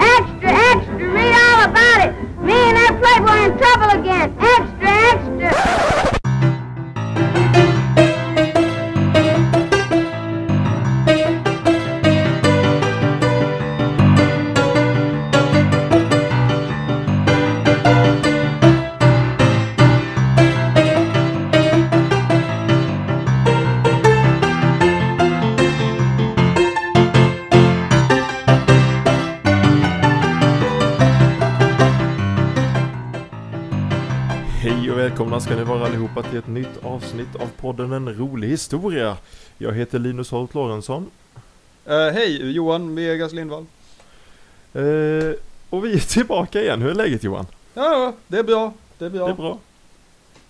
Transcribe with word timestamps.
Extra, 0.00 0.50
extra, 0.50 1.12
read 1.12 1.34
all 1.34 1.64
about 1.68 2.08
it. 2.08 2.12
Me 2.40 2.54
and 2.54 2.76
that 2.76 2.98
playboy 3.00 3.52
in 3.52 3.58
trouble 3.58 4.00
again. 4.00 4.49
Avsnitt 37.04 37.36
av 37.36 37.50
podden 37.56 37.92
En 37.92 38.14
rolig 38.14 38.48
historia. 38.48 39.16
Jag 39.58 39.72
heter 39.72 39.98
Linus 39.98 40.30
Holt 40.30 40.54
Lorentzon. 40.54 41.10
Eh, 41.84 42.08
hej, 42.08 42.50
Johan 42.50 42.94
Vegas 42.94 43.32
Lindvall. 43.32 43.66
Eh, 44.72 44.82
och 45.70 45.84
vi 45.84 45.94
är 45.94 46.08
tillbaka 46.08 46.62
igen. 46.62 46.82
Hur 46.82 46.90
är 46.90 46.94
läget 46.94 47.24
Johan? 47.24 47.46
Ja, 47.74 48.14
det 48.26 48.38
är 48.38 48.42
bra. 48.42 48.72
Det 48.98 49.04
är 49.04 49.10
bra. 49.10 49.26
Det 49.26 49.32
är 49.32 49.36
bra. 49.36 49.58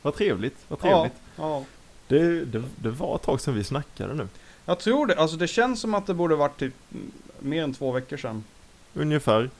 Vad 0.03 0.15
trevligt, 0.15 0.57
vad 0.69 0.81
trevligt. 0.81 1.13
Ja, 1.37 1.43
ja. 1.43 1.65
Det, 2.09 2.45
det, 2.45 2.63
det 2.77 2.91
var 2.91 3.17
ett 3.17 3.23
tag 3.23 3.41
sedan 3.41 3.55
vi 3.55 3.65
snackade 3.65 4.15
nu. 4.15 4.29
Jag 4.65 4.79
tror 4.79 5.07
det. 5.07 5.15
Alltså 5.15 5.37
det 5.37 5.49
känns 5.49 5.81
som 5.81 5.95
att 5.95 6.07
det 6.07 6.15
borde 6.15 6.37
varit 6.37 6.59
typ 6.59 6.75
mer 7.39 7.65
än 7.65 7.75
två 7.75 7.93
veckor 7.93 8.17
sedan. 8.17 8.45
Ungefär. 8.95 9.51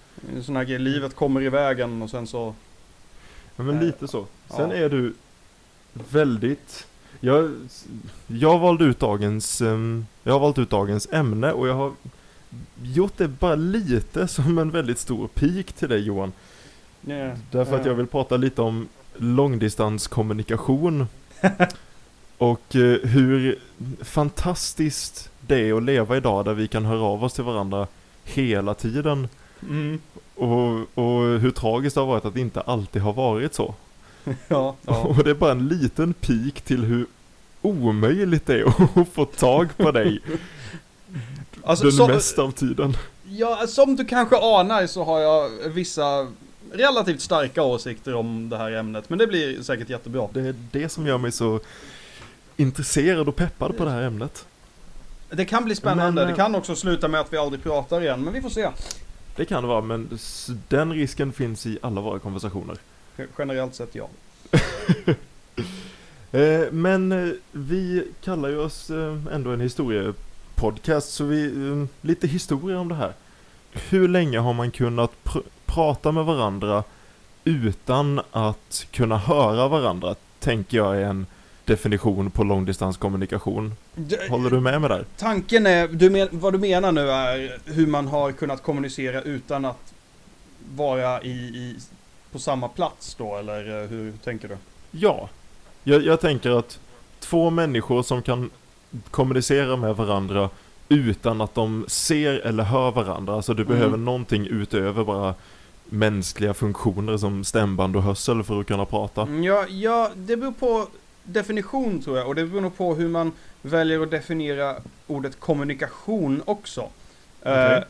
Sån 0.43 0.57
här 0.57 0.65
grej, 0.65 0.79
livet 0.79 1.15
kommer 1.17 1.43
i 1.43 1.49
vägen 1.49 2.03
och 2.03 2.11
sen 2.11 2.27
så... 2.27 2.55
Ja, 3.57 3.63
men 3.63 3.81
lite 3.81 4.09
så. 4.09 4.27
Sen 4.49 4.71
ja. 4.71 4.77
är 4.77 4.89
du 4.89 5.15
väldigt... 5.93 6.87
Jag, 7.21 7.51
jag 8.27 8.59
valde 8.59 8.85
ut 8.85 8.99
dagens... 8.99 9.61
ehm, 9.61 10.07
jag 10.23 10.33
har 10.33 10.41
valt 10.41 10.59
ut 10.59 10.71
dagens 10.71 11.09
ämne 11.13 11.53
och 11.53 11.69
jag 11.69 11.75
har 11.75 11.93
gjort 12.83 13.13
det 13.17 13.29
bara 13.29 13.55
lite 13.55 14.29
som 14.29 14.59
en 14.59 14.71
väldigt 14.71 14.99
stor 14.99 15.29
pik 15.29 15.73
till 15.73 15.89
dig 15.89 16.01
Johan. 16.01 16.33
Yeah. 17.07 17.39
Därför 17.51 17.81
att 17.81 17.87
jag 17.87 17.95
vill 17.95 18.07
prata 18.07 18.37
lite 18.37 18.63
om 18.63 18.89
långdistanskommunikation. 19.17 21.07
och 22.39 22.77
eh, 22.77 22.99
hur 23.09 23.59
fantastiskt 24.01 25.31
det 25.41 25.69
är 25.69 25.75
att 25.75 25.83
leva 25.83 26.17
idag 26.17 26.45
där 26.45 26.55
vi 26.55 26.69
kan 26.69 26.85
höra 26.85 27.03
av 27.03 27.25
oss 27.25 27.33
till 27.33 27.45
varandra 27.45 27.87
hela 28.25 28.75
tiden. 28.75 29.29
Mm. 29.63 30.01
Och, 30.35 30.99
och 30.99 31.41
hur 31.41 31.51
tragiskt 31.51 31.95
det 31.95 32.01
har 32.01 32.09
varit 32.09 32.25
att 32.25 32.35
det 32.35 32.41
inte 32.41 32.61
alltid 32.61 33.03
har 33.03 33.13
varit 33.13 33.55
så. 33.55 33.75
Ja, 34.49 34.77
ja. 34.87 35.03
Och 35.19 35.25
det 35.25 35.31
är 35.31 35.35
bara 35.35 35.53
en 35.53 35.69
liten 35.69 36.13
pik 36.13 36.61
till 36.61 36.85
hur 36.85 37.07
omöjligt 37.63 38.47
det 38.47 38.61
är 38.61 38.65
att 39.01 39.09
få 39.09 39.25
tag 39.25 39.77
på 39.77 39.91
dig 39.91 40.21
Alltså, 41.65 41.85
den 41.85 41.93
så, 41.93 42.09
mesta 42.09 42.43
av 42.43 42.51
tiden. 42.51 42.97
ja, 43.29 43.67
som 43.67 43.97
du 43.97 44.05
kanske 44.05 44.37
anar 44.37 44.87
så 44.87 45.05
har 45.05 45.21
jag 45.21 45.51
vissa 45.69 46.27
relativt 46.73 47.21
starka 47.21 47.63
åsikter 47.63 48.15
om 48.15 48.49
det 48.49 48.57
här 48.57 48.73
ämnet. 48.73 49.11
Men 49.11 49.19
det 49.19 49.27
blir 49.27 49.63
säkert 49.63 49.89
jättebra. 49.89 50.29
Det 50.33 50.41
är 50.41 50.55
det 50.73 50.89
som 50.89 51.07
gör 51.07 51.19
mig 51.19 51.33
så 51.33 51.61
intresserad 52.57 53.29
och 53.29 53.37
peppad 53.37 53.77
på 53.77 53.85
det 53.85 53.91
här 53.91 54.03
ämnet. 54.03 54.47
Det 55.31 55.45
kan 55.45 55.65
bli 55.65 55.75
spännande. 55.75 56.21
Men, 56.23 56.31
det 56.31 56.37
kan 56.37 56.55
också 56.55 56.77
sluta 56.77 57.09
med 57.09 57.21
att 57.21 57.33
vi 57.33 57.37
aldrig 57.37 57.63
pratar 57.63 58.01
igen. 58.01 58.25
Men 58.25 58.33
vi 58.33 58.43
får 58.43 58.51
se. 58.51 58.69
Det 59.37 59.45
kan 59.45 59.63
det 59.63 59.69
vara, 59.69 59.81
men 59.81 60.19
den 60.69 60.93
risken 60.93 61.33
finns 61.33 61.67
i 61.67 61.79
alla 61.83 62.01
våra 62.01 62.19
konversationer. 62.19 62.77
Generellt 63.39 63.75
sett 63.75 63.95
ja. 63.95 64.09
Eh, 66.33 66.73
men 66.73 67.13
eh, 67.13 67.33
vi 67.53 68.05
kallar 68.25 68.49
ju 68.49 68.59
oss 68.59 68.91
eh, 68.91 69.17
ändå 69.33 69.51
en 69.51 69.61
historiepodcast, 69.61 71.13
så 71.13 71.25
vi, 71.25 71.53
lite 72.01 72.27
historia 72.27 72.79
om 72.79 72.89
det 72.89 72.95
här. 72.95 73.13
Hur 73.73 74.09
länge 74.09 74.39
har 74.39 74.53
man 74.53 74.71
kunnat 74.71 75.11
pr- 75.25 75.43
prata 75.67 76.13
med 76.13 76.25
varandra 76.25 76.85
utan 77.45 78.21
att 78.31 78.87
kunna 78.91 79.19
höra 79.19 79.69
varandra? 79.69 80.15
Tänker 80.39 80.77
jag 80.77 80.97
är 80.97 81.05
en 81.05 81.27
definition 81.65 82.31
på 82.31 82.45
långdistanskommunikation. 82.45 83.75
Håller 84.29 84.51
du 84.51 84.61
med 84.61 84.81
mig 84.81 84.91
där? 84.91 85.05
Tanken 85.17 85.67
är, 85.67 85.89
du 85.89 86.11
men, 86.11 86.29
vad 86.31 86.53
du 86.53 86.59
menar 86.59 86.93
nu 86.93 87.11
är 87.11 87.59
hur 87.65 87.87
man 87.87 88.07
har 88.07 88.33
kunnat 88.33 88.63
kommunicera 88.63 89.23
utan 89.23 89.65
att 89.65 89.93
vara 90.77 91.23
i, 91.23 91.31
i 91.31 91.77
på 92.33 92.39
samma 92.39 92.69
plats 92.69 93.15
då, 93.15 93.37
eller 93.37 93.83
eh, 93.83 93.89
hur 93.89 94.13
tänker 94.25 94.49
du? 94.49 94.57
Ja. 94.91 95.29
Jag, 95.85 96.03
jag 96.03 96.21
tänker 96.21 96.51
att 96.51 96.79
två 97.21 97.51
människor 97.51 98.03
som 98.03 98.23
kan 98.23 98.51
kommunicera 99.11 99.77
med 99.77 99.97
varandra 99.97 100.51
utan 100.89 101.41
att 101.41 101.55
de 101.55 101.85
ser 101.89 102.33
eller 102.35 102.63
hör 102.65 102.91
varandra. 102.91 103.35
Alltså 103.35 103.55
du 103.55 103.63
Mm. 103.63 103.75
behöver 103.75 103.97
någonting 103.97 104.47
utöver 104.47 105.05
bara 105.05 105.35
mänskliga 105.85 106.55
funktioner 106.55 107.17
som 107.17 107.45
stämband 107.45 107.97
och 107.97 108.03
hörsel 108.03 108.43
för 108.43 108.61
att 108.61 108.67
kunna 108.67 108.85
prata. 108.85 109.23
Mm, 109.23 109.45
Ja, 109.45 109.67
ja, 109.69 110.11
det 110.15 110.37
beror 110.37 110.53
på 110.53 110.87
definition 111.25 112.03
tror 112.03 112.19
jag, 112.19 112.29
och 112.29 112.35
det 112.35 112.45
beror 112.47 112.61
nog 112.61 112.77
på 112.77 112.95
hur 112.95 113.09
man 113.09 113.33
väljer 113.63 114.01
att 114.03 114.11
definiera 114.11 114.77
ordet 115.07 115.41
kommunikation 115.41 116.43
också. 116.45 116.89
Okej. 117.41 117.77
Eh, 117.77 117.83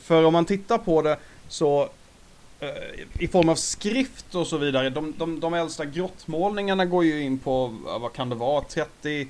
för 0.00 0.24
om 0.24 0.32
man 0.32 0.44
tittar 0.44 0.78
på 0.78 1.02
det 1.02 1.16
så 1.48 1.88
i 3.18 3.28
form 3.28 3.48
av 3.48 3.54
skrift 3.54 4.34
och 4.34 4.46
så 4.46 4.58
vidare, 4.58 4.90
de, 4.90 5.14
de, 5.18 5.40
de 5.40 5.54
äldsta 5.54 5.84
grottmålningarna 5.84 6.84
går 6.86 7.04
ju 7.04 7.22
in 7.22 7.38
på, 7.38 7.66
vad 8.00 8.12
kan 8.12 8.28
det 8.28 8.34
vara, 8.34 8.64
30 8.64 9.28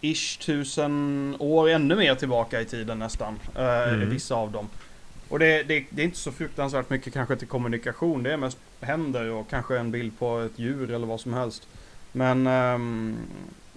ish 0.00 0.38
tusen 0.38 1.36
år, 1.38 1.68
ännu 1.70 1.94
mer 1.96 2.14
tillbaka 2.14 2.60
i 2.60 2.64
tiden 2.64 2.98
nästan. 2.98 3.38
eh, 3.56 3.88
Mm. 3.94 4.10
Vissa 4.10 4.34
av 4.34 4.52
dem. 4.52 4.68
Och 5.28 5.38
det, 5.38 5.62
det, 5.62 5.84
det 5.90 6.02
är 6.02 6.04
inte 6.06 6.18
så 6.18 6.32
fruktansvärt 6.32 6.90
mycket 6.90 7.12
kanske 7.12 7.36
till 7.36 7.48
kommunikation, 7.48 8.22
det 8.22 8.32
är 8.32 8.36
mest 8.36 8.58
händer 8.80 9.30
och 9.30 9.50
kanske 9.50 9.78
en 9.78 9.90
bild 9.90 10.18
på 10.18 10.38
ett 10.40 10.58
djur 10.58 10.90
eller 10.90 11.06
vad 11.06 11.20
som 11.20 11.34
helst. 11.34 11.68
Men 12.12 12.46
ehm, 12.46 13.16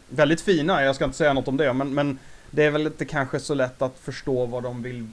väldigt 0.09 0.41
fina, 0.41 0.83
jag 0.83 0.95
ska 0.95 1.05
inte 1.05 1.17
säga 1.17 1.33
något 1.33 1.47
om 1.47 1.57
det, 1.57 1.73
men, 1.73 1.93
men 1.93 2.19
det 2.51 2.63
är 2.63 2.71
väl 2.71 2.87
inte 2.87 3.05
kanske 3.05 3.39
så 3.39 3.53
lätt 3.53 3.81
att 3.81 3.99
förstå 3.99 4.45
vad 4.45 4.63
de 4.63 4.81
vill 4.83 5.07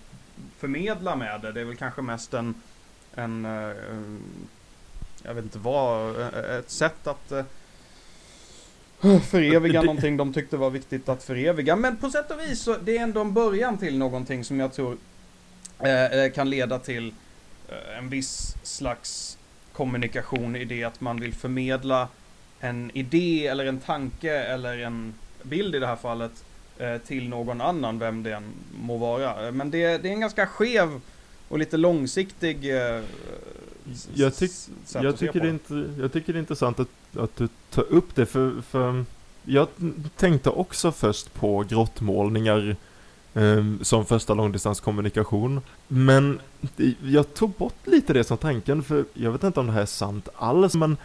förmedla 0.59 1.17
med 1.17 1.41
det. 1.41 1.53
Det 1.53 1.61
är 1.61 1.65
väl 1.65 1.77
kanske 1.77 2.03
mest 2.03 2.35
en, 2.35 2.55
en 3.17 3.45
eh, 3.45 3.73
jag 5.23 5.35
vet 5.35 5.45
inte 5.45 5.59
vad, 5.59 6.21
eh, 6.21 6.57
ett 6.59 6.71
sätt 6.71 7.07
att 7.07 7.33
eh, 7.33 7.45
föreviga 9.23 9.81
Det- 9.81 9.87
någonting 9.87 10.17
de 10.17 10.33
tyckte 10.33 10.57
var 10.57 10.71
viktigt 10.71 11.09
att 11.09 11.23
föreviga. 11.23 11.77
Men 11.77 11.97
på 11.97 12.11
sätt 12.11 12.31
och 12.31 12.41
vis 12.41 12.61
så 12.61 12.77
det 12.77 12.99
är 12.99 13.03
ändå 13.03 13.21
en 13.21 13.33
början 13.33 13.79
till 13.79 13.99
någonting 13.99 14.45
som 14.45 14.61
jag 14.61 14.73
tror 14.73 14.97
eh, 15.79 16.05
eh, 16.05 16.33
kan 16.33 16.51
leda 16.51 16.79
till 16.79 17.15
eh, 17.69 17.99
en 17.99 18.09
viss 18.09 18.57
slags 18.63 19.39
kommunikation 19.73 20.57
i 20.57 20.65
det 20.65 20.85
att 20.85 21.01
man 21.01 21.21
vill 21.21 21.35
förmedla 21.35 22.09
en 22.61 22.91
idé 22.95 23.47
eller 23.47 23.67
en 23.67 23.81
tanke 23.81 24.33
eller 24.33 24.79
en 24.79 25.15
bild 25.43 25.75
i 25.75 25.79
det 25.79 25.87
här 25.87 25.97
fallet 25.97 26.45
eh, 26.79 26.97
till 26.99 27.29
någon 27.29 27.61
annan, 27.61 27.99
vem 27.99 28.23
det 28.23 28.33
än 28.35 28.53
må 28.81 28.97
vara. 28.97 29.47
Eh, 29.47 29.53
Men 29.53 29.71
det, 29.71 29.99
det 29.99 30.09
är 30.09 30.13
en 30.13 30.21
ganska 30.21 30.47
skev 30.47 31.01
och 31.55 31.59
lite 31.61 31.77
långsiktig 31.77 32.77
eh, 32.77 33.03
Jag 34.15 34.33
tyck- 34.33 34.69
Jag 35.03 35.19
tycker, 35.19 35.41
det 35.41 35.49
inte, 35.49 35.89
jag 36.01 36.13
tycker 36.13 36.33
det 36.33 36.37
är 36.37 36.41
intressant 36.41 36.81
att, 36.81 36.89
att 37.17 37.37
du 37.37 37.49
tar 37.71 37.83
upp 37.93 38.15
det 38.15 38.27
för, 38.27 38.61
för 38.71 39.05
jag 39.45 39.69
tänkte 40.17 40.51
också 40.51 40.93
först 40.93 41.35
på 41.35 41.63
grottmålningar 41.69 42.77
ehm, 43.35 43.79
som 43.83 44.07
första 44.07 44.35
långdistanskommunikation. 44.35 45.61
Men 45.89 46.41
jag 47.03 47.35
tog 47.35 47.51
bort 47.51 47.87
lite 47.87 48.13
det 48.13 48.25
som 48.25 48.37
tanken 48.39 48.83
för 48.83 49.05
jag 49.15 49.33
vet 49.33 49.45
inte 49.45 49.61
om 49.61 49.67
det 49.67 49.73
här 49.73 49.83
är 49.83 49.87
sant 49.87 50.29
alls 50.37 50.75
men 50.75 50.97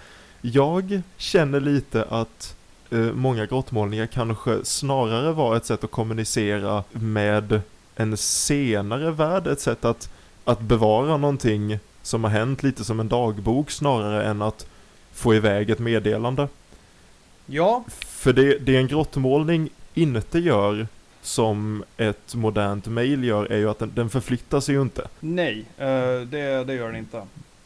jag 0.42 1.02
känner 1.18 1.60
lite 1.60 2.04
att 2.04 2.56
eh, 2.90 3.00
många 3.00 3.46
grottmålningar 3.46 4.06
kanske 4.06 4.66
snarare 4.66 5.32
var 5.32 5.56
ett 5.56 5.66
sätt 5.66 5.84
att 5.84 5.92
kommunicera 5.92 6.84
med 6.92 7.62
en 7.96 8.18
senare 8.18 9.12
värld, 9.12 9.48
ett 9.48 9.60
sätt 9.62 9.86
att, 9.86 10.10
att 10.46 10.60
bevara 10.62 11.18
någonting 11.18 11.80
som 12.02 12.24
har 12.24 12.32
hänt 12.32 12.64
lite 12.64 12.84
som 12.84 13.00
en 13.00 13.08
dagbok 13.10 13.72
snarare 13.72 14.24
än 14.24 14.42
att 14.42 14.68
få 15.14 15.36
iväg 15.36 15.70
ett 15.70 15.80
meddelande. 15.80 16.48
Ja, 17.46 17.84
För 18.08 18.34
det, 18.34 18.58
det 18.58 18.78
en 18.78 18.88
grottmålning 18.88 19.70
inte 19.94 20.40
gör 20.40 20.88
som 21.22 21.84
ett 21.98 22.36
modernt 22.36 22.88
mail 22.88 23.24
gör 23.24 23.46
är 23.46 23.58
ju 23.58 23.70
att 23.70 23.80
den, 23.80 23.92
den 23.96 24.10
förflyttar 24.10 24.60
sig 24.60 24.76
ju 24.76 24.82
inte. 24.82 25.08
nej, 25.20 25.66
eh, 25.78 25.88
det, 26.30 26.64
det 26.64 26.74
gör 26.74 26.88
den 26.88 26.96
inte. 26.96 27.22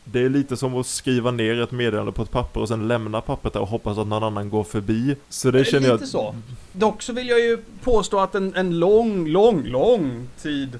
Det 0.06 0.20
är 0.20 0.30
lite 0.30 0.58
som 0.58 0.76
att 0.76 0.86
skriva 0.88 1.32
ner 1.32 1.62
ett 1.62 1.72
meddelande 1.72 2.12
på 2.12 2.22
ett 2.22 2.32
papper 2.32 2.60
och 2.62 2.68
sen 2.68 2.88
lämna 2.88 3.22
pappret 3.22 3.54
där 3.54 3.60
och 3.62 3.68
hoppas 3.68 3.98
att 3.98 4.08
någon 4.08 4.24
annan 4.24 4.50
går 4.50 4.64
förbi. 4.64 5.16
Så 5.30 5.52
det 5.52 5.60
Eh, 5.60 5.66
känner 5.66 5.88
jag 5.88 5.94
lite 5.94 6.08
så. 6.12 6.36
Dock 6.72 7.02
så 7.02 7.14
vill 7.14 7.28
jag 7.28 7.40
ju 7.40 7.58
påstå 7.84 8.20
att 8.20 8.36
en, 8.36 8.56
en 8.56 8.80
lång, 8.80 9.28
lång, 9.28 9.64
lång 9.64 10.28
tid 10.42 10.80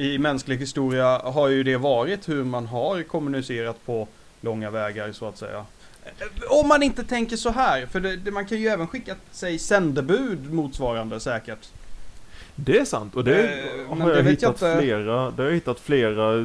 i 0.00 0.18
mänsklig 0.18 0.56
historia 0.58 1.18
har 1.24 1.48
ju 1.48 1.62
det 1.62 1.76
varit 1.76 2.28
hur 2.28 2.44
man 2.44 2.66
har 2.66 3.02
kommunicerat 3.02 3.86
på 3.86 4.08
långa 4.40 4.70
vägar 4.70 5.12
så 5.12 5.28
att 5.28 5.38
säga. 5.38 5.64
Eh, 6.04 6.26
Om 6.60 6.68
man 6.68 6.82
inte 6.82 7.04
tänker 7.04 7.36
så 7.36 7.50
här, 7.50 7.86
för 7.86 8.00
det, 8.00 8.16
det, 8.16 8.30
man 8.30 8.46
kan 8.46 8.58
ju 8.58 8.68
även 8.68 8.86
skicka 8.86 9.14
sig 9.32 9.58
sändebud 9.58 10.52
motsvarande 10.52 11.20
säkert. 11.20 11.68
Det 12.54 12.78
är 12.78 12.84
sant 12.84 13.14
och 13.16 13.24
det 13.24 13.42
Eh, 13.42 13.98
har 13.98 14.08
det 14.08 14.16
jag 14.16 14.18
jag 14.18 14.30
hittat 14.30 14.50
inte. 14.62 14.76
flera, 14.80 15.30
det 15.30 15.42
har 15.42 15.48
jag 15.48 15.54
hittat 15.54 15.80
flera 15.80 16.40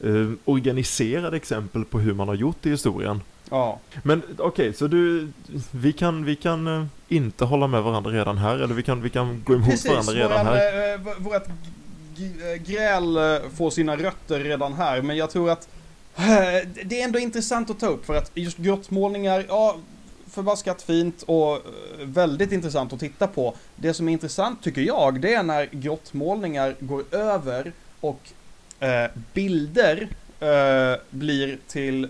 eh, 0.00 0.28
organiserade 0.44 1.36
exempel 1.36 1.84
på 1.84 1.98
hur 1.98 2.14
man 2.14 2.28
har 2.28 2.34
gjort 2.34 2.66
i 2.66 2.70
historien. 2.70 3.20
Ja. 3.50 3.78
Men 4.02 4.22
okej, 4.38 4.72
så 4.72 4.86
du, 4.86 5.28
vi 5.70 5.92
kan, 5.92 6.24
vi 6.24 6.36
kan 6.36 6.66
eh, 6.66 6.84
inte 7.08 7.44
hålla 7.44 7.66
med 7.66 7.82
varandra 7.82 8.10
redan 8.10 8.38
här, 8.38 8.54
eller 8.54 8.74
vi 8.74 8.82
kan, 8.82 9.02
vi 9.02 9.10
kan 9.10 9.42
gå 9.46 9.54
emot 9.54 9.84
varandra 9.88 10.12
redan 10.12 10.30
våran, 10.30 10.46
här. 10.46 10.92
eh, 10.94 11.00
v- 11.00 11.10
vårat 11.18 11.46
g- 11.46 11.52
g- 11.64 11.70
Eh, 12.20 12.62
gräl 12.62 13.16
eh, 13.16 13.50
får 13.56 13.70
sina 13.70 13.96
rötter 13.96 14.40
redan 14.40 14.72
här, 14.72 15.02
men 15.02 15.16
jag 15.16 15.30
tror 15.30 15.50
att 15.50 15.68
eh, 16.16 16.68
det 16.84 17.00
är 17.00 17.04
ändå 17.04 17.18
intressant 17.18 17.70
att 17.70 17.80
ta 17.80 17.86
upp 17.86 18.06
för 18.06 18.14
att 18.14 18.30
just 18.34 18.56
grottmålningar, 18.56 19.44
ja, 19.48 19.76
förbaskat 20.30 20.82
fint 20.82 21.22
och 21.22 21.58
väldigt 22.02 22.52
intressant 22.52 22.92
att 22.92 23.00
titta 23.00 23.26
på. 23.26 23.54
Det 23.76 23.94
som 23.94 24.08
är 24.08 24.12
intressant 24.12 24.62
tycker 24.62 24.82
jag, 24.82 25.20
det 25.20 25.34
är 25.34 25.42
när 25.42 25.68
grottmålningar 25.72 26.76
går 26.80 27.04
över 27.10 27.72
och 28.00 28.20
eh, 28.80 29.10
bilder 29.32 30.08
eh, 30.40 31.00
blir 31.10 31.58
till 31.66 32.08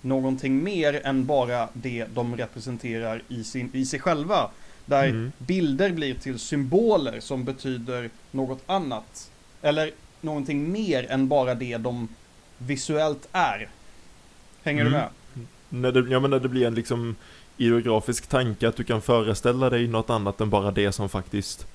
någonting 0.00 0.64
mer 0.64 1.00
än 1.06 1.26
bara 1.26 1.68
det 1.72 2.06
de 2.14 2.36
representerar 2.36 3.22
i, 3.28 3.44
sin, 3.44 3.70
i 3.72 3.86
sig 3.86 4.00
själva. 4.00 4.50
Där 4.90 5.04
Mm. 5.08 5.32
bilder 5.38 5.90
blir 5.92 6.14
till 6.14 6.38
symboler 6.38 7.20
som 7.20 7.44
betyder 7.44 8.10
något 8.30 8.62
annat. 8.66 9.30
Eller 9.62 9.90
någonting 10.20 10.72
mer 10.72 11.10
än 11.10 11.28
bara 11.28 11.54
det 11.54 11.76
de 11.76 12.08
visuellt 12.58 13.28
är. 13.32 13.68
Hänger 14.62 14.80
Mm. 14.80 14.92
du 14.92 14.98
med? 14.98 15.08
När 15.68 15.92
det, 15.92 16.10
ja 16.12 16.20
men 16.20 16.30
när 16.30 16.40
det 16.40 16.48
blir 16.48 16.66
en 16.66 16.74
liksom 16.74 17.16
ideografisk 17.56 18.26
tanke 18.26 18.68
att 18.68 18.76
du 18.76 18.84
kan 18.84 19.02
föreställa 19.02 19.70
dig 19.70 19.86
något 19.88 20.10
annat 20.10 20.40
än 20.40 20.50
bara 20.50 20.70
det 20.70 20.92
som 20.92 21.08
faktiskt 21.08 21.66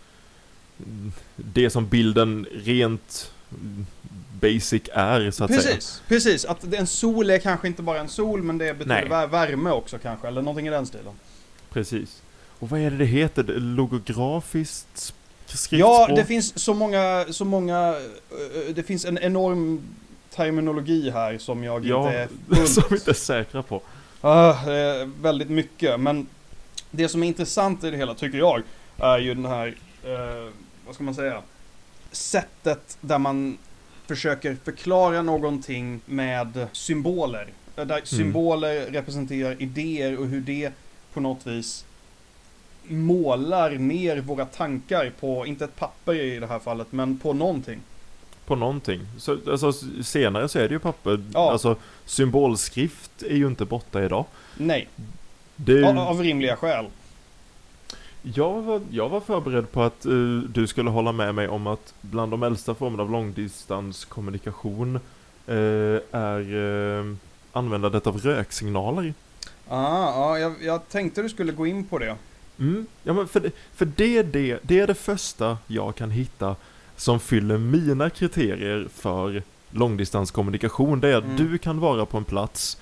det 1.35 1.69
som 1.69 1.87
bilden 1.87 2.47
rent 2.53 3.31
basic 4.41 4.81
är 4.93 5.31
så 5.31 5.43
att 5.43 5.49
säga. 5.53 5.61
Precis, 5.75 6.01
precis. 6.07 6.45
Att 6.45 6.73
en 6.73 6.87
sol 6.87 7.29
är 7.29 7.39
kanske 7.39 7.67
inte 7.67 7.81
bara 7.81 7.99
en 7.99 8.09
sol, 8.09 8.43
men 8.43 8.57
det 8.57 8.73
betyder 8.73 8.95
Nej. 8.95 9.09
vär- 9.09 9.27
värme 9.27 9.69
också 9.71 9.97
kanske, 9.97 10.27
eller 10.27 10.41
någonting 10.41 10.67
i 10.67 10.69
den 10.69 10.85
stilen. 10.85 11.13
Precis. 11.69 12.21
Och 12.59 12.69
vad 12.69 12.79
är 12.79 12.91
det 12.91 12.97
det 12.97 13.05
heter? 13.05 13.43
Logografiskt 13.59 14.87
sk- 14.95 15.13
skriftspråk? 15.47 16.09
Ja, 16.09 16.15
det 16.15 16.25
finns 16.25 16.59
så 16.59 16.73
många, 16.73 17.25
så 17.29 17.45
många, 17.45 17.95
eh, 18.31 18.73
det 18.75 18.83
finns 18.83 19.05
en 19.05 19.17
enorm 19.17 19.81
terminologi 20.35 21.09
här 21.09 21.37
som 21.37 21.63
jag 21.63 21.85
ja, 21.85 22.05
inte 22.07 22.17
är 22.19 22.27
fullt 22.55 22.69
som 22.69 22.83
vi 22.89 22.95
inte 22.95 23.11
är 23.11 23.13
säkra 23.13 23.63
på. 23.63 23.81
Är 24.21 25.21
väldigt 25.21 25.49
mycket, 25.49 25.99
men 25.99 26.27
det 26.91 27.09
som 27.09 27.23
är 27.23 27.27
intressant 27.27 27.83
i 27.83 27.91
det 27.91 27.97
hela 27.97 28.13
tycker 28.13 28.37
jag 28.37 28.61
är 28.97 29.17
ju 29.17 29.33
den 29.33 29.45
här, 29.45 29.67
eh, 30.03 30.51
vad 30.85 30.95
ska 30.95 31.03
man 31.03 31.15
säga, 31.15 31.41
sättet 32.11 32.97
där 33.01 33.17
man 33.19 33.57
försöker 34.07 34.57
förklara 34.63 35.21
någonting 35.21 36.01
med 36.05 36.67
symboler. 36.71 37.47
Eh, 37.75 37.85
Där 37.85 38.01
symboler 38.03 38.85
representerar 38.85 39.61
idéer 39.61 40.17
och 40.19 40.25
hur 40.27 40.41
det 40.41 40.71
på 41.13 41.19
något 41.19 41.47
vis 41.47 41.85
målar 42.89 43.71
ner 43.71 44.17
våra 44.21 44.45
tankar 44.45 45.11
på, 45.19 45.45
inte 45.45 45.65
ett 45.65 45.75
papper 45.75 46.13
i 46.15 46.39
det 46.39 46.47
här 46.47 46.59
fallet, 46.59 46.87
men 46.89 47.17
på 47.19 47.33
någonting. 47.33 47.79
På 48.45 48.55
någonting. 48.55 49.01
Så, 49.17 49.37
alltså, 49.51 49.71
senare 50.03 50.49
så 50.49 50.59
är 50.59 50.67
det 50.67 50.73
ju 50.73 50.79
papper. 50.79 51.23
Ja. 51.33 51.51
Alltså 51.51 51.75
symbolskrift 52.05 53.23
är 53.23 53.35
ju 53.35 53.47
inte 53.47 53.65
borta 53.65 54.03
idag. 54.03 54.25
Nej, 54.57 54.87
Det 55.55 55.83
av, 55.89 55.97
av 55.99 56.19
rimliga 56.21 56.55
skäl. 56.55 56.85
jag, 58.21 58.61
var, 58.61 58.81
jag 58.91 59.09
var 59.09 59.19
förberedd 59.21 59.71
på 59.71 59.81
att 59.83 60.05
eh, 60.05 60.11
du 60.49 60.67
skulle 60.67 60.89
hålla 60.89 61.11
med 61.11 61.35
mig 61.35 61.47
om 61.47 61.67
att 61.67 61.93
bland 62.01 62.31
de 62.31 62.43
äldsta 62.43 62.73
formerna 62.75 63.03
av 63.03 63.11
långdistanskommunikation 63.11 64.95
eh, 65.47 65.55
är 66.11 66.55
eh, 66.99 67.05
användandet 67.51 68.07
av 68.07 68.17
röksignaler. 68.17 69.13
Ah, 69.67 70.09
ja, 70.11 70.39
jag, 70.39 70.53
jag 70.61 70.89
tänkte 70.89 71.21
du 71.21 71.29
skulle 71.29 71.51
gå 71.51 71.67
in 71.67 71.85
på 71.85 71.99
det. 71.99 72.15
Mm. 72.59 72.85
Ja, 73.03 73.13
men 73.13 73.27
för, 73.27 73.39
det, 73.39 73.51
för 73.75 73.85
det, 73.85 74.17
är 74.17 74.23
det, 74.23 74.59
det 74.61 74.79
är 74.79 74.87
det 74.87 74.95
första 74.95 75.57
jag 75.67 75.95
kan 75.95 76.11
hitta 76.11 76.55
som 76.95 77.19
fyller 77.19 77.57
mina 77.57 78.09
kriterier 78.09 78.87
för 78.95 79.43
långdistanskommunikation. 79.71 80.99
Det 80.99 81.07
är 81.09 81.17
att 81.17 81.23
Mm. 81.23 81.37
du 81.37 81.57
kan 81.57 81.79
vara 81.79 82.05
på 82.05 82.17
en 82.17 82.23
plats 82.23 82.77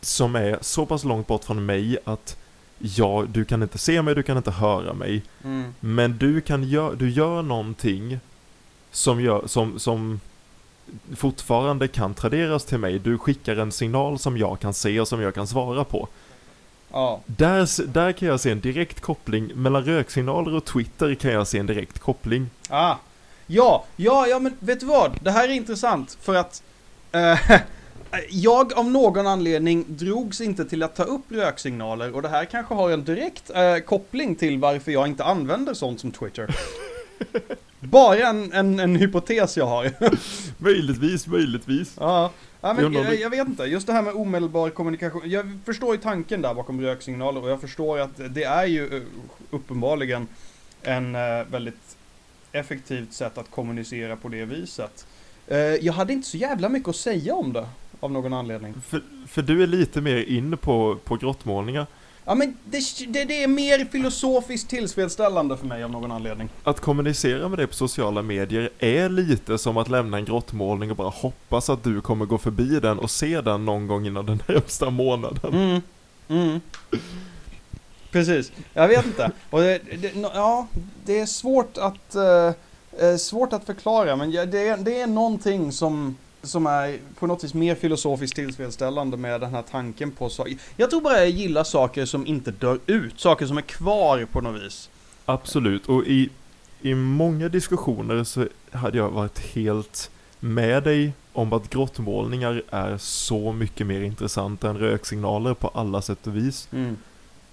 som 0.00 0.34
är 0.36 0.58
så 0.60 0.86
pass 0.86 1.04
långt 1.04 1.26
bort 1.26 1.44
från 1.44 1.66
mig 1.66 1.98
att 2.04 2.36
ja, 2.78 3.24
du 3.32 3.44
kan 3.44 3.62
inte 3.62 3.78
se 3.78 4.02
mig, 4.02 4.14
du 4.14 4.22
kan 4.22 4.36
inte 4.36 4.50
höra 4.50 4.94
mig. 4.94 5.22
Mm. 5.44 5.74
Men 5.80 6.18
du 6.18 6.40
kan 6.40 6.64
gör, 6.64 6.94
du 6.94 7.10
gör 7.10 7.42
någonting 7.42 8.18
som, 8.90 9.20
gör, 9.20 9.42
som, 9.46 9.78
som 9.78 10.20
fortfarande 11.16 11.88
kan 11.88 12.14
traderas 12.14 12.64
till 12.64 12.78
mig. 12.78 12.98
Du 12.98 13.18
skickar 13.18 13.56
en 13.56 13.72
signal 13.72 14.18
som 14.18 14.36
jag 14.38 14.60
kan 14.60 14.74
se 14.74 15.00
och 15.00 15.08
som 15.08 15.20
jag 15.20 15.34
kan 15.34 15.46
svara 15.46 15.84
på. 15.84 16.08
Ja. 16.92 17.20
Där, 17.26 17.86
där 17.86 18.12
kan 18.12 18.28
jag 18.28 18.40
se 18.40 18.50
en 18.50 18.60
direkt 18.60 19.00
koppling, 19.00 19.52
mellan 19.54 19.84
röksignaler 19.84 20.54
och 20.54 20.64
Twitter 20.64 21.14
kan 21.14 21.30
jag 21.30 21.46
se 21.46 21.58
en 21.58 21.66
direkt 21.66 21.98
koppling. 21.98 22.50
Ah. 22.68 22.94
Ja, 23.46 23.84
ja, 23.96 24.26
ja, 24.26 24.38
men 24.38 24.56
vet 24.58 24.80
du 24.80 24.86
vad? 24.86 25.18
Det 25.22 25.30
här 25.30 25.48
är 25.48 25.52
intressant 25.52 26.18
för 26.20 26.34
att 26.34 26.62
eh, 27.12 27.38
jag 28.30 28.72
av 28.72 28.90
någon 28.90 29.26
anledning 29.26 29.84
drogs 29.88 30.40
inte 30.40 30.64
till 30.64 30.82
att 30.82 30.96
ta 30.96 31.02
upp 31.02 31.24
röksignaler 31.28 32.14
och 32.14 32.22
det 32.22 32.28
här 32.28 32.44
kanske 32.44 32.74
har 32.74 32.90
en 32.90 33.04
direkt 33.04 33.50
eh, 33.50 33.76
koppling 33.76 34.36
till 34.36 34.58
varför 34.58 34.92
jag 34.92 35.06
inte 35.06 35.24
använder 35.24 35.74
sånt 35.74 36.00
som 36.00 36.10
Twitter. 36.10 36.56
Bara 37.80 38.28
en, 38.28 38.52
en, 38.52 38.80
en 38.80 38.96
hypotes 38.96 39.56
jag 39.56 39.66
har. 39.66 39.92
Möjligtvis, 40.62 41.26
möjligtvis. 41.26 41.96
ja, 42.00 42.30
ja 42.60 42.74
men 42.74 42.92
jag, 42.92 43.20
jag 43.20 43.30
vet 43.30 43.48
inte. 43.48 43.64
Just 43.64 43.86
det 43.86 43.92
här 43.92 44.02
med 44.02 44.14
omedelbar 44.14 44.70
kommunikation. 44.70 45.22
Jag 45.24 45.58
förstår 45.64 45.94
ju 45.94 46.00
tanken 46.00 46.42
där 46.42 46.54
bakom 46.54 46.80
röksignaler 46.80 47.42
och 47.42 47.50
jag 47.50 47.60
förstår 47.60 47.98
att 47.98 48.34
det 48.34 48.44
är 48.44 48.66
ju 48.66 48.96
eh, 48.96 49.02
uppenbarligen 49.50 50.26
en 50.82 51.14
eh, 51.14 51.44
väldigt 51.50 51.96
effektivt 52.52 53.12
sätt 53.12 53.38
att 53.38 53.50
kommunicera 53.50 54.16
på 54.16 54.28
det 54.28 54.44
viset. 54.44 55.06
Eh, 55.46 55.58
jag 55.58 55.92
hade 55.92 56.12
inte 56.12 56.28
så 56.28 56.36
jävla 56.36 56.68
mycket 56.68 56.88
att 56.88 56.96
säga 56.96 57.34
om 57.34 57.52
det 57.52 57.66
av 58.00 58.12
någon 58.12 58.32
anledning. 58.32 58.74
För, 58.86 59.02
för 59.26 59.42
du 59.42 59.62
är 59.62 59.66
lite 59.66 60.00
mer 60.00 60.16
inne 60.16 60.56
på, 60.56 60.98
på 61.04 61.16
grottmålningar. 61.16 61.86
Ja 62.24 62.34
men 62.34 62.56
det, 62.64 62.82
det, 63.08 63.24
det 63.24 63.42
är 63.42 63.48
mer 63.48 63.84
filosofiskt 63.84 64.70
tillfredsställande 64.70 65.56
för 65.56 65.66
mig 65.66 65.84
av 65.84 65.90
någon 65.90 66.12
anledning. 66.12 66.48
Att 66.64 66.80
kommunicera 66.80 67.48
med 67.48 67.58
dig 67.58 67.66
på 67.66 67.74
sociala 67.74 68.22
medier 68.22 68.70
är 68.78 69.08
lite 69.08 69.58
som 69.58 69.76
att 69.76 69.88
lämna 69.88 70.16
en 70.16 70.24
grottmålning 70.24 70.90
och 70.90 70.96
bara 70.96 71.08
hoppas 71.08 71.70
att 71.70 71.84
du 71.84 72.00
kommer 72.00 72.26
gå 72.26 72.38
förbi 72.38 72.80
den 72.80 72.98
och 72.98 73.10
se 73.10 73.40
den 73.40 73.64
någon 73.64 73.86
gång 73.86 74.06
inom 74.06 74.26
den 74.26 74.42
närmsta 74.48 74.90
månaden. 74.90 75.54
Mm. 75.54 75.80
Mm. 76.28 76.60
Precis, 78.10 78.52
jag 78.72 78.88
vet 78.88 79.06
inte. 79.06 79.30
Och 79.50 79.60
det, 79.60 79.80
ja, 80.34 80.66
det 81.04 81.20
är 81.20 81.26
svårt 81.26 81.78
att, 81.78 82.14
eh, 82.14 82.52
eh, 83.06 83.16
svårt 83.16 83.52
att 83.52 83.64
förklara 83.64 84.16
men 84.16 84.30
det, 84.30 84.68
är, 84.68 84.76
det 84.76 85.00
är 85.00 85.06
någonting 85.06 85.72
som, 85.72 86.16
som 86.42 86.66
är 86.66 86.98
på 87.18 87.26
något 87.26 87.44
vis 87.44 87.54
mer 87.54 87.74
filosofiskt 87.74 88.36
tillfredsställande 88.36 89.16
med 89.16 89.40
den 89.40 89.50
här 89.54 89.62
tanken 89.70 90.10
på 90.10 90.28
saker. 90.30 90.56
Jag 90.76 90.90
tror 90.90 91.00
bara 91.00 91.18
jag 91.18 91.30
gillar 91.30 91.64
saker 91.64 92.04
som 92.06 92.26
inte 92.26 92.50
dör 92.50 92.78
ut, 92.86 93.20
saker 93.20 93.46
som 93.46 93.58
är 93.58 93.62
kvar 93.62 94.26
på 94.32 94.40
något 94.40 94.62
vis. 94.62 94.90
Absolut, 95.24 95.86
och 95.86 96.04
i, 96.06 96.30
i 96.80 96.94
många 96.94 97.48
diskussioner 97.48 98.24
så 98.24 98.46
hade 98.72 98.98
jag 98.98 99.10
varit 99.10 99.38
helt 99.38 100.10
med 100.40 100.82
dig 100.82 101.12
om 101.32 101.52
att 101.52 101.70
grottmålningar 101.70 102.62
är 102.70 102.98
så 102.98 103.52
mycket 103.52 103.86
mer 103.86 104.00
intressanta 104.00 104.70
än 104.70 104.78
röksignaler 104.78 105.54
på 105.54 105.68
alla 105.68 106.02
sätt 106.02 106.26
och 106.26 106.36
vis. 106.36 106.68
Mm. 106.72 106.96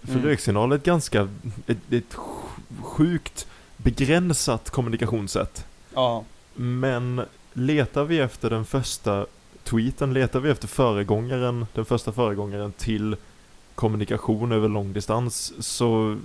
För 0.03 0.11
Mm. 0.13 0.25
röksignaler 0.25 0.75
är 0.75 0.79
ett 0.79 0.85
ganska, 0.85 1.21
ett, 1.67 1.77
ett 1.93 2.13
sj- 2.13 2.81
sjukt 2.81 3.47
begränsat 3.77 4.69
kommunikationssätt. 4.69 5.65
Ja. 5.93 6.23
Men 6.55 7.21
letar 7.59 8.03
vi 8.03 8.19
efter 8.19 8.49
den 8.49 8.65
första 8.65 9.25
tweeten, 9.63 10.13
letar 10.13 10.39
vi 10.39 10.49
efter 10.49 10.67
föregångaren, 10.67 11.65
den 11.73 11.85
första 11.85 12.11
föregångaren 12.11 12.71
till 12.71 13.15
kommunikation 13.75 14.51
över 14.51 14.69
långdistans, 14.69 15.53
så 15.59 16.17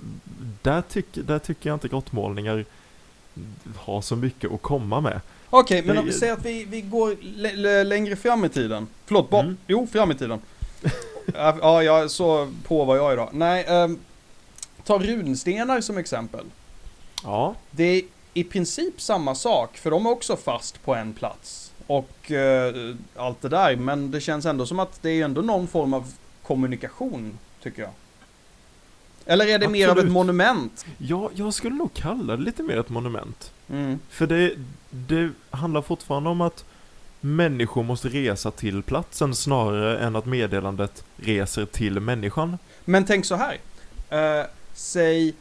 där, 0.61 0.81
tyck, 0.81 1.05
där 1.13 1.39
tycker 1.39 1.69
jag 1.69 1.75
inte 1.75 1.87
grottmålningar 1.87 2.65
har 3.75 4.01
så 4.01 4.15
mycket 4.15 4.51
att 4.53 4.61
komma 4.61 5.01
med. 5.01 5.21
Okej, 5.49 5.83
men 5.85 5.95
Det- 5.95 5.99
om 6.01 6.05
vi 6.07 6.13
säger 6.13 6.33
att 6.33 6.45
vi, 6.45 6.63
vi 6.65 6.81
går 6.81 7.15
lä- 7.21 7.55
lä- 7.55 7.83
längre 7.83 8.15
fram 8.15 8.45
i 8.45 8.49
tiden. 8.49 8.87
Förlåt, 9.05 9.29
ba- 9.29 9.39
Mm. 9.41 9.57
jo, 9.67 9.87
fram 9.91 10.11
i 10.11 10.15
tiden. 10.15 10.39
ja, 11.33 11.57
ja, 11.61 11.83
jag 11.83 12.11
så 12.11 12.51
på 12.67 12.85
var 12.85 12.95
jag 12.95 13.13
idag. 13.13 13.29
Nej, 13.33 13.65
ehm, 13.67 13.99
ta 14.83 14.99
runstenar 14.99 15.81
som 15.81 15.97
exempel. 15.97 16.45
Ja, 17.23 17.55
Det 17.71 18.03
i 18.37 18.43
princip 18.43 19.01
samma 19.01 19.35
sak, 19.35 19.77
för 19.77 19.91
de 19.91 20.05
är 20.05 20.09
också 20.09 20.35
fast 20.35 20.83
på 20.83 20.95
en 20.95 21.13
plats. 21.13 21.71
Och 21.87 22.31
eh, 22.31 22.95
allt 23.15 23.41
det 23.41 23.49
där, 23.49 23.75
men 23.75 24.11
det 24.11 24.21
känns 24.21 24.45
ändå 24.45 24.65
som 24.65 24.79
att 24.79 25.01
det 25.01 25.09
är 25.09 25.25
ändå 25.25 25.41
någon 25.41 25.67
form 25.67 25.93
av 25.93 26.13
kommunikation, 26.43 27.37
tycker 27.63 27.81
jag. 27.81 27.91
Eller 29.25 29.45
är 29.47 29.59
det 29.59 29.67
mer 29.67 29.85
av 29.85 29.91
ett 29.91 29.97
Absolut. 29.97 30.13
monument? 30.13 30.85
Ja, 30.97 31.29
jag 31.35 31.53
skulle 31.53 31.75
nog 31.75 31.93
kalla 31.93 32.37
det 32.37 32.43
lite 32.43 32.63
mer 32.63 32.77
ett 32.77 32.89
monument. 32.89 33.51
Mm. 33.69 33.99
För 34.09 34.27
det, 34.27 34.53
det 34.89 35.31
handlar 35.49 35.81
fortfarande 35.81 36.29
om 36.29 36.41
att 36.41 36.65
människor 37.21 37.83
måste 37.83 38.09
resa 38.09 38.51
till 38.51 38.83
platsen 38.83 39.35
snarare 39.35 39.99
än 39.99 40.15
att 40.15 40.25
meddelandet 40.25 41.05
reser 41.17 41.65
till 41.65 41.99
människan. 41.99 42.57
Men 42.85 43.05
tänk 43.05 43.25
så 43.25 43.35
här. 43.35 43.57
Eh, 44.09 44.45
säg 44.73 45.33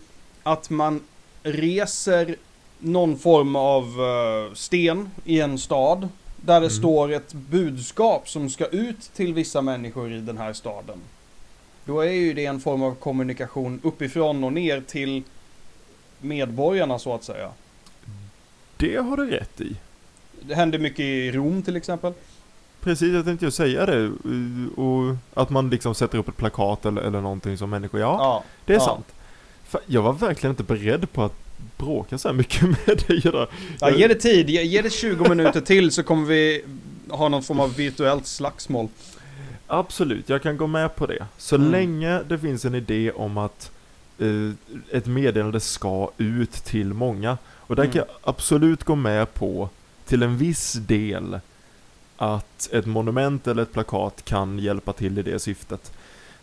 att 0.42 0.70
man 0.70 1.00
reser 1.42 2.36
någon 2.84 3.18
form 3.18 3.56
av 3.56 3.82
eh, 3.84 4.54
sten 4.54 5.10
i 5.24 5.40
en 5.40 5.58
stad. 5.58 6.08
Där 6.36 6.54
det 6.60 6.66
Mm. 6.66 6.70
står 6.70 7.12
ett 7.12 7.32
budskap 7.32 8.28
som 8.28 8.50
ska 8.50 8.66
ut 8.66 9.00
till 9.14 9.34
vissa 9.34 9.62
människor 9.62 10.12
i 10.12 10.20
den 10.20 10.38
här 10.38 10.52
staden. 10.52 10.98
Då 11.84 12.00
är 12.00 12.10
ju 12.10 12.34
det 12.34 12.46
en 12.46 12.60
form 12.60 12.82
av 12.82 12.94
kommunikation 12.94 13.80
uppifrån 13.82 14.44
och 14.44 14.52
ner 14.52 14.80
till 14.80 15.22
medborgarna 16.20 16.98
så 16.98 17.14
att 17.14 17.24
säga. 17.24 17.50
Det 18.76 18.96
har 18.96 19.16
du 19.16 19.30
rätt 19.30 19.60
i. 19.60 19.76
Det 20.42 20.54
händer 20.54 20.78
mycket 20.78 21.00
i 21.00 21.32
Rom 21.32 21.62
till 21.62 21.76
exempel. 21.76 22.12
Precis, 22.80 23.14
jag 23.14 23.24
tänkte 23.24 23.44
ju 23.46 23.50
säga 23.50 23.86
det. 23.86 24.10
Och 24.76 25.16
att 25.34 25.50
man 25.50 25.70
liksom 25.70 25.94
sätter 25.94 26.18
upp 26.18 26.28
ett 26.28 26.36
plakat 26.36 26.86
eller, 26.86 27.02
eller 27.02 27.20
någonting 27.20 27.58
som 27.58 27.70
människor, 27.70 28.00
ja, 28.00 28.16
Ja, 28.20 28.44
det 28.64 28.72
är 28.72 28.78
ja. 28.78 28.84
sant. 28.84 29.06
För 29.64 29.80
jag 29.86 30.02
var 30.02 30.12
verkligen 30.12 30.50
inte 30.52 30.62
beredd 30.62 31.12
på 31.12 31.22
att 31.22 31.34
bråka 31.76 32.18
så 32.18 32.28
här 32.28 32.34
mycket 32.34 32.62
med 32.86 32.98
dig 33.08 33.16
idag. 33.26 33.48
Ja, 33.80 33.90
ge 33.90 34.08
det 34.08 34.14
tid, 34.14 34.50
ge, 34.50 34.62
ge 34.62 34.82
det 34.82 34.90
20 34.90 35.28
minuter 35.28 35.60
till 35.60 35.90
så 35.90 36.02
kommer 36.02 36.26
vi 36.26 36.64
ha 37.08 37.28
någon 37.28 37.42
form 37.42 37.60
av 37.60 37.74
virtuellt 37.76 38.26
slagsmål. 38.26 38.88
Absolut, 39.66 40.28
jag 40.28 40.42
kan 40.42 40.56
gå 40.56 40.66
med 40.66 40.96
på 40.96 41.06
det. 41.06 41.26
Så 41.38 41.54
Mm. 41.56 41.70
länge 41.70 42.22
det 42.28 42.38
finns 42.38 42.64
en 42.64 42.74
idé 42.74 43.10
om 43.12 43.38
att 43.38 43.70
eh, 44.18 44.50
ett 44.96 45.06
meddelande 45.06 45.60
ska 45.60 46.10
ut 46.18 46.52
till 46.52 46.92
många. 46.94 47.38
Och 47.46 47.76
där 47.76 47.82
Mm. 47.82 47.92
kan 47.92 47.98
jag 48.08 48.16
absolut 48.30 48.84
gå 48.84 48.94
med 48.94 49.34
på, 49.34 49.68
till 50.06 50.22
en 50.22 50.38
viss 50.38 50.72
del, 50.72 51.40
att 52.16 52.68
ett 52.72 52.86
monument 52.86 53.46
eller 53.46 53.62
ett 53.62 53.72
plakat 53.72 54.24
kan 54.24 54.58
hjälpa 54.58 54.92
till 54.92 55.18
i 55.18 55.22
det 55.22 55.38
syftet. 55.38 55.92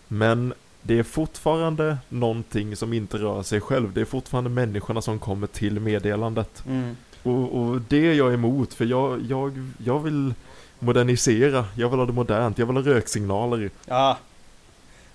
Men 0.07 0.53
det 0.81 0.99
är 0.99 1.03
fortfarande 1.03 1.97
någonting 2.09 2.75
som 2.75 2.93
inte 2.93 3.17
rör 3.17 3.43
sig 3.43 3.61
själv. 3.61 3.93
Det 3.93 4.01
är 4.01 4.05
fortfarande 4.05 4.49
människorna 4.49 5.01
som 5.01 5.19
kommer 5.19 5.47
till 5.47 5.79
meddelandet. 5.79 6.63
Mm. 6.67 6.97
Och, 7.23 7.61
och 7.61 7.81
det 7.81 8.07
är 8.07 8.13
jag 8.13 8.33
emot, 8.33 8.73
för 8.73 8.85
jag, 8.85 9.21
jag, 9.29 9.71
jag 9.77 9.99
vill 9.99 10.33
modernisera, 10.79 11.65
jag 11.75 11.89
vill 11.89 11.99
ha 11.99 12.05
det 12.05 12.13
modernt, 12.13 12.57
jag 12.57 12.65
vill 12.65 12.75
ha 12.75 12.83
röksignaler. 12.83 13.69
Ja. 13.85 14.17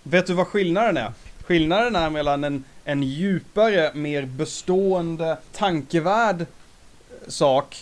Vet 0.02 0.26
du 0.26 0.34
vad 0.34 0.46
skillnaden 0.46 0.96
är? 0.96 1.12
Skillnaden 1.44 1.96
är 1.96 2.10
mellan 2.10 2.44
en, 2.44 2.64
en 2.84 3.02
djupare, 3.02 3.90
mer 3.94 4.22
bestående, 4.22 5.38
tankevärd 5.52 6.46
sak 7.28 7.76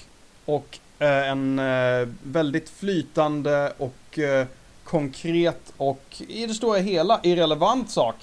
och 0.44 0.78
eh, 0.98 1.28
en 1.28 1.58
eh, 1.58 2.08
väldigt 2.22 2.68
flytande 2.68 3.72
och 3.78 4.18
eh, 4.18 4.46
konkret 4.84 5.72
och 5.76 6.02
i 6.28 6.46
det 6.46 6.54
stora 6.54 6.78
hela 6.78 7.20
irrelevant 7.22 7.90
sak. 7.90 8.16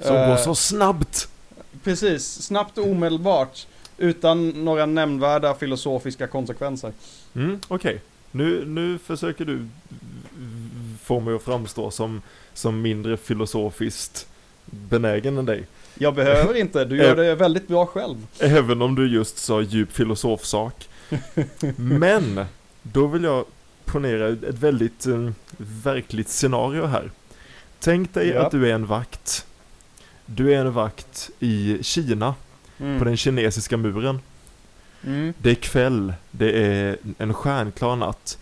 Som 0.00 0.16
Eh, 0.16 0.28
går 0.28 0.36
så 0.36 0.54
snabbt! 0.54 1.28
Precis, 1.84 2.42
snabbt 2.42 2.78
och 2.78 2.86
omedelbart. 2.86 3.66
Utan 3.98 4.48
några 4.64 4.86
nämnvärda 4.86 5.54
filosofiska 5.54 6.26
konsekvenser. 6.26 6.92
Mm, 7.34 7.60
okej. 7.68 8.00
Nu, 8.30 8.64
nu 8.66 8.98
försöker 8.98 9.44
du 9.44 9.66
få 11.02 11.20
mig 11.20 11.34
att 11.34 11.42
framstå 11.42 11.90
som, 11.90 12.22
som 12.54 12.82
mindre 12.82 13.16
filosofiskt 13.16 14.26
benägen 14.64 15.38
än 15.38 15.46
dig. 15.46 15.66
Jag 15.98 16.14
behöver 16.14 16.54
inte, 16.56 16.84
du 16.84 16.96
gör 16.96 17.16
det 17.16 17.34
väldigt 17.34 17.68
bra 17.68 17.86
själv. 17.86 18.26
Även 18.38 18.82
om 18.82 18.94
du 18.94 19.12
just 19.12 19.38
sa 19.38 19.60
djup 19.60 19.92
filosofsak. 19.92 20.88
Men, 21.76 22.44
då 22.82 23.06
vill 23.06 23.24
jag 23.24 23.44
ponera 23.92 24.28
ett 24.28 24.58
väldigt 24.58 25.06
eh, 25.06 25.30
verkligt 25.56 26.28
scenario 26.28 26.86
här. 26.86 27.10
Tänk 27.80 28.14
dig 28.14 28.28
Ja. 28.28 28.42
att 28.46 28.50
du 28.50 28.70
är 28.70 28.74
en 28.74 28.86
vakt. 28.86 29.46
Du 30.26 30.54
är 30.54 30.58
en 30.60 30.72
vakt 30.72 31.30
i 31.40 31.78
Kina, 31.82 32.34
Mm. 32.80 32.98
på 32.98 33.04
den 33.04 33.16
kinesiska 33.16 33.76
muren. 33.76 34.20
Mm. 35.06 35.32
Det 35.38 35.50
är 35.50 35.54
kväll, 35.54 36.14
det 36.30 36.52
är 36.66 36.96
en 37.18 37.34
stjärnklar 37.34 37.96
natt. 37.96 38.38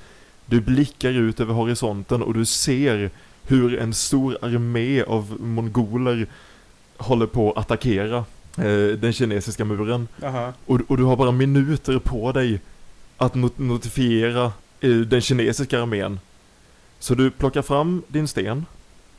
Du 0.46 0.60
blickar 0.60 1.10
ut 1.10 1.40
över 1.40 1.54
horisonten 1.54 2.22
och 2.22 2.34
du 2.34 2.44
ser 2.44 3.10
hur 3.46 3.78
en 3.78 3.94
stor 3.94 4.38
armé 4.42 5.02
av 5.02 5.36
mongoler 5.40 6.26
håller 6.96 7.26
på 7.26 7.52
att 7.52 7.58
attackera 7.58 8.16
eh, 8.58 8.98
den 8.98 9.12
kinesiska 9.12 9.64
muren. 9.64 10.08
Och, 10.66 10.80
och 10.88 10.96
du 10.96 11.02
har 11.04 11.16
bara 11.16 11.30
minuter 11.32 11.98
på 11.98 12.32
dig 12.32 12.60
att 13.16 13.34
not 13.34 13.58
notifiera 13.58 14.52
eh, 14.80 14.90
den 14.90 15.20
kinesiska 15.20 15.82
armén. 15.82 16.20
Så 16.98 17.14
du 17.14 17.30
plockar 17.30 17.62
fram 17.62 18.02
din 18.08 18.28
sten 18.28 18.66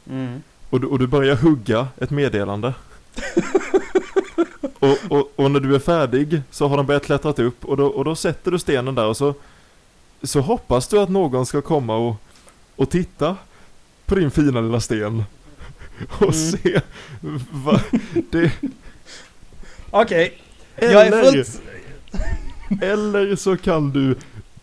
Mm. 0.09 0.41
och 0.69 0.81
du, 0.81 0.87
och 0.87 0.99
du 0.99 1.07
börjar 1.07 1.35
hugga 1.35 1.87
ett 1.97 2.09
meddelande. 2.09 2.73
och, 4.79 4.97
och, 5.09 5.31
och 5.35 5.51
när 5.51 5.59
du 5.59 5.75
är 5.75 5.79
färdig 5.79 6.41
så 6.51 6.67
har 6.67 6.77
de 6.77 6.85
börjat 6.85 7.05
klättrat 7.05 7.39
upp 7.39 7.65
och 7.65 7.77
då, 7.77 7.85
och 7.87 8.05
då 8.05 8.15
sätter 8.15 8.51
du 8.51 8.59
stenen 8.59 8.95
där 8.95 9.05
och 9.05 9.17
så, 9.17 9.33
så 10.23 10.41
hoppas 10.41 10.87
du 10.87 10.99
att 10.99 11.09
någon 11.09 11.45
ska 11.45 11.61
komma 11.61 11.95
och, 11.97 12.15
och 12.75 12.89
titta 12.89 13.37
på 14.05 14.15
din 14.15 14.31
fina 14.31 14.61
lilla 14.61 14.79
sten. 14.79 15.23
Och 16.09 16.21
Mm. 16.21 16.33
se 16.33 16.81
vad 17.51 17.81
det... 18.31 18.51
Okej, 19.89 20.37
jag 20.75 21.07
är 21.07 21.23
fullt... 21.31 21.61
eller 22.81 23.35
så 23.35 23.57
kan 23.57 23.91
du 23.91 24.15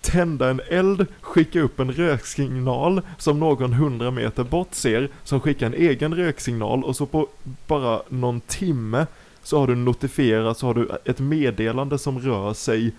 tända 0.07 0.51
en 0.51 0.61
eld, 0.69 1.07
skicka 1.21 1.61
upp 1.61 1.81
en 1.81 1.93
röksignal 1.93 3.03
som 3.19 3.41
någon 3.41 3.73
hundra 3.73 4.11
meter 4.11 4.45
bort 4.45 4.75
ser, 4.75 5.09
som 5.25 5.41
skickar 5.41 5.67
en 5.67 5.75
egen 5.75 6.15
röksignal 6.15 6.85
och 6.85 6.97
så 6.97 7.07
på 7.07 7.29
bara 7.67 8.03
någon 8.09 8.41
timme 8.41 9.07
så 9.43 9.59
har 9.59 9.67
du 9.67 9.75
notifierat, 9.75 10.59
så 10.59 10.67
har 10.67 10.75
du 10.75 10.89
ett 11.05 11.19
meddelande 11.19 11.99
som 11.99 12.19
rör 12.19 12.55
sig 12.55 12.93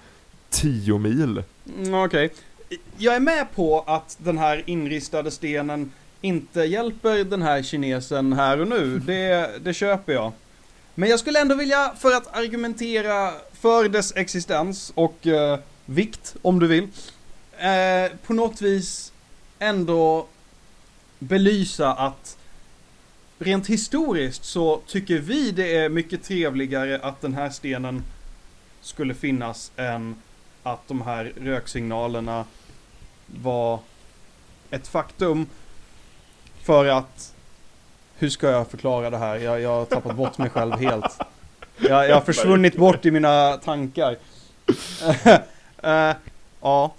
10 0.50 0.98
mil. 0.98 1.44
Mm, 1.78 1.94
Okej. 1.94 2.34
Jag 2.98 3.16
är 3.16 3.20
med 3.20 3.48
på 3.56 3.84
att 3.88 4.18
den 4.20 4.38
här 4.38 4.64
inristade 4.66 5.32
stenen 5.32 5.92
inte 6.22 6.62
hjälper 6.62 7.24
den 7.24 7.42
här 7.42 7.64
kinesen 7.64 8.34
här 8.34 8.62
och 8.62 8.68
nu. 8.68 9.00
Det, 9.00 9.52
det 9.62 9.74
köper 9.74 10.14
jag. 10.14 10.32
Men 10.96 11.10
jag 11.10 11.20
skulle 11.20 11.42
ändå 11.42 11.56
vilja, 11.56 11.94
för 12.00 12.12
att 12.12 12.38
argumentera 12.38 13.32
för 13.54 13.90
dess 13.90 14.16
existens 14.16 14.92
och 14.96 15.28
eh, 15.28 15.60
vikt, 15.88 16.36
om 16.42 16.60
du 16.60 16.68
vill, 16.68 16.88
eh, 17.58 18.12
på 18.26 18.34
något 18.34 18.62
vis 18.62 19.14
ändå 19.60 20.28
belysa 21.20 21.94
att 21.94 22.38
rent 23.40 23.68
historiskt 23.68 24.44
så 24.46 24.82
tycker 24.88 25.20
vi 25.20 25.52
det 25.52 25.76
är 25.76 25.90
mycket 25.90 26.24
trevligare 26.24 27.00
att 27.00 27.22
den 27.22 27.34
här 27.34 27.50
stenen 27.50 28.04
skulle 28.82 29.14
finnas 29.14 29.72
än 29.76 30.16
att 30.64 30.88
de 30.88 31.02
här 31.02 31.34
röksignalerna 31.42 32.46
var 33.26 33.80
ett 34.70 34.88
faktum. 34.88 35.48
För 36.64 36.86
att, 36.86 37.34
hur 38.18 38.30
ska 38.30 38.50
jag 38.50 38.68
förklara 38.68 39.10
det 39.10 39.18
här? 39.18 39.38
Jag, 39.38 39.62
jag 39.62 39.70
har 39.70 39.86
tappat 39.86 40.16
bort 40.16 40.38
mig 40.38 40.50
själv 40.50 40.74
helt. 40.74 41.20
Jag, 41.78 42.10
jag 42.10 42.16
har 42.16 42.22
försvunnit 42.22 42.76
bort 42.76 43.06
i 43.06 43.12
mina 43.12 43.58
tankar. 43.58 44.18
Eh, 45.84 46.16
ja, 46.62 46.94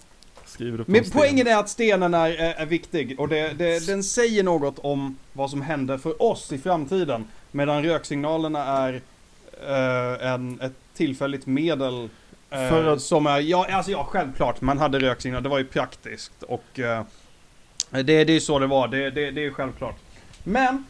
men 0.87 1.05
poängen 1.13 1.47
är 1.47 1.57
att 1.57 1.69
stenen 1.69 2.15
är, 2.15 2.31
är, 2.31 2.55
är 2.55 2.67
viktig 2.67 3.21
och 3.21 3.29
det, 3.29 3.53
det, 3.53 3.87
den 3.87 4.03
säger 4.05 4.43
något 4.43 4.79
om 4.79 5.19
vad 5.33 5.51
som 5.51 5.63
händer 5.63 5.99
för 5.99 6.23
oss 6.23 6.53
i 6.53 6.59
framtiden. 6.59 7.25
Medan 7.51 7.83
röksignalerna 7.83 8.65
är 8.65 9.01
eh, 9.67 10.33
en, 10.33 10.61
ett 10.61 10.73
tillfälligt 10.95 11.47
medel 11.47 12.09
eh, 12.51 12.69
För 12.69 12.93
att- 12.93 13.01
som 13.01 13.27
är, 13.27 13.39
ja 13.41 13.67
alltså 13.73 13.91
ja 13.93 14.05
självklart, 14.05 14.61
man 14.61 14.79
hade 14.79 14.99
röksignaler, 14.99 15.43
det 15.43 15.49
var 15.49 15.59
ju 15.59 15.65
praktiskt 15.65 16.43
och 16.43 16.79
eh, 16.79 17.03
det, 17.91 18.03
det 18.03 18.13
är 18.13 18.31
ju 18.31 18.41
så 18.41 18.59
det 18.59 18.67
var, 18.67 18.89
det, 18.89 19.11
det, 19.11 19.31
det 19.31 19.45
är 19.47 19.51
självklart. 19.51 19.97
Men 20.45 20.85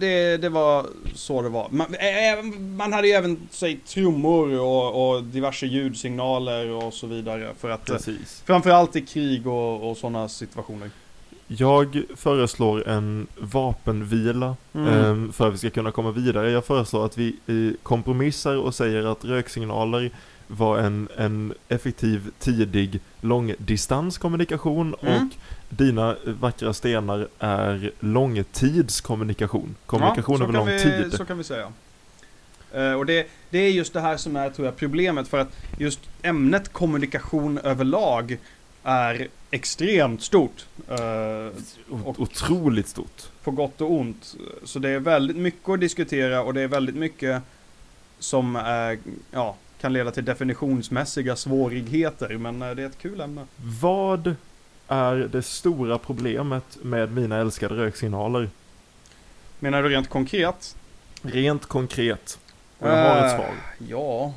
det, 0.00 0.36
det 0.36 0.48
var 0.48 0.86
så 1.14 1.42
det 1.42 1.48
var. 1.48 1.68
Man, 1.70 1.94
eh, 1.94 2.44
man 2.76 2.92
hade 2.92 3.08
ju 3.08 3.14
även, 3.14 3.48
säg 3.50 3.76
trummor 3.86 4.60
och, 4.60 5.16
och 5.16 5.24
diverse 5.24 5.66
ljudsignaler 5.66 6.70
och 6.70 6.94
så 6.94 7.06
vidare 7.06 7.50
för 7.60 7.70
att 7.70 7.88
eh, 7.90 7.96
Precis. 7.96 8.42
Framförallt 8.46 8.96
i 8.96 9.00
krig 9.00 9.46
och, 9.46 9.90
och 9.90 9.96
sådana 9.96 10.28
situationer. 10.28 10.90
Jag 11.48 12.02
föreslår 12.16 12.88
en 12.88 13.26
vapenvila 13.36 14.56
Mm. 14.74 14.88
ehm, 14.88 15.32
för 15.32 15.48
att 15.48 15.54
vi 15.54 15.58
ska 15.58 15.70
kunna 15.70 15.92
komma 15.92 16.10
vidare. 16.10 16.50
Jag 16.50 16.64
föreslår 16.64 17.04
att 17.06 17.18
vi 17.18 17.36
eh, 17.46 17.82
kompromissar 17.82 18.56
och 18.56 18.74
säger 18.74 19.12
att 19.12 19.24
röksignaler 19.24 20.10
vara 20.46 20.82
en, 20.86 21.08
en 21.16 21.54
effektiv, 21.68 22.30
tidig, 22.38 23.00
långdistanskommunikation 23.20 24.94
Mm. 25.02 25.14
och 25.26 25.32
dina 25.68 26.16
vackra 26.26 26.72
stenar 26.72 27.28
är 27.38 27.90
långtidskommunikation. 28.00 29.74
Kommunikation 29.86 30.36
Ja, 30.38 30.42
över 30.44 30.52
lång 30.52 30.66
vi, 30.66 30.78
tid. 30.82 31.12
Så 31.12 31.24
kan 31.24 31.38
vi 31.38 31.44
säga. 31.44 31.72
Eh, 32.72 32.92
och 32.92 33.06
det, 33.06 33.26
det 33.50 33.58
är 33.58 33.70
just 33.70 33.92
det 33.92 34.00
här 34.00 34.16
som 34.16 34.36
är, 34.36 34.50
tror 34.50 34.66
jag, 34.66 34.76
problemet 34.76 35.28
för 35.28 35.38
att 35.38 35.56
just 35.78 36.00
ämnet 36.22 36.72
kommunikation 36.72 37.58
överlag 37.58 38.38
är 38.82 39.28
extremt 39.50 40.22
stort. 40.22 40.66
O- 41.90 42.14
Otroligt 42.18 42.88
stort. 42.88 43.22
på 43.44 43.50
gott 43.50 43.80
och 43.80 43.92
ont. 43.92 44.34
Så 44.64 44.78
det 44.78 44.88
är 44.90 44.98
väldigt 45.00 45.36
mycket 45.36 45.68
att 45.68 45.80
diskutera 45.80 46.42
och 46.42 46.54
det 46.54 46.60
är 46.60 46.68
väldigt 46.68 46.94
mycket 46.96 47.42
som 48.18 48.56
är, 48.56 48.98
ja, 49.30 49.56
kan 49.86 49.92
leda 49.92 50.10
till 50.10 50.24
definitionsmässiga 50.24 51.36
svårigheter. 51.36 52.38
Men 52.38 52.62
eh, 52.62 52.70
det 52.70 52.82
är 52.82 52.86
ett 52.86 52.98
kul 52.98 53.20
ämne. 53.20 53.46
Vad 53.80 54.34
är 54.88 55.14
det 55.16 55.42
stora 55.42 55.98
problemet 55.98 56.78
med 56.82 57.12
mina 57.12 57.36
älskade 57.36 57.74
röksignaler? 57.74 58.50
Menar 59.58 59.82
du 59.82 59.88
rent 59.88 60.08
konkret? 60.08 60.76
Rent 61.22 61.66
konkret. 61.66 62.38
Och 62.78 62.88
jag 62.88 62.96
har 62.96 63.16
ett 63.26 63.32
Eh, 63.32 63.36
svar. 63.36 63.50
Ja. 63.88 64.32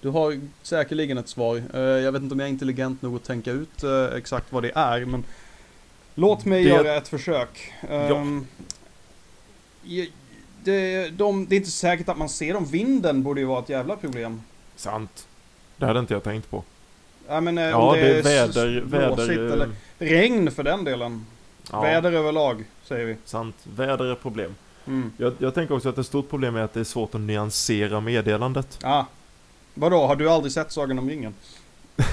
Du 0.00 0.08
har 0.08 0.40
säkerligen 0.62 1.18
ett 1.18 1.28
svar. 1.28 1.62
Eh, 1.74 1.80
Jag 1.80 2.12
vet 2.12 2.22
inte 2.22 2.32
om 2.32 2.40
jag 2.40 2.46
är 2.46 2.50
intelligent 2.52 3.02
nog 3.02 3.16
att 3.16 3.24
tänka 3.24 3.50
ut 3.50 3.84
exakt 4.16 4.52
vad 4.52 4.62
det 4.62 4.72
är, 4.74 5.04
men 5.04 5.24
låt 6.14 6.44
mig 6.44 6.64
Det- 6.64 6.70
göra 6.70 6.94
ett 6.96 7.08
försök. 7.08 7.72
Ehm, 7.90 8.46
je- 9.84 10.10
Det, 10.68 11.10
de, 11.10 11.46
det 11.46 11.54
är 11.54 11.56
inte 11.56 11.70
säkert 11.70 12.08
att 12.08 12.18
man 12.18 12.28
ser 12.28 12.54
dem. 12.54 12.64
Vinden 12.64 13.22
borde 13.22 13.40
ju 13.40 13.46
vara 13.46 13.58
ett 13.62 13.68
jävla 13.68 13.96
problem. 13.96 14.42
Sant. 14.76 15.26
Det 15.76 15.86
hade 15.86 16.00
inte 16.00 16.14
jag 16.14 16.22
tänkt 16.22 16.50
på. 16.50 16.64
Ja, 17.28 17.40
men, 17.40 17.58
eh, 17.58 17.64
Ja, 17.64 17.76
om 17.76 17.94
det 17.94 18.18
är 18.18 18.22
väder, 18.22 18.80
väder... 18.80 19.30
eller 19.30 19.70
regn 19.98 20.50
för 20.50 20.62
den 20.62 20.84
delen. 20.84 21.26
Ja, 21.72 21.80
Väder 21.80 22.12
överlag, 22.12 22.64
säger 22.84 23.06
vi. 23.06 23.16
sant. 23.24 23.54
Väder 23.76 24.04
är 24.04 24.14
problem. 24.14 24.54
Mm. 24.86 25.12
Jag, 25.16 25.32
jag 25.38 25.54
tänker 25.54 25.74
också 25.74 25.88
att 25.88 25.98
ett 25.98 26.06
stort 26.06 26.30
problem 26.30 26.56
är 26.56 26.60
att 26.62 26.72
det 26.74 26.80
är 26.80 26.84
svårt 26.84 27.14
att 27.14 27.20
nyansera 27.20 28.00
meddelandet. 28.00 28.78
Ah. 28.82 29.04
Vadå, 29.74 30.06
har 30.06 30.16
du 30.16 30.30
aldrig 30.30 30.52
sett 30.52 30.72
Sagan 30.72 30.98
om 30.98 31.08
ringen? 31.10 31.34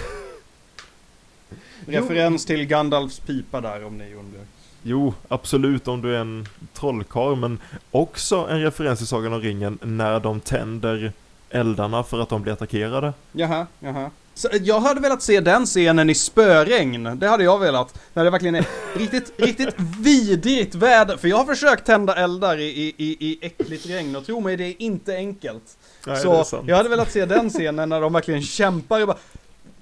Referens 1.86 2.46
till 2.46 2.66
Gandalfs 2.66 3.20
pipa 3.20 3.62
där 3.62 3.86
om 3.86 3.98
ni 3.98 4.14
undrar. 4.14 4.42
Jo, 4.88 5.14
absolut 5.28 5.88
om 5.88 6.02
du 6.02 6.16
är 6.16 6.20
en 6.20 6.48
trollkarl, 6.74 7.36
men 7.36 7.60
också 7.92 8.48
en 8.50 8.62
referens 8.62 9.00
till 9.00 9.08
Sagan 9.08 9.34
om 9.34 9.42
ringen 9.42 9.80
när 9.82 10.20
de 10.20 10.40
tänder 10.40 11.12
eldarna 11.50 12.04
för 12.04 12.20
att 12.20 12.30
de 12.30 12.42
blir 12.42 12.54
attackerade. 12.54 13.14
Jaha, 13.32 13.68
jaha. 13.80 14.10
Så, 14.34 14.50
eh, 14.50 14.62
jag 14.64 14.80
hade 14.80 15.02
velat 15.02 15.22
se 15.22 15.40
den 15.40 15.66
scenen 15.66 16.10
i 16.10 16.16
spöregn. 16.16 17.20
Det 17.20 17.28
hade 17.28 17.44
jag 17.44 17.60
velat. 17.60 18.00
När 18.14 18.24
det 18.24 18.30
verkligen 18.30 18.56
är 18.56 18.66
riktigt, 18.98 19.34
riktigt 19.38 19.76
vidrigt 20.00 20.76
väder. 20.76 21.18
För 21.18 21.28
jag 21.28 21.38
har 21.38 21.46
försökt 21.46 21.86
tända 21.86 22.16
eldar 22.16 22.58
i, 22.58 22.64
i, 22.64 22.94
i, 22.98 23.18
i 23.20 23.40
äckligt 23.42 23.86
regn 23.86 24.16
och 24.16 24.26
tro 24.26 24.40
mig, 24.40 24.58
det 24.58 24.66
är 24.66 24.82
inte 24.82 25.16
enkelt. 25.16 25.78
Nej, 26.08 26.18
så 26.18 26.46
jag 26.68 26.78
hade 26.78 26.90
velat 26.90 27.12
se 27.12 27.26
den 27.26 27.50
scenen 27.50 27.90
när 27.90 28.02
de 28.02 28.14
verkligen 28.14 28.42
kämpar 28.42 29.02
och 29.02 29.08
bara 29.08 29.18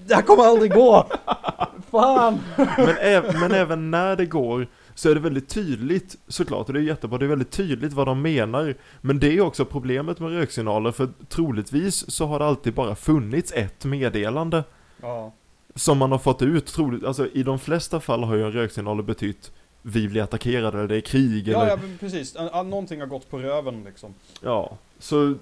Det 0.07 0.15
här 0.15 0.22
kommer 0.22 0.43
aldrig 0.43 0.74
gå! 0.74 1.07
Fan! 1.91 2.39
Men, 2.57 2.98
äv, 3.01 3.39
men 3.39 3.51
även 3.51 3.91
när 3.91 4.15
det 4.15 4.25
går 4.25 4.67
så 4.95 5.09
är 5.09 5.13
det 5.15 5.19
väldigt 5.21 5.50
tydligt 5.50 6.15
såklart, 6.27 6.67
och 6.67 6.73
det 6.73 6.79
är 6.79 6.83
jättebra, 6.83 7.17
det 7.17 7.25
är 7.25 7.29
väldigt 7.29 7.51
tydligt 7.51 7.93
vad 7.93 8.07
de 8.07 8.21
menar. 8.21 8.75
Men 9.01 9.19
det 9.19 9.27
är 9.38 9.41
också 9.41 9.65
problemet 9.65 10.19
med 10.19 10.29
röksignaler, 10.31 10.91
för 10.91 11.09
troligtvis 11.29 12.12
så 12.12 12.25
har 12.27 12.39
det 12.39 12.45
alltid 12.45 12.73
bara 12.73 12.95
funnits 12.95 13.51
ett 13.53 13.85
meddelande 13.85 14.63
Ja. 15.01 15.31
som 15.75 15.97
man 15.97 16.12
har 16.12 16.19
fått 16.19 16.41
ut. 16.41 16.65
Troligt, 16.65 17.03
alltså 17.05 17.27
i 17.27 17.43
de 17.43 17.59
flesta 17.59 18.00
fall 18.00 18.23
har 18.23 18.35
ju 18.35 18.43
en 18.45 18.51
röksignal 18.51 19.03
betytt 19.03 19.51
vi 19.85 20.07
blir 20.07 20.21
attackerade 20.21 20.77
eller 20.77 20.88
det 20.88 20.95
är 20.95 21.01
krig 21.01 21.47
eller 21.47 21.67
Ja, 21.67 21.77
precis. 22.00 22.36
Ja, 22.38 22.49
ja, 22.53 22.63
Någonting 22.63 22.99
har 22.99 23.08
gått 23.08 23.29
på 23.29 23.39
röven 23.39 23.84
liksom. 23.84 24.13
Ja, 24.41 24.77
så 24.99 25.36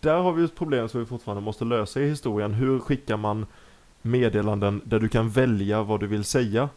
där 0.00 0.14
har 0.18 0.32
vi 0.32 0.44
ett 0.44 0.54
problem 0.56 0.88
som 0.88 1.00
vi 1.00 1.06
fortfarande 1.06 1.42
måste 1.42 1.64
lösa 1.64 2.00
i 2.00 2.08
historien. 2.08 2.54
Hur 2.54 2.78
skickar 2.78 3.16
man 3.16 3.46
meddelanden 4.02 4.80
där 4.84 5.00
du 5.00 5.08
kan 5.08 5.30
välja 5.30 5.82
vad 5.82 6.00
du 6.00 6.06
vill 6.06 6.24
säga? 6.24 6.68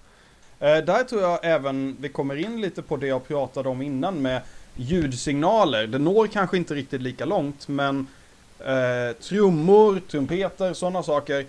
Eh, 0.61 0.77
där 0.77 1.03
tror 1.03 1.21
jag 1.21 1.39
även 1.43 1.97
vi 1.99 2.09
kommer 2.09 2.35
in 2.35 2.61
lite 2.61 2.81
på 2.81 2.97
det 2.97 3.07
jag 3.07 3.27
pratade 3.27 3.69
om 3.69 3.81
innan 3.81 4.21
med 4.21 4.41
ljudsignaler. 4.75 5.87
Det 5.87 5.97
når 5.97 6.27
kanske 6.27 6.57
inte 6.57 6.75
riktigt 6.75 7.01
lika 7.01 7.25
långt, 7.25 7.67
men 7.67 8.07
eh, 8.59 9.15
trummor, 9.21 10.01
trumpeter, 10.11 10.73
sådana 10.73 11.03
saker. 11.03 11.45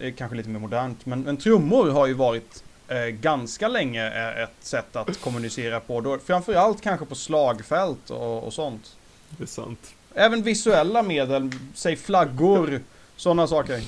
Det 0.00 0.06
är 0.06 0.10
kanske 0.10 0.36
lite 0.36 0.48
mer 0.48 0.60
modernt, 0.60 1.06
men, 1.06 1.22
men 1.22 1.36
trummor 1.36 1.90
har 1.90 2.06
ju 2.06 2.14
varit 2.14 2.64
eh, 2.88 3.06
ganska 3.06 3.68
länge 3.68 4.06
eh, 4.06 4.42
ett 4.42 4.56
sätt 4.60 4.96
att 4.96 5.20
kommunicera 5.20 5.80
på. 5.80 6.00
Då, 6.00 6.18
framförallt 6.18 6.80
kanske 6.80 7.06
på 7.06 7.14
slagfält 7.14 8.10
och, 8.10 8.44
och 8.44 8.52
sånt. 8.52 8.96
Det 9.30 9.42
är 9.42 9.46
sant. 9.46 9.94
Även 10.14 10.42
visuella 10.42 11.02
medel, 11.02 11.50
säg 11.74 11.96
flaggor, 11.96 12.80
sådana 13.16 13.46
saker. 13.46 13.80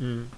Mm. 0.00 0.30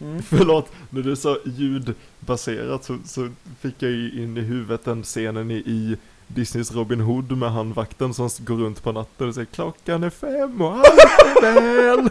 Mm. 0.00 0.22
Förlåt, 0.28 0.72
när 0.90 1.02
du 1.02 1.16
sa 1.16 1.38
ljudbaserat 1.44 2.84
så, 2.84 2.98
så 3.04 3.28
fick 3.60 3.82
jag 3.82 3.90
ju 3.90 4.22
in 4.22 4.36
i 4.36 4.40
huvudet 4.40 4.84
den 4.84 5.02
scenen 5.02 5.50
i, 5.50 5.54
i 5.54 5.96
Disneys 6.26 6.72
Robin 6.72 7.00
Hood 7.00 7.38
med 7.38 7.52
han 7.52 7.72
vakten 7.72 8.14
som 8.14 8.28
går 8.38 8.56
runt 8.56 8.82
på 8.82 8.92
natten 8.92 9.28
och 9.28 9.34
säger 9.34 9.46
klockan 9.46 10.02
är 10.02 10.10
fem 10.10 10.62
och 10.62 10.72
allt 10.72 11.42
är 11.42 11.96
väl. 11.96 12.08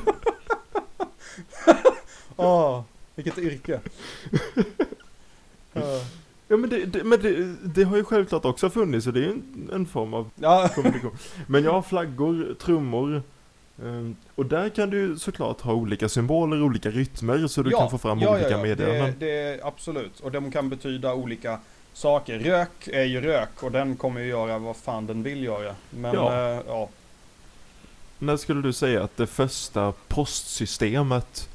Åh, 2.35 2.83
vilket 3.15 3.37
yrke. 3.37 3.79
Ja. 5.75 6.01
Ja 6.47 6.57
men, 6.57 6.69
det, 6.69 6.85
det, 6.85 7.03
men 7.03 7.19
det, 7.21 7.55
det 7.63 7.83
har 7.83 7.97
ju 7.97 8.03
självklart 8.03 8.45
också 8.45 8.69
funnits 8.69 9.07
och 9.07 9.13
det 9.13 9.19
är 9.19 9.23
ju 9.23 9.31
en, 9.31 9.69
en 9.73 9.85
form 9.85 10.13
av 10.13 10.29
Ja, 10.35 10.69
kommunikation. 10.75 11.17
Men 11.47 11.63
jag 11.63 11.71
har 11.71 11.81
flaggor, 11.81 12.55
trummor. 12.61 13.23
Ehm, 13.81 14.15
Och 14.35 14.45
där 14.45 14.69
kan 14.69 14.89
du 14.89 15.19
såklart 15.19 15.61
ha 15.61 15.73
olika 15.73 16.09
symboler, 16.09 16.61
olika 16.63 16.89
rytmer 16.89 17.47
så 17.47 17.63
du 17.63 17.71
kan 17.71 17.89
få 17.89 17.97
fram 17.97 18.23
olika 18.23 18.57
meddelanden. 18.57 19.15
Det, 19.19 19.25
det, 19.25 19.63
absolut. 19.63 20.19
Och 20.19 20.31
de 20.31 20.51
kan 20.51 20.69
betyda 20.69 21.13
olika 21.13 21.59
saker. 21.93 22.39
Rök 22.39 22.87
är 22.87 23.03
ju 23.03 23.21
rök 23.21 23.63
och 23.63 23.71
den 23.71 23.95
kommer 23.95 24.21
ju 24.21 24.27
göra 24.27 24.59
vad 24.59 24.75
fan 24.75 25.07
den 25.07 25.23
vill 25.23 25.43
göra. 25.43 25.75
Men 25.89 26.13
Ja. 26.15 26.39
ja, 26.39 26.53
eh, 26.53 26.61
ja. 26.67 26.89
När 28.19 28.37
skulle 28.37 28.61
du 28.61 28.73
säga 28.73 29.03
att 29.03 29.17
det 29.17 29.27
första 29.27 29.93
postsystemet 30.07 31.49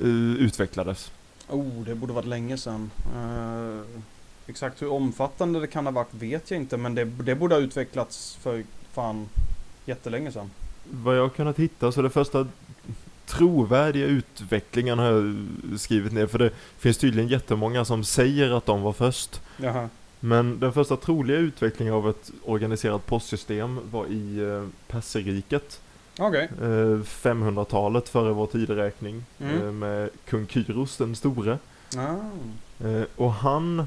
eh, 0.00 0.06
utvecklades? 0.38 1.12
Oh, 1.48 1.84
det 1.86 1.94
borde 1.94 2.12
varit 2.12 2.26
länge 2.26 2.56
sedan. 2.58 2.90
Eh, 3.14 4.00
exakt 4.46 4.82
hur 4.82 4.90
omfattande 4.92 5.60
det 5.60 5.66
kan 5.66 5.86
ha 5.86 5.92
varit 5.92 6.14
vet 6.14 6.50
jag 6.50 6.60
inte. 6.60 6.76
Men 6.76 6.94
det, 6.94 7.04
det 7.04 7.34
borde 7.34 7.54
ha 7.54 7.60
utvecklats 7.62 8.38
för 8.40 8.64
fan 8.92 9.28
jättelänge 9.86 10.32
sedan. 10.32 10.50
Vad 10.90 11.16
jag 11.18 11.34
kunnat 11.34 11.58
hitta 11.58 11.92
så 11.92 12.02
det 12.02 12.10
första 12.10 12.46
trovärdiga 13.26 14.06
utvecklingen 14.06 14.98
har 14.98 15.06
jag 15.06 15.34
skrivit 15.80 16.12
ner 16.12 16.26
för 16.26 16.38
det 16.38 16.50
finns 16.78 16.98
tydligen 16.98 17.28
jättemånga 17.28 17.84
som 17.84 18.04
säger 18.04 18.50
att 18.50 18.66
de 18.66 18.82
var 18.82 18.92
först. 18.92 19.40
Jaha. 19.56 19.88
Men 20.20 20.60
den 20.60 20.72
första 20.72 20.96
troliga 20.96 21.36
utvecklingen 21.38 21.94
av 21.94 22.08
ett 22.08 22.30
organiserat 22.44 23.06
postsystem 23.06 23.80
var 23.90 24.06
i 24.06 24.38
eh, 24.38 24.66
Perserriket. 24.88 25.80
Okej. 26.18 26.48
Eh, 26.62 26.66
500-talet 27.04 28.08
före 28.08 28.32
vår 28.32 28.46
tideräkning 28.46 29.24
Mm. 29.40 29.62
eh, 29.66 29.72
med 29.72 30.10
kung 30.28 30.46
Kyros 30.46 30.96
den 30.96 31.16
store. 31.16 31.58
Eh, 32.84 33.02
och 33.16 33.32
han 33.32 33.86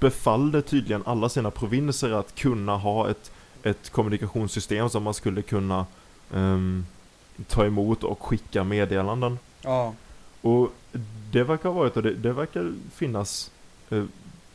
befallde 0.00 0.62
tydligen 0.62 1.02
alla 1.06 1.28
sina 1.28 1.50
provinser 1.50 2.10
att 2.10 2.34
kunna 2.34 2.76
ha 2.76 3.10
ett, 3.10 3.30
ett 3.64 3.90
kommunikationssystem 3.90 4.90
som 4.90 5.02
man 5.02 5.14
skulle 5.14 5.42
kunna 5.42 5.86
ehm, 6.34 6.86
ta 7.48 7.64
emot 7.64 8.04
och 8.04 8.22
skicka 8.22 8.64
meddelanden. 8.64 9.38
Ja. 9.62 9.94
Och 10.40 10.72
det 11.30 11.42
verkar 11.44 11.68
ha 11.68 11.76
varit, 11.78 11.96
och 11.96 12.02
det, 12.02 12.14
det 12.14 12.32
verkar 12.32 12.72
finnas 12.94 13.50
eh, 13.90 14.04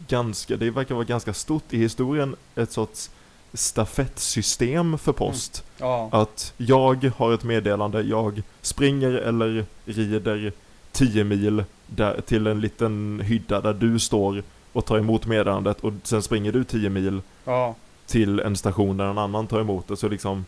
ganska, 0.07 0.57
det 0.57 0.69
verkar 0.69 0.95
vara 0.95 1.05
ganska 1.05 1.33
stort 1.33 1.73
i 1.73 1.77
historien, 1.77 2.35
ett 2.55 2.71
sorts 2.71 3.11
stafettsystem 3.53 4.97
för 4.97 5.13
post. 5.13 5.63
Ja. 5.77 6.09
Att 6.11 6.53
jag 6.57 7.11
har 7.17 7.33
ett 7.33 7.43
meddelande, 7.43 8.01
jag 8.01 8.41
springer 8.61 9.11
eller 9.11 9.65
rider 9.85 10.53
10 10.91 11.23
mil 11.23 11.63
där, 11.87 12.21
till 12.21 12.47
en 12.47 12.61
liten 12.61 13.21
hydda 13.23 13.61
där 13.61 13.73
du 13.73 13.99
står 13.99 14.43
och 14.73 14.85
tar 14.85 14.97
emot 14.97 15.25
meddelandet 15.25 15.79
och 15.79 15.93
sen 16.03 16.21
springer 16.21 16.51
du 16.51 16.63
10 16.63 16.89
mil 16.89 17.21
Ja. 17.45 17.75
Till 18.09 18.39
en 18.39 18.55
station 18.55 18.97
där 18.97 19.05
en 19.05 19.17
annan 19.17 19.47
tar 19.47 19.61
emot 19.61 19.87
det. 19.87 19.97
Så 19.97 20.07
liksom, 20.07 20.45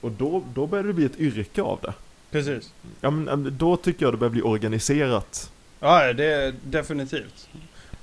och 0.00 0.12
då, 0.12 0.42
då 0.54 0.66
börjar 0.66 0.84
det 0.84 0.92
bli 0.92 1.04
ett 1.04 1.20
yrke 1.20 1.62
av 1.62 1.78
det. 1.82 1.94
Precis. 2.30 2.72
Ja, 3.00 3.10
men 3.10 3.56
då 3.58 3.76
tycker 3.76 4.06
jag 4.06 4.12
det 4.14 4.18
börjar 4.18 4.30
bli 4.30 4.42
organiserat. 4.42 5.52
Ja, 5.80 6.12
det 6.12 6.24
är 6.24 6.54
definitivt. 6.64 7.48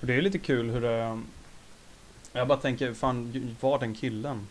Och 0.02 0.08
det 0.08 0.14
är 0.14 0.22
lite 0.22 0.40
kul 0.40 0.70
hur 0.70 0.82
det... 0.82 1.22
Jag 2.34 2.48
bara 2.48 2.58
tänker, 2.58 2.94
fan, 2.94 3.34
var 3.60 3.80
den 3.80 3.96
killen? 3.96 4.48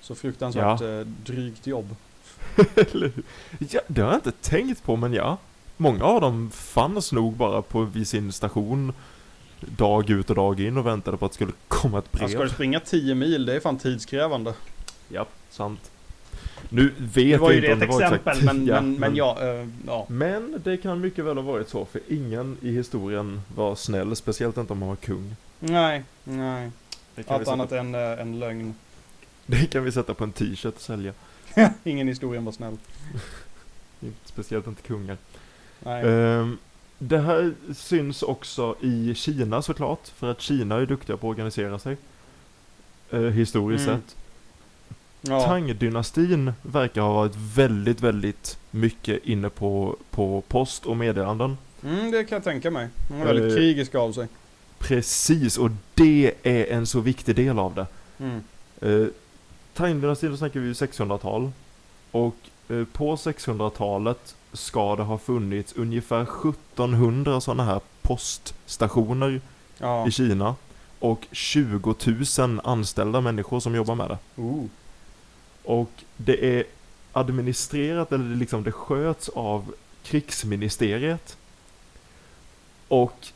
Så 0.00 0.14
fruktansvärt 0.14 0.80
eh, 0.80 1.00
drygt 1.00 1.66
jobb. 1.66 1.96
Ja, 3.58 3.80
det 3.86 4.02
har 4.02 4.08
jag 4.08 4.18
inte 4.18 4.32
tänkt 4.32 4.84
på, 4.84 4.96
men 4.96 5.12
ja. 5.12 5.38
Många 5.76 6.04
av 6.04 6.20
dem 6.20 6.50
fanns 6.50 7.12
nog 7.12 7.32
bara 7.32 7.62
på 7.62 7.82
vid 7.82 8.08
sin 8.08 8.32
station 8.32 8.92
dag 9.76 10.10
ut 10.10 10.30
och 10.30 10.36
dag 10.36 10.60
in 10.60 10.76
och 10.76 10.86
väntade 10.86 11.16
på 11.16 11.24
att 11.26 11.32
det 11.32 11.34
skulle 11.34 11.52
komma 11.68 11.98
ett 11.98 12.04
Ja, 12.10 12.18
ska 12.18 12.26
du 12.26 12.36
brev. 12.36 12.48
springa 12.48 12.80
10 12.80 13.14
mil, 13.14 13.46
det 13.46 13.56
är 13.56 13.60
fan 13.60 13.78
tidskrävande. 13.78 14.54
Ja, 15.08 15.26
sant. 15.50 15.90
Nu 16.68 16.92
vet 16.98 17.14
Det 17.14 17.36
var 17.36 17.52
jag 17.52 17.52
ju 17.52 17.56
inte 17.56 17.68
det 17.68 17.72
om 17.72 17.82
ett 17.82 17.88
det 17.88 17.94
var 17.94 18.02
exempel, 18.02 18.32
exakt. 18.38 18.44
men, 18.54 18.66
Ja, 18.66 18.80
men, 18.80 18.94
men 19.00 19.16
ja, 19.16 19.38
eh, 19.42 19.68
ja. 19.86 20.06
Men 20.08 20.60
det 20.64 20.76
kan 20.76 21.00
mycket 21.00 21.24
väl 21.24 21.36
ha 21.36 21.42
varit 21.44 21.68
så, 21.68 21.84
för 21.84 22.00
ingen 22.08 22.56
i 22.62 22.70
historien 22.72 23.40
var 23.56 23.74
snäll, 23.74 24.16
speciellt 24.16 24.56
inte 24.56 24.72
om 24.72 24.78
man 24.78 24.88
var 24.88 24.96
kung. 24.96 25.36
Nej, 25.60 26.04
nej. 26.24 26.70
Det 27.14 27.22
kan, 27.22 27.38
vi 27.38 27.44
Allt 27.44 27.48
annat 27.48 27.72
än 27.72 27.94
eh, 27.94 28.00
en 28.20 28.38
lögn. 28.38 28.74
det 29.46 29.66
kan 29.66 29.84
vi 29.84 29.92
sätta 29.92 30.14
på 30.14 30.24
en 30.24 30.32
t-shirt 30.32 30.74
och 30.74 30.80
sälja. 30.80 31.12
Ingen 31.84 32.08
historien 32.08 32.44
var 32.44 32.52
snäll. 32.52 32.76
Speciellt 34.24 34.66
inte 34.66 34.82
kungar. 34.82 35.16
Nej. 35.80 36.04
Ehm, 36.08 36.58
det 37.08 37.18
här 37.18 37.54
syns 37.74 38.22
också 38.22 38.76
i 38.80 39.14
Kina 39.14 39.62
såklart, 39.62 40.08
för 40.08 40.30
att 40.30 40.40
Kina 40.40 40.74
är 40.76 40.86
duktiga 40.86 41.16
på 41.16 41.26
att 41.26 41.30
organisera 41.30 41.78
sig. 41.78 41.96
Eh, 43.10 43.20
historiskt 43.20 43.88
Mm. 43.88 44.00
sett. 44.00 44.16
ja. 45.20 45.40
Tang-dynastin 45.46 46.52
verkar 46.62 47.00
ha 47.02 47.12
varit 47.12 47.36
väldigt, 47.36 48.00
väldigt 48.00 48.58
mycket 48.70 49.24
inne 49.26 49.48
på, 49.50 49.96
på 50.10 50.40
post 50.48 50.86
och 50.86 50.96
meddelanden. 50.96 51.58
Mm, 51.84 52.10
det 52.10 52.24
kan 52.24 52.36
jag 52.36 52.44
tänka 52.44 52.70
mig. 52.70 52.88
De 53.08 53.20
är 53.20 53.24
väldigt 53.26 53.50
Eh, 53.52 53.56
krigiska 53.56 53.98
av 53.98 54.12
sig. 54.12 54.28
Precis, 54.78 55.58
och 55.58 55.70
det 55.94 56.32
är 56.42 56.66
en 56.72 56.86
så 56.86 57.00
viktig 57.00 57.36
del 57.36 57.58
av 57.58 57.74
det. 57.74 57.86
Mm. 58.18 58.40
Eh, 58.80 59.06
Tang-dynastin, 59.74 60.30
då 60.30 60.36
snackar 60.36 60.60
vi 60.60 60.66
ju 60.66 60.72
600-tal. 60.72 61.50
Och 62.10 62.36
eh, 62.68 62.84
på 62.92 63.16
600-talet 63.16 64.34
ska 64.54 64.96
det 64.96 65.02
ha 65.02 65.18
funnits 65.18 65.72
ungefär 65.72 66.22
1700 66.22 67.40
sådana 67.40 67.64
här 67.64 67.80
poststationer 68.02 69.40
Ja. 69.78 70.08
i 70.08 70.10
Kina. 70.10 70.56
Och 70.98 71.26
20 71.32 71.94
000 72.38 72.60
anställda 72.64 73.20
människor 73.20 73.60
som 73.60 73.74
jobbar 73.74 73.94
med 73.94 74.08
det. 74.08 74.18
Oh. 74.42 74.64
Och 75.64 75.90
det 76.16 76.58
är 76.58 76.64
administrerat, 77.12 78.12
eller 78.12 78.24
det 78.24 78.36
liksom 78.36 78.62
det 78.62 78.72
sköts 78.72 79.28
av 79.28 79.74
krigsministeriet. 80.02 81.36
Och 82.88 83.26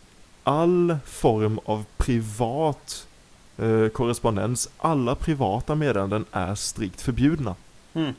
all 0.45 0.97
form 1.05 1.61
av 1.65 1.85
privat 1.97 3.07
eh, 3.57 3.89
korrespondens, 3.89 4.69
alla 4.79 5.15
privata 5.15 5.75
meddelanden 5.75 6.25
är 6.33 6.55
strikt 6.55 7.01
förbjudna. 7.01 7.55
Mm. 7.95 8.15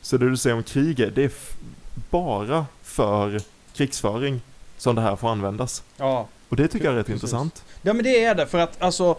Så 0.00 0.16
det 0.16 0.30
du 0.30 0.36
säger 0.36 0.56
om 0.56 0.62
kriget, 0.62 1.14
det 1.14 1.24
är 1.24 1.32
bara 2.10 2.66
för 2.82 3.40
krigsföring 3.74 4.40
som 4.78 4.94
det 4.94 5.02
här 5.02 5.16
får 5.16 5.28
användas. 5.28 5.82
Ja. 5.96 6.26
Och 6.48 6.56
det 6.56 6.68
tycker 6.68 6.84
jag 6.84 6.92
är 6.94 6.98
rätt 6.98 7.06
Precis. 7.06 7.22
intressant. 7.22 7.64
ja, 7.82 7.92
men 7.92 8.04
det 8.04 8.24
är 8.24 8.34
det. 8.34 8.46
För 8.46 8.58
att 8.58 8.82
alltså, 8.82 9.16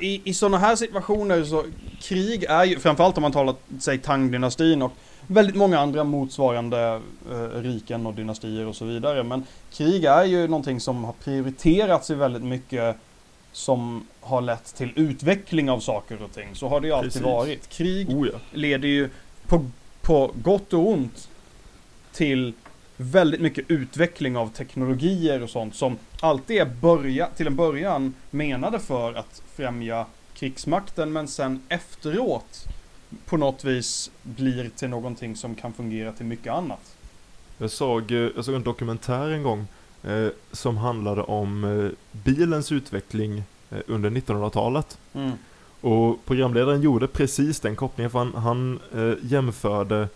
i, 0.00 0.30
i 0.30 0.34
sådana 0.34 0.58
här 0.58 0.76
situationer 0.76 1.44
så, 1.44 1.64
krig 2.00 2.44
är 2.44 2.64
ju, 2.64 2.78
framförallt 2.78 3.16
om 3.16 3.22
man 3.22 3.32
talar, 3.32 3.54
säg 3.78 3.98
Tang-dynastin 3.98 4.82
och 4.82 4.92
väldigt 5.26 5.56
många 5.56 5.78
andra 5.80 6.04
motsvarande 6.04 7.00
eh, 7.30 7.60
riken 7.60 8.06
och 8.06 8.14
dynastier 8.14 8.66
och 8.66 8.76
så 8.76 8.84
vidare. 8.84 9.22
Men 9.22 9.46
krig 9.72 10.04
är 10.04 10.24
ju 10.24 10.48
någonting 10.48 10.80
som 10.80 11.04
har 11.04 11.12
prioriterats 11.12 12.10
i 12.10 12.14
väldigt 12.14 12.42
mycket 12.42 12.96
som 13.52 14.06
har 14.20 14.40
lett 14.40 14.74
till 14.74 14.92
utveckling 14.96 15.70
av 15.70 15.80
saker 15.80 16.22
och 16.22 16.32
ting. 16.34 16.48
Så 16.54 16.68
har 16.68 16.80
det 16.80 16.86
ju 16.86 16.92
alltid 16.92 17.12
Precis. 17.12 17.26
varit. 17.26 17.68
Krig 17.68 18.08
Oh 18.10 18.28
ja. 18.32 18.38
leder 18.52 18.88
ju 18.88 19.08
på, 19.46 19.66
på 20.02 20.30
gott 20.42 20.72
och 20.72 20.88
ont 20.88 21.28
till 22.12 22.52
väldigt 22.96 23.40
mycket 23.40 23.64
utveckling 23.68 24.36
av 24.36 24.48
teknologier 24.48 25.42
och 25.42 25.50
sånt 25.50 25.74
som 25.74 25.96
alltid 26.20 26.56
är 26.56 26.66
börja, 26.66 27.26
till 27.26 27.46
en 27.46 27.56
början 27.56 28.14
menade 28.30 28.78
för 28.78 29.14
att 29.14 29.42
främja 29.56 30.06
krigsmakten 30.34 31.12
men 31.12 31.28
sen 31.28 31.62
efteråt 31.68 32.66
på 33.26 33.36
något 33.36 33.64
vis 33.64 34.10
blir 34.22 34.70
till 34.76 34.88
någonting 34.88 35.36
som 35.36 35.54
kan 35.54 35.72
fungera 35.72 36.12
till 36.12 36.26
mycket 36.26 36.52
annat. 36.52 36.96
Jag 37.58 37.70
såg, 37.70 38.12
eh, 38.12 38.30
jag 38.36 38.44
såg 38.44 38.54
en 38.54 38.62
dokumentär 38.62 39.30
en 39.30 39.42
gång 39.42 39.66
eh, 40.02 40.28
som 40.52 40.76
handlade 40.76 41.22
om 41.22 41.64
eh, 41.64 41.90
bilens 42.12 42.72
utveckling 42.72 43.42
eh, 43.70 43.78
under 43.86 44.10
1900-talet. 44.10 44.98
Mm. 45.12 45.32
Och 45.80 46.24
programledaren 46.24 46.82
gjorde 46.82 47.06
precis 47.06 47.60
den 47.60 47.76
kopplingen 47.76 48.10
för 48.10 48.18
han, 48.18 48.34
han 48.34 48.80
eh, 48.94 49.14
jämförde 49.22 50.08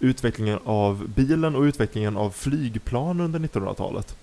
utvecklingen 0.00 0.58
av 0.64 1.08
bilen 1.08 1.56
och 1.56 1.62
utvecklingen 1.62 2.16
av 2.16 2.30
flygplan 2.30 3.20
under 3.20 3.38
1900-talet. 3.38 4.16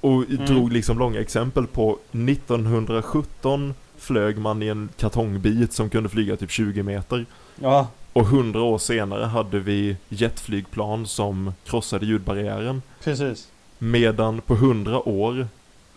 Och 0.00 0.24
Mm. 0.30 0.46
drog 0.46 0.72
liksom 0.72 0.98
långa 0.98 1.20
exempel 1.20 1.66
på 1.66 1.98
1917 2.12 3.74
flög 3.98 4.38
man 4.38 4.62
i 4.62 4.66
en 4.68 4.88
kartongbit 4.96 5.72
som 5.72 5.90
kunde 5.90 6.08
flyga 6.08 6.36
typ 6.36 6.50
20 6.50 6.82
meter. 6.82 7.26
Ja, 7.60 7.88
Och 8.12 8.22
100 8.26 8.62
år 8.62 8.78
senare 8.78 9.24
hade 9.24 9.58
vi 9.58 9.96
jetflygplan 10.08 11.06
som 11.06 11.52
krossade 11.64 12.06
ljudbarriären. 12.06 12.82
precis. 13.04 13.48
Medan 13.78 14.40
på 14.40 14.54
100 14.54 15.08
år 15.08 15.46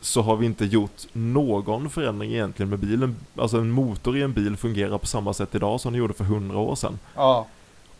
så 0.02 0.22
har 0.22 0.36
vi 0.36 0.45
inte 0.45 0.65
gjort 0.65 1.06
någon 1.13 1.89
förändring 1.89 2.32
egentligen 2.32 2.69
med 2.69 2.80
bilen. 2.80 3.15
Alltså 3.38 3.58
en 3.58 3.72
motor 3.72 4.17
i 4.17 4.22
en 4.22 4.34
bil 4.34 4.58
fungerar 4.58 4.98
på 4.98 5.06
samma 5.08 5.34
sätt 5.34 5.56
idag 5.56 5.82
som 5.82 5.91
den 5.93 6.00
gjorde 6.00 6.13
för 6.13 6.24
100 6.24 6.58
år 6.58 6.76
sedan. 6.76 7.00
Ja, 7.15 7.48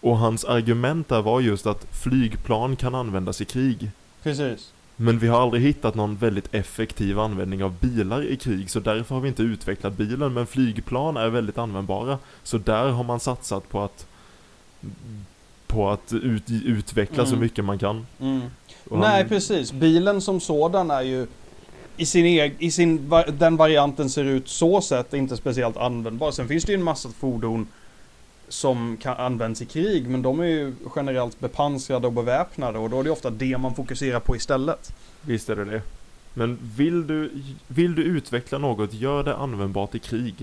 Och 0.02 0.18
hans 0.18 0.46
argument 0.46 1.08
där 1.10 1.22
var 1.22 1.42
just 1.42 1.68
att 1.68 1.88
flygplan 2.04 2.76
kan 2.76 2.96
användas 2.96 3.42
i 3.42 3.46
krig. 3.46 3.92
precis. 4.24 4.74
Men 5.02 5.20
vi 5.20 5.28
har 5.28 5.42
aldrig 5.42 5.64
hittat 5.64 5.96
någon 5.96 6.16
väldigt 6.16 6.54
effektiv 6.56 7.20
användning 7.20 7.64
av 7.64 7.74
bilar 7.80 8.24
i 8.26 8.36
krig, 8.38 8.70
så 8.70 8.80
därför 8.80 9.16
har 9.16 9.22
vi 9.22 9.28
inte 9.28 9.44
utvecklat 9.44 9.94
bilen. 9.98 10.34
Men 10.34 10.48
flygplan 10.48 11.18
är 11.18 11.30
väldigt 11.30 11.58
användbara. 11.58 12.18
Så 12.44 12.58
där 12.58 12.90
har 12.90 13.04
man 13.04 13.20
satsat 13.20 13.70
på 13.70 13.82
att 13.82 14.06
på 15.68 15.90
att 15.90 16.14
ut, 16.14 16.44
utveckla 16.66 17.26
så 17.26 17.30
Mm. 17.32 17.40
mycket 17.42 17.66
man 17.66 17.80
kan. 17.80 18.06
Mm. 18.20 18.42
Han- 18.90 19.00
Nej, 19.00 19.26
precis. 19.28 19.72
Bilen 19.72 20.22
som 20.22 20.40
sådan 20.40 20.92
är 20.92 21.02
ju 21.02 21.28
i 21.98 22.06
sin, 22.06 22.26
eg- 22.26 22.56
i 22.60 22.72
sin 22.72 23.10
den 23.40 23.58
varianten 23.58 24.10
ser 24.10 24.24
ut 24.24 24.48
så 24.50 24.82
sett 24.82 25.14
inte 25.14 25.38
speciellt 25.38 25.78
användbar. 25.78 26.32
Sen 26.32 26.48
finns 26.48 26.64
det 26.66 26.72
ju 26.72 26.78
en 26.78 26.84
massa 26.84 27.10
fordon 27.10 27.68
som 28.50 28.98
kan 28.98 29.18
användas 29.18 29.62
i 29.62 29.66
krig, 29.66 30.08
men 30.08 30.22
de 30.22 30.40
är 30.40 30.46
ju 30.46 30.74
generellt 30.96 31.40
bepansrade 31.40 32.08
och 32.08 32.14
beväpnade 32.14 32.80
och 32.80 32.90
då 32.90 33.00
är 33.00 33.04
det 33.04 33.10
ofta 33.10 33.30
det 33.30 33.58
man 33.58 33.76
fokuserar 33.76 34.20
på 34.20 34.36
istället. 34.36 34.94
Visst 35.22 35.50
är 35.50 35.56
det 35.56 35.66
det. 35.66 35.82
Men 36.34 36.58
vill 36.76 37.08
du, 37.08 37.32
vill 37.68 37.96
du 37.96 38.04
utveckla 38.04 38.58
något, 38.58 38.94
gör 38.94 39.24
det 39.24 39.36
användbart 39.36 39.96
i 39.96 40.00
krig. 40.00 40.36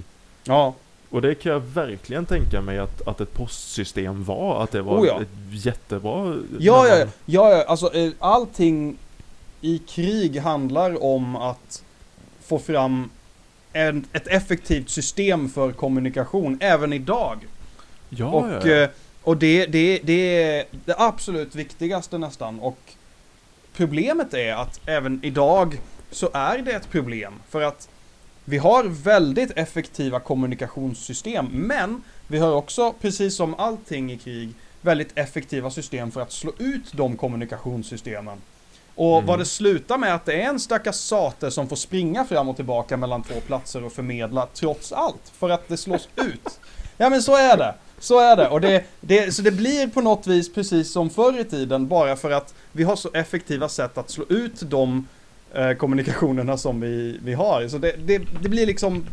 Ja, 0.44 0.74
Och 1.10 1.22
det 1.22 1.34
kan 1.34 1.52
jag 1.52 1.60
verkligen 1.60 2.26
tänka 2.26 2.60
mig 2.60 2.78
att, 2.78 3.08
att 3.08 3.20
ett 3.20 3.32
postsystem 3.32 4.24
var. 4.24 4.62
Att 4.62 4.70
det 4.70 4.82
var 4.82 5.00
Oh 5.00 5.06
ja. 5.06 5.20
ett 5.22 5.64
jättebra... 5.64 6.36
ja, 6.58 6.88
ja, 6.88 6.96
ja, 6.96 7.06
ja, 7.24 7.64
alltså 7.68 7.94
eh, 7.94 8.12
allting 8.18 8.96
i 9.60 9.78
krig 9.78 10.40
handlar 10.40 11.04
om 11.04 11.36
att 11.36 11.82
få 12.42 12.58
fram 12.58 13.10
en, 13.72 14.04
ett 14.12 14.26
effektivt 14.26 14.90
system 14.90 15.48
för 15.48 15.72
kommunikation, 15.72 16.58
även 16.60 16.92
idag. 16.92 17.46
Ja, 18.08 18.26
och 18.26 18.48
ja, 18.52 18.66
ja. 18.68 18.82
eh, 18.82 18.88
och 19.22 19.36
det, 19.36 19.66
det, 19.66 20.00
det 20.04 20.42
är 20.42 20.64
det 20.84 20.94
absolut 20.98 21.54
viktigaste 21.54 22.18
nästan. 22.18 22.60
Och 22.60 22.78
problemet 23.76 24.34
är 24.34 24.54
att 24.54 24.80
även 24.86 25.20
idag 25.22 25.80
så 26.10 26.30
är 26.32 26.58
det 26.58 26.72
ett 26.72 26.90
problem. 26.90 27.34
För 27.48 27.62
att 27.62 27.88
vi 28.44 28.58
har 28.58 28.84
väldigt 28.84 29.50
effektiva 29.56 30.20
kommunikationssystem. 30.20 31.46
Men 31.52 32.02
vi 32.26 32.38
har 32.38 32.52
också, 32.52 32.92
precis 33.00 33.36
som 33.36 33.54
allting 33.54 34.12
i 34.12 34.18
krig, 34.18 34.52
väldigt 34.80 35.18
effektiva 35.18 35.70
system 35.70 36.10
för 36.10 36.20
att 36.20 36.32
slå 36.32 36.52
ut 36.58 36.92
de 36.92 37.16
kommunikationssystemen. 37.16 38.38
Och 38.94 39.16
Mm. 39.16 39.26
vad 39.26 39.38
det 39.38 39.44
slutar 39.44 39.98
med 39.98 40.14
att 40.14 40.24
det 40.24 40.42
är 40.42 40.48
en 40.48 40.60
stackars 40.60 40.96
sate 40.96 41.50
som 41.50 41.68
får 41.68 41.76
springa 41.76 42.24
fram 42.24 42.48
och 42.48 42.56
tillbaka 42.56 42.96
mellan 42.96 43.22
två 43.22 43.40
platser 43.40 43.84
och 43.84 43.92
förmedla 43.92 44.46
trots 44.54 44.92
allt. 44.92 45.32
För 45.38 45.50
att 45.50 45.68
det 45.68 45.76
slås 45.76 46.08
ut. 46.16 46.60
Ja 46.96 47.10
men 47.10 47.22
så 47.22 47.36
är 47.36 47.56
det. 47.56 47.74
Så 47.98 48.20
är 48.20 48.36
det. 48.36 48.48
Och 48.48 48.60
det, 48.60 48.84
det, 49.00 49.34
så 49.34 49.42
det 49.42 49.50
blir 49.50 49.88
på 49.88 50.00
något 50.00 50.26
vis 50.26 50.52
precis 50.52 50.90
som 50.90 51.10
förr 51.10 51.40
i 51.40 51.44
tiden 51.44 51.88
bara 51.88 52.16
för 52.16 52.30
att 52.30 52.54
vi 52.72 52.84
har 52.84 52.96
så 52.96 53.10
effektiva 53.14 53.68
sätt 53.68 53.98
att 53.98 54.10
slå 54.10 54.24
ut 54.28 54.70
de 54.70 55.06
eh, 55.54 55.72
kommunikationerna 55.72 56.58
som 56.58 56.80
vi, 56.80 57.18
vi 57.24 57.34
har. 57.34 57.68
Så 57.68 57.78
det, 57.78 57.96
det, 58.06 58.22
det 58.42 58.48
blir 58.48 58.66
liksom 58.66 59.04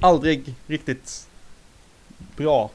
aldrig 0.00 0.54
riktigt 0.66 1.26
bra. 2.36 2.70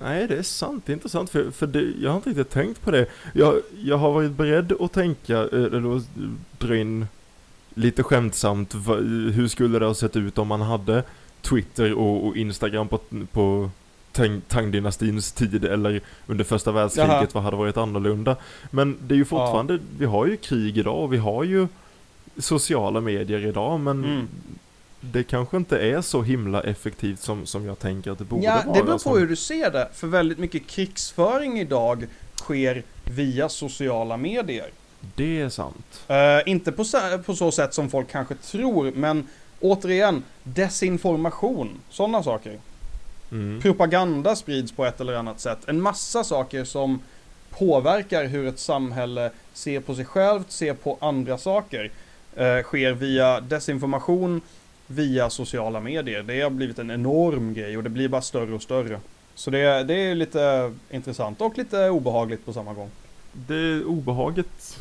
Nej, 0.00 0.28
det 0.28 0.36
är 0.36 0.42
sant. 0.42 0.82
Det 0.86 0.92
är 0.92 0.94
intressant 0.94 1.30
för, 1.30 1.50
för 1.50 1.66
det, 1.66 1.92
jag 2.00 2.10
har 2.10 2.16
inte 2.16 2.30
riktigt 2.30 2.50
tänkt 2.50 2.82
på 2.82 2.90
det. 2.90 3.06
Jag, 3.34 3.54
jag 3.84 3.98
har 3.98 4.12
varit 4.12 4.32
beredd 4.32 4.72
att 4.80 4.92
tänka, 4.92 5.38
eh, 5.38 5.64
eller 5.64 5.96
att 5.96 6.04
dra 6.58 6.76
in 6.76 7.06
lite 7.74 8.02
skämtsamt, 8.02 8.74
hur 9.34 9.48
skulle 9.48 9.78
det 9.78 9.86
ha 9.86 9.94
sett 9.94 10.16
ut 10.16 10.38
om 10.38 10.48
man 10.48 10.60
hade 10.60 11.02
Twitter 11.42 11.94
och, 11.94 12.26
och 12.26 12.36
Instagram 12.36 12.88
på, 12.88 13.00
på 13.32 13.70
Tang-dynastins 14.48 15.32
tid 15.32 15.64
eller 15.64 16.00
under 16.26 16.44
första 16.44 16.72
världskriget, 16.72 17.10
Jaha. 17.10 17.26
vad 17.32 17.42
hade 17.42 17.56
varit 17.56 17.76
annorlunda? 17.76 18.36
Men 18.70 18.96
det 19.06 19.14
är 19.14 19.16
ju 19.16 19.24
fortfarande, 19.24 19.78
vi 19.98 20.04
har 20.06 20.26
ju 20.26 20.36
krig 20.36 20.78
idag 20.78 20.98
och 20.98 21.12
vi 21.12 21.16
har 21.18 21.44
ju 21.44 21.68
sociala 22.38 23.00
medier 23.00 23.46
idag, 23.46 23.80
men 23.80 24.04
Mm. 24.04 24.28
det 25.00 25.22
kanske 25.22 25.56
inte 25.56 25.78
är 25.78 26.00
så 26.00 26.22
himla 26.22 26.60
effektivt 26.62 27.20
som, 27.20 27.46
som 27.46 27.66
jag 27.66 27.78
tänker 27.78 28.10
att 28.10 28.18
det 28.18 28.24
borde 28.24 28.44
Ja, 28.44 28.62
vara. 28.66 28.76
det 28.78 28.82
beror 28.84 28.98
som- 28.98 29.12
på 29.12 29.18
hur 29.18 29.26
du 29.26 29.36
ser 29.36 29.70
det. 29.70 29.88
För 29.94 30.06
väldigt 30.06 30.38
mycket 30.38 30.66
krigsföring 30.66 31.58
idag 31.60 32.06
sker 32.36 32.82
via 33.04 33.48
sociala 33.48 34.16
medier. 34.16 34.66
Det 35.14 35.40
är 35.40 35.48
sant. 35.48 36.02
Eh, 36.08 36.16
inte 36.46 36.72
på, 36.72 36.84
på 37.26 37.34
så 37.34 37.52
sätt 37.52 37.74
som 37.74 37.90
folk 37.90 38.10
kanske 38.10 38.34
tror, 38.34 38.92
men 38.94 39.26
återigen, 39.60 40.22
desinformation, 40.42 41.68
sådana 41.90 42.22
saker. 42.22 42.58
Mm. 43.32 43.60
Propaganda 43.60 44.36
sprids 44.36 44.72
på 44.72 44.84
ett 44.84 45.00
eller 45.00 45.14
annat 45.14 45.40
sätt. 45.40 45.58
En 45.66 45.80
massa 45.80 46.24
saker 46.24 46.64
som 46.64 47.00
påverkar 47.50 48.24
hur 48.24 48.46
ett 48.46 48.58
samhälle 48.58 49.30
ser 49.52 49.80
på 49.80 49.94
sig 49.94 50.04
självt, 50.04 50.50
ser 50.50 50.74
på 50.74 50.98
andra 51.00 51.38
saker, 51.38 51.90
eh, 52.36 52.62
sker 52.62 52.92
via 52.92 53.40
desinformation, 53.40 54.40
via 54.86 55.30
sociala 55.30 55.80
medier. 55.80 56.22
Det 56.22 56.40
har 56.40 56.50
blivit 56.50 56.78
en 56.78 56.90
enorm 56.90 57.54
grej 57.54 57.76
och 57.76 57.82
det 57.82 57.90
blir 57.90 58.08
bara 58.08 58.22
större 58.22 58.54
och 58.54 58.62
större. 58.62 59.00
Så 59.34 59.50
det, 59.50 59.84
det 59.84 59.94
är 59.94 60.14
lite 60.14 60.72
intressant 60.90 61.40
och 61.40 61.58
lite 61.58 61.90
obehagligt 61.90 62.46
på 62.46 62.52
samma 62.52 62.74
gång. 62.74 62.90
Det 63.32 63.84
obehaget 63.84 64.78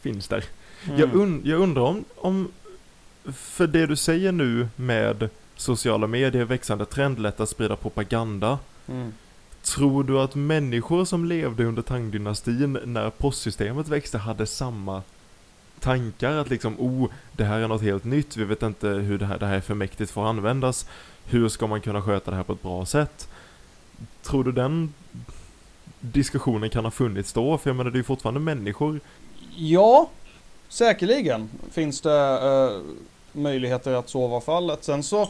finns 0.00 0.28
där. 0.28 0.44
Mm. 0.84 1.00
Jag, 1.00 1.14
un 1.14 1.42
jag 1.44 1.60
undrar 1.60 1.82
om, 1.82 2.04
om, 2.16 2.52
för 3.32 3.66
det 3.66 3.86
du 3.86 3.96
säger 3.96 4.32
nu 4.32 4.68
med 4.76 5.28
sociala 5.56 6.06
medier, 6.06 6.44
växande 6.44 6.84
trend, 6.84 7.18
lätt 7.18 7.40
att 7.40 7.48
sprida 7.48 7.76
propaganda. 7.76 8.58
Mm. 8.86 9.12
Tror 9.62 10.04
du 10.04 10.20
att 10.20 10.34
människor 10.34 11.04
som 11.04 11.24
levde 11.24 11.64
under 11.64 11.82
Tang-dynastin 11.82 12.78
när 12.84 13.10
postsystemet 13.10 13.88
växte 13.88 14.18
hade 14.18 14.46
samma 14.46 15.02
tankar? 15.80 16.32
Att 16.32 16.50
liksom, 16.50 16.80
oh, 16.80 17.10
det 17.32 17.44
här 17.44 17.60
är 17.60 17.68
något 17.68 17.82
helt 17.82 18.04
nytt, 18.04 18.36
vi 18.36 18.44
vet 18.44 18.62
inte 18.62 18.88
hur 18.88 19.18
det 19.18 19.26
här, 19.26 19.38
det 19.38 19.46
här 19.46 19.56
är 19.56 19.60
för 19.60 19.74
mäktigt 19.74 20.10
för 20.10 20.22
att 20.24 20.28
användas. 20.28 20.88
Hur 21.24 21.48
ska 21.48 21.66
man 21.66 21.80
kunna 21.80 22.02
sköta 22.02 22.30
det 22.30 22.36
här 22.36 22.44
på 22.44 22.52
ett 22.52 22.62
bra 22.62 22.86
sätt? 22.86 23.28
Tror 24.22 24.44
du 24.44 24.52
den 24.52 24.94
diskussionen 26.00 26.70
kan 26.70 26.84
ha 26.84 26.90
funnits 26.90 27.32
då? 27.32 27.58
För 27.58 27.70
jag 27.70 27.76
menar, 27.76 27.90
det 27.90 27.96
är 27.96 27.98
ju 27.98 28.04
fortfarande 28.04 28.40
människor. 28.40 29.00
Ja, 29.56 30.10
säkerligen 30.68 31.48
finns 31.72 32.00
det 32.00 32.38
eh, 32.42 32.80
möjligheter 33.36 33.92
att 33.92 34.08
så 34.08 34.26
vara 34.26 34.40
fallet. 34.40 34.84
Sen 34.84 35.02
så 35.02 35.28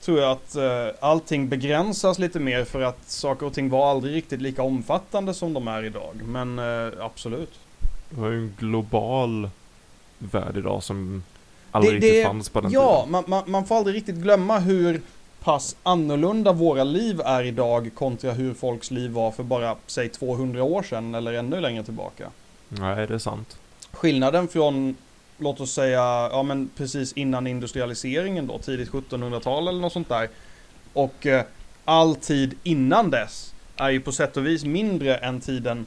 tror 0.00 0.18
jag 0.20 0.30
att 0.30 0.56
eh, 0.56 0.86
allting 1.00 1.48
begränsas 1.48 2.18
lite 2.18 2.40
mer 2.40 2.64
för 2.64 2.80
att 2.82 3.10
saker 3.10 3.46
och 3.46 3.52
ting 3.54 3.68
var 3.70 3.90
aldrig 3.90 4.14
riktigt 4.14 4.40
lika 4.42 4.62
omfattande 4.62 5.34
som 5.34 5.52
de 5.54 5.68
är 5.68 5.82
idag. 5.84 6.20
Men 6.24 6.58
eh, 6.58 7.04
absolut. 7.04 7.52
Vi 8.10 8.20
har 8.20 8.28
ju 8.30 8.38
en 8.38 8.54
global 8.58 9.50
värld 10.18 10.56
idag 10.56 10.82
som 10.82 11.22
aldrig 11.70 11.92
Det- 11.92 11.96
riktigt 12.06 12.12
det- 12.22 12.24
fanns 12.24 12.48
på 12.48 12.60
den 12.60 12.70
Ja, 12.70 12.96
tiden. 12.96 13.10
man, 13.12 13.24
man, 13.26 13.42
man 13.46 13.66
får 13.66 13.76
aldrig 13.76 13.96
riktigt 13.96 14.14
glömma 14.16 14.58
hur 14.58 15.00
pass 15.40 15.76
annorlunda 15.82 16.52
våra 16.52 16.84
liv 16.84 17.20
är 17.24 17.42
idag 17.44 17.90
kontra 17.94 18.32
hur 18.32 18.54
folks 18.54 18.90
liv 18.90 19.10
var 19.10 19.30
för 19.30 19.42
bara, 19.42 19.76
säg 19.86 20.08
200 20.08 20.62
år 20.62 20.82
sedan 20.82 21.14
eller 21.14 21.32
ännu 21.32 21.60
längre 21.60 21.84
tillbaka. 21.84 22.30
Nej, 22.68 23.06
det 23.06 23.14
är 23.14 23.18
sant. 23.18 23.58
skillnaden 23.92 24.48
från, 24.48 24.96
låt 25.38 25.60
oss 25.60 25.72
säga, 25.72 26.28
ja 26.32 26.42
men 26.42 26.70
precis 26.76 27.12
innan 27.12 27.46
industrialiseringen 27.46 28.46
då, 28.46 28.58
tidigt 28.58 28.90
1700-tal 28.90 29.68
eller 29.68 29.80
något 29.80 29.92
sånt 29.92 30.08
där. 30.08 30.28
Och 30.92 31.26
eh, 31.26 31.44
all 31.84 32.16
tid 32.16 32.54
innan 32.62 33.10
dess 33.10 33.54
är 33.76 33.90
ju 33.90 34.00
på 34.00 34.12
sätt 34.12 34.36
och 34.36 34.46
vis 34.46 34.64
mindre 34.64 35.16
än 35.16 35.40
tiden, 35.40 35.86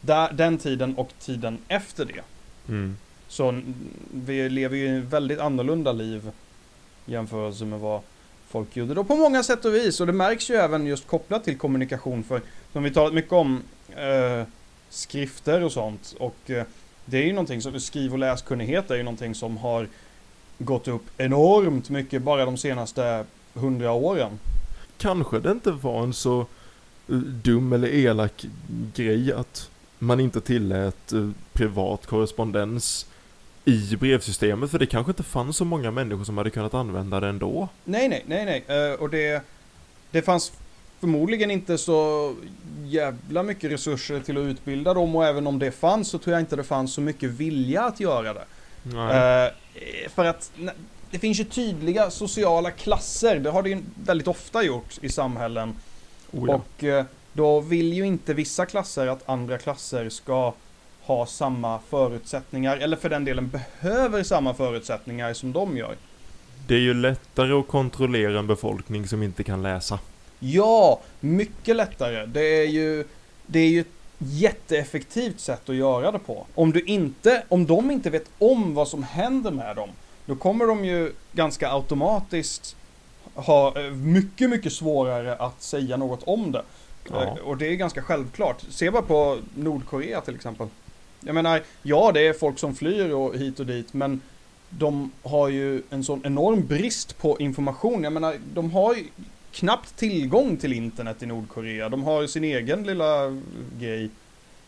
där, 0.00 0.32
den 0.32 0.58
tiden 0.58 0.94
och 0.96 1.10
tiden 1.20 1.58
efter 1.68 2.04
det. 2.04 2.20
Mm. 2.68 2.96
Så 3.28 3.60
vi 4.14 4.48
lever 4.48 4.76
ju 4.76 4.98
ett 4.98 5.04
väldigt 5.04 5.40
annorlunda 5.40 5.92
liv 5.92 6.30
jämförelse 7.06 7.64
med 7.64 7.80
vad 7.80 8.00
folk 8.48 8.76
gjorde 8.76 8.94
då 8.94 9.04
på 9.04 9.16
många 9.16 9.42
sätt 9.42 9.64
och 9.64 9.74
vis. 9.74 10.00
Och 10.00 10.06
det 10.06 10.12
märks 10.12 10.50
ju 10.50 10.54
även 10.54 10.86
just 10.86 11.06
kopplat 11.06 11.44
till 11.44 11.58
kommunikation 11.58 12.24
för 12.24 12.40
som 12.72 12.82
vi 12.82 12.90
talat 12.90 13.14
mycket 13.14 13.32
om 13.32 13.62
eh, 13.96 14.46
skrifter 14.90 15.62
och 15.62 15.72
sånt. 15.72 16.14
Och 16.18 16.50
eh, 16.50 16.64
det 17.04 17.18
är 17.18 17.22
ju 17.22 17.32
någonting 17.32 17.62
som, 17.62 17.80
skriv 17.80 18.12
och 18.12 18.18
läskunnighet 18.18 18.90
är 18.90 18.96
ju 18.96 19.02
någonting 19.02 19.34
som 19.34 19.56
har 19.56 19.88
gått 20.58 20.88
upp 20.88 21.02
enormt 21.18 21.90
mycket 21.90 22.22
bara 22.22 22.44
de 22.44 22.56
senaste 22.56 23.24
hundra 23.54 23.92
åren. 23.92 24.38
Kanske 24.98 25.40
det 25.40 25.50
inte 25.50 25.70
var 25.70 26.02
en 26.02 26.12
så 26.12 26.40
eh, 27.08 27.16
dum 27.16 27.72
eller 27.72 27.88
elak 27.88 28.44
grej 28.94 29.32
att 29.32 29.70
man 29.98 30.20
inte 30.20 30.40
tillät 30.40 31.12
eh, 31.12 31.30
privat 31.52 32.06
korrespondens 32.06 33.06
i 33.64 33.96
brevsystemet, 33.96 34.70
för 34.70 34.78
det 34.78 34.86
kanske 34.86 35.10
inte 35.10 35.22
fanns 35.22 35.56
så 35.56 35.64
många 35.64 35.90
människor 35.90 36.24
som 36.24 36.38
hade 36.38 36.50
kunnat 36.50 36.74
använda 36.74 37.20
det 37.20 37.28
ändå. 37.28 37.68
Nej, 37.84 38.08
nej, 38.08 38.24
nej, 38.26 38.44
nej. 38.44 38.92
Eh, 38.92 39.00
och 39.00 39.10
det, 39.10 39.42
det 40.10 40.22
fanns 40.22 40.52
förmodligen 41.04 41.50
inte 41.50 41.78
så 41.78 42.34
jävla 42.84 43.42
mycket 43.42 43.70
resurser 43.70 44.20
till 44.20 44.38
att 44.38 44.44
utbilda 44.44 44.94
dem 44.94 45.16
och 45.16 45.26
även 45.26 45.46
om 45.46 45.58
det 45.58 45.70
fanns 45.70 46.08
så 46.08 46.18
tror 46.18 46.32
jag 46.32 46.42
inte 46.42 46.56
det 46.56 46.64
fanns 46.64 46.92
så 46.94 47.00
mycket 47.00 47.30
vilja 47.30 47.82
att 47.82 48.00
göra 48.00 48.34
det. 48.34 48.44
Eh, 48.94 50.08
för 50.10 50.24
att 50.24 50.52
det 51.10 51.18
finns 51.18 51.40
ju 51.40 51.44
tydliga 51.44 52.10
sociala 52.10 52.70
klasser, 52.70 53.38
det 53.38 53.50
har 53.50 53.62
det 53.62 53.68
ju 53.68 53.78
väldigt 54.04 54.28
ofta 54.28 54.62
gjort 54.62 54.98
i 55.02 55.08
samhällen. 55.08 55.74
oh, 56.32 56.44
ja. 56.48 56.54
Och 56.54 56.84
eh, 56.84 57.04
då 57.32 57.60
vill 57.60 57.92
ju 57.92 58.06
inte 58.06 58.34
vissa 58.34 58.66
klasser 58.66 59.06
att 59.06 59.28
andra 59.28 59.58
klasser 59.58 60.08
ska 60.08 60.54
ha 61.02 61.26
samma 61.26 61.78
förutsättningar, 61.78 62.76
eller 62.76 62.96
för 62.96 63.08
den 63.08 63.24
delen 63.24 63.48
behöver 63.48 64.22
samma 64.22 64.54
förutsättningar 64.54 65.34
som 65.34 65.52
de 65.52 65.76
gör. 65.76 65.96
Det 66.66 66.74
är 66.74 66.80
ju 66.80 66.94
lättare 66.94 67.52
att 67.52 67.68
kontrollera 67.68 68.38
en 68.38 68.46
befolkning 68.46 69.08
som 69.08 69.22
inte 69.22 69.44
kan 69.44 69.62
läsa. 69.62 69.98
Ja, 70.52 71.00
mycket 71.20 71.76
lättare. 71.76 72.26
Det 72.26 72.62
är 72.62 72.66
ju, 72.68 73.04
det 73.46 73.58
är 73.58 73.68
ju 73.68 73.80
ett 73.80 73.86
jätteeffektivt 74.18 75.40
sätt 75.40 75.68
att 75.68 75.76
göra 75.76 76.10
det 76.10 76.18
på. 76.18 76.46
Om 76.54 76.72
du 76.72 76.80
inte, 76.80 77.42
om 77.48 77.66
de 77.66 77.90
inte 77.90 78.10
vet 78.10 78.30
om 78.38 78.74
vad 78.74 78.88
som 78.88 79.02
händer 79.02 79.50
med 79.50 79.76
dem, 79.76 79.90
då 80.26 80.36
kommer 80.36 80.66
de 80.66 80.84
ju 80.84 81.12
ganska 81.32 81.72
automatiskt 81.72 82.76
ha 83.34 83.80
eh, 83.80 83.90
mycket, 83.90 84.50
mycket 84.50 84.72
svårare 84.72 85.36
att 85.36 85.62
säga 85.62 85.96
något 85.96 86.22
om 86.22 86.52
det. 86.52 86.62
Ja. 87.10 87.22
Eh, 87.22 87.34
Och 87.34 87.56
det 87.56 87.66
är 87.66 87.74
ganska 87.74 88.02
självklart. 88.02 88.62
Se 88.70 88.90
bara 88.90 89.02
på 89.02 89.38
Nordkorea 89.54 90.20
till 90.20 90.34
exempel. 90.34 90.68
Jag 91.20 91.34
menar, 91.34 91.62
ja 91.82 92.10
det 92.14 92.26
är 92.26 92.32
folk 92.32 92.58
som 92.58 92.74
flyr 92.74 93.10
och 93.10 93.36
hit 93.36 93.60
och 93.60 93.66
dit, 93.66 93.94
men 93.94 94.20
de 94.70 95.10
har 95.22 95.48
ju 95.48 95.82
en 95.90 96.04
sån 96.04 96.20
enorm 96.24 96.66
brist 96.66 97.18
på 97.18 97.40
information. 97.40 98.04
Jag 98.04 98.12
menar, 98.12 98.36
de 98.54 98.70
har 98.70 98.94
ju 98.94 99.04
knappt 99.54 99.96
tillgång 99.96 100.56
till 100.56 100.72
internet 100.72 101.22
i 101.22 101.26
Nordkorea. 101.26 101.88
De 101.88 102.02
har 102.02 102.22
ju 102.22 102.28
sin 102.28 102.44
egen 102.44 102.82
lilla 102.82 103.42
grej. 103.78 104.10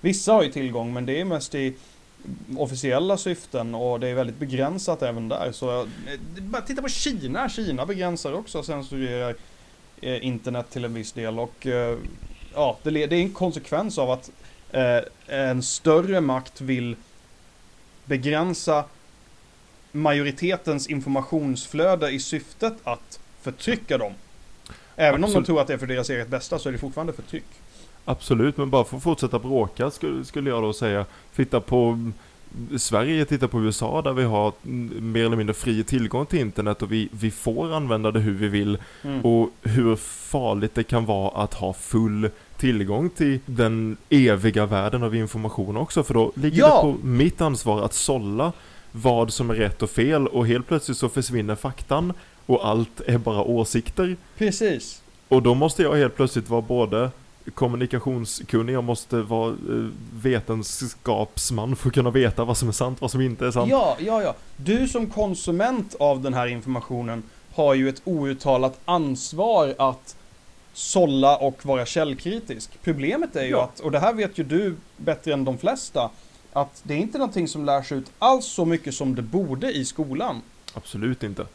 Vissa 0.00 0.32
har 0.32 0.42
ju 0.42 0.52
tillgång, 0.52 0.92
men 0.92 1.06
det 1.06 1.20
är 1.20 1.24
mest 1.24 1.54
i 1.54 1.74
officiella 2.56 3.16
syften 3.16 3.74
och 3.74 4.00
det 4.00 4.08
är 4.08 4.14
väldigt 4.14 4.38
begränsat 4.38 5.02
även 5.02 5.28
där. 5.28 5.52
Så 5.52 5.80
eh, 5.80 5.86
bara 6.40 6.62
titta 6.62 6.82
på 6.82 6.88
Kina. 6.88 7.48
Kina 7.48 7.86
begränsar 7.86 8.32
också 8.32 8.58
och 8.58 8.66
censurerar 8.66 9.34
eh, 10.00 10.26
internet 10.26 10.70
till 10.70 10.84
en 10.84 10.94
viss 10.94 11.12
del 11.12 11.38
och 11.38 11.66
eh, 11.66 11.98
ja, 12.54 12.78
det, 12.82 13.02
är 13.02 13.12
en 13.12 13.32
konsekvens 13.32 13.98
av 13.98 14.10
att 14.10 14.30
en 15.26 15.62
större 15.62 16.20
makt 16.20 16.60
vill 16.60 16.96
begränsa 18.04 18.84
majoritetens 19.92 20.86
informationsflöde 20.86 22.10
i 22.10 22.20
syftet 22.20 22.74
att 22.84 23.20
förtrycka 23.40 23.98
dem. 23.98 24.12
Även 24.96 25.14
om 25.14 25.20
de 25.20 25.26
Absolut. 25.26 25.46
tror 25.46 25.60
att 25.60 25.66
det 25.66 25.74
är 25.74 25.78
för 25.78 25.86
deras 25.86 26.10
eget 26.10 26.28
bästa 26.28 26.58
så 26.58 26.68
är 26.68 26.72
det 26.72 26.78
fortfarande 26.78 27.12
förtryck. 27.12 27.44
Absolut, 28.04 28.56
men 28.56 28.70
bara 28.70 28.84
för 28.84 28.96
att 28.96 29.02
fortsätta 29.02 29.38
bråka 29.38 29.90
skulle, 29.90 30.24
skulle 30.24 30.50
jag 30.50 30.62
då 30.62 30.72
säga. 30.72 31.04
Titta 31.36 31.60
på 31.60 31.84
mm, 31.84 32.14
Sverige, 32.78 33.24
titta 33.24 33.48
på 33.48 33.60
USA 33.60 34.02
där 34.02 34.12
vi 34.12 34.24
har 34.24 34.52
mm, 34.64 35.12
mer 35.12 35.24
eller 35.24 35.36
mindre 35.36 35.54
fri 35.54 35.84
tillgång 35.84 36.26
till 36.26 36.38
internet 36.38 36.82
och 36.82 36.92
vi, 36.92 37.08
vi 37.12 37.30
får 37.30 37.72
använda 37.74 38.10
det 38.10 38.20
hur 38.20 38.34
vi 38.34 38.48
vill. 38.48 38.78
Mm. 39.02 39.20
Och 39.20 39.50
hur 39.62 39.96
farligt 39.96 40.74
det 40.74 40.82
kan 40.82 41.04
vara 41.04 41.42
att 41.42 41.54
ha 41.54 41.72
full 41.72 42.30
tillgång 42.56 43.10
till 43.10 43.38
den 43.46 43.96
eviga 44.08 44.66
världen 44.66 45.02
av 45.02 45.14
information 45.14 45.76
också. 45.76 46.02
För 46.02 46.14
då 46.14 46.32
ligger 46.34 46.58
Ja! 46.58 46.76
det 46.76 46.80
på 46.82 47.06
mitt 47.06 47.40
ansvar 47.40 47.84
att 47.84 47.94
sålla 47.94 48.52
vad 48.92 49.32
som 49.32 49.50
är 49.50 49.54
rätt 49.54 49.82
och 49.82 49.90
fel 49.90 50.26
och 50.26 50.46
helt 50.46 50.68
plötsligt 50.68 50.98
så 50.98 51.08
försvinner 51.08 51.54
faktan 51.54 52.12
och 52.46 52.68
allt 52.68 53.00
är 53.06 53.18
bara 53.18 53.42
åsikter. 53.42 54.16
Precis. 54.38 55.02
Och 55.28 55.42
då 55.42 55.54
måste 55.54 55.82
jag 55.82 55.94
helt 55.96 56.16
plötsligt 56.16 56.48
vara 56.48 56.60
både 56.62 57.10
kommunikationskunnig, 57.54 58.72
jag 58.74 58.84
måste 58.84 59.16
vara 59.22 59.48
eh, 59.50 59.86
vetenskapsman 60.22 61.76
för 61.76 61.88
att 61.88 61.94
kunna 61.94 62.10
veta 62.10 62.44
vad 62.44 62.56
som 62.56 62.68
är 62.68 62.72
sant, 62.72 63.00
vad 63.00 63.10
som 63.10 63.20
inte 63.20 63.46
är 63.46 63.50
sant. 63.50 63.70
Ja, 63.70 63.96
ja, 64.00 64.22
ja. 64.22 64.34
Du 64.56 64.88
som 64.88 65.06
konsument 65.06 65.94
av 66.00 66.22
den 66.22 66.34
här 66.34 66.46
informationen 66.46 67.22
har 67.54 67.74
ju 67.74 67.88
ett 67.88 68.02
outtalat 68.04 68.78
ansvar 68.84 69.74
att 69.78 70.16
sålla 70.72 71.36
och 71.36 71.66
vara 71.66 71.86
källkritisk. 71.86 72.70
Problemet 72.82 73.36
är 73.36 73.44
ju 73.44 73.50
Ja. 73.50 73.64
att, 73.64 73.80
och 73.80 73.90
det 73.90 73.98
här 73.98 74.12
vet 74.12 74.38
ju 74.38 74.44
du 74.44 74.76
bättre 74.96 75.32
än 75.32 75.44
de 75.44 75.58
flesta, 75.58 76.10
att 76.52 76.80
det 76.82 76.94
är 76.94 76.98
inte 76.98 77.18
någonting 77.18 77.48
som 77.48 77.64
lärs 77.64 77.92
ut 77.92 78.06
alls 78.18 78.46
så 78.46 78.64
mycket 78.64 78.94
som 78.94 79.14
det 79.14 79.22
borde 79.22 79.72
i 79.72 79.84
skolan. 79.84 80.42
Absolut 80.74 81.22
inte. 81.22 81.46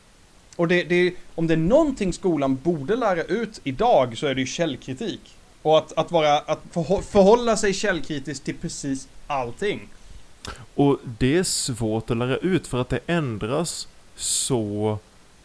Och 0.61 0.67
det, 0.67 0.83
det, 0.83 1.13
om 1.35 1.47
det 1.47 1.53
är 1.53 1.57
någonting 1.57 2.13
skolan 2.13 2.55
borde 2.63 2.95
lära 2.95 3.23
ut 3.23 3.61
idag 3.63 4.17
så 4.17 4.27
är 4.27 4.35
det 4.35 4.41
ju 4.41 4.47
källkritik. 4.47 5.35
Och 5.61 5.77
att, 5.77 5.97
att, 5.97 6.11
vara, 6.11 6.37
att 6.37 6.59
förhå- 6.73 7.01
förhålla 7.01 7.57
sig 7.57 7.73
källkritiskt 7.73 8.45
till 8.45 8.55
precis 8.55 9.07
allting. 9.27 9.89
Och 10.75 10.99
det 11.19 11.37
är 11.37 11.43
svårt 11.43 12.11
att 12.11 12.17
lära 12.17 12.37
ut 12.37 12.67
för 12.67 12.81
att 12.81 12.89
det 12.89 12.99
ändras 13.07 13.87
så... 14.15 14.97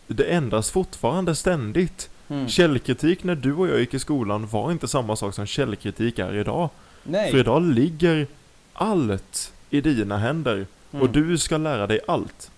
Det 0.07 0.25
ändras 0.25 0.71
fortfarande 0.71 1.35
ständigt. 1.35 2.11
Mm. 2.29 2.49
Källkritik 2.49 3.25
när 3.25 3.35
du 3.35 3.55
och 3.55 3.69
jag 3.69 3.81
gick 3.81 3.95
i 3.95 3.99
skolan 3.99 4.47
var 4.47 4.73
inte 4.73 4.89
samma 4.89 5.17
sak 5.17 5.35
som 5.35 5.47
källkritik 5.47 6.19
är 6.19 6.35
idag. 6.35 6.71
Nej. 7.03 7.31
För 7.31 7.39
idag 7.39 7.63
ligger 7.63 8.27
allt 8.73 9.53
i 9.71 9.81
dina 9.81 10.19
händer. 10.19 10.67
Mm. 10.93 11.03
Och 11.03 11.11
du 11.11 11.39
ska 11.39 11.57
lära 11.57 11.87
dig 11.87 12.01
allt. 12.09 12.51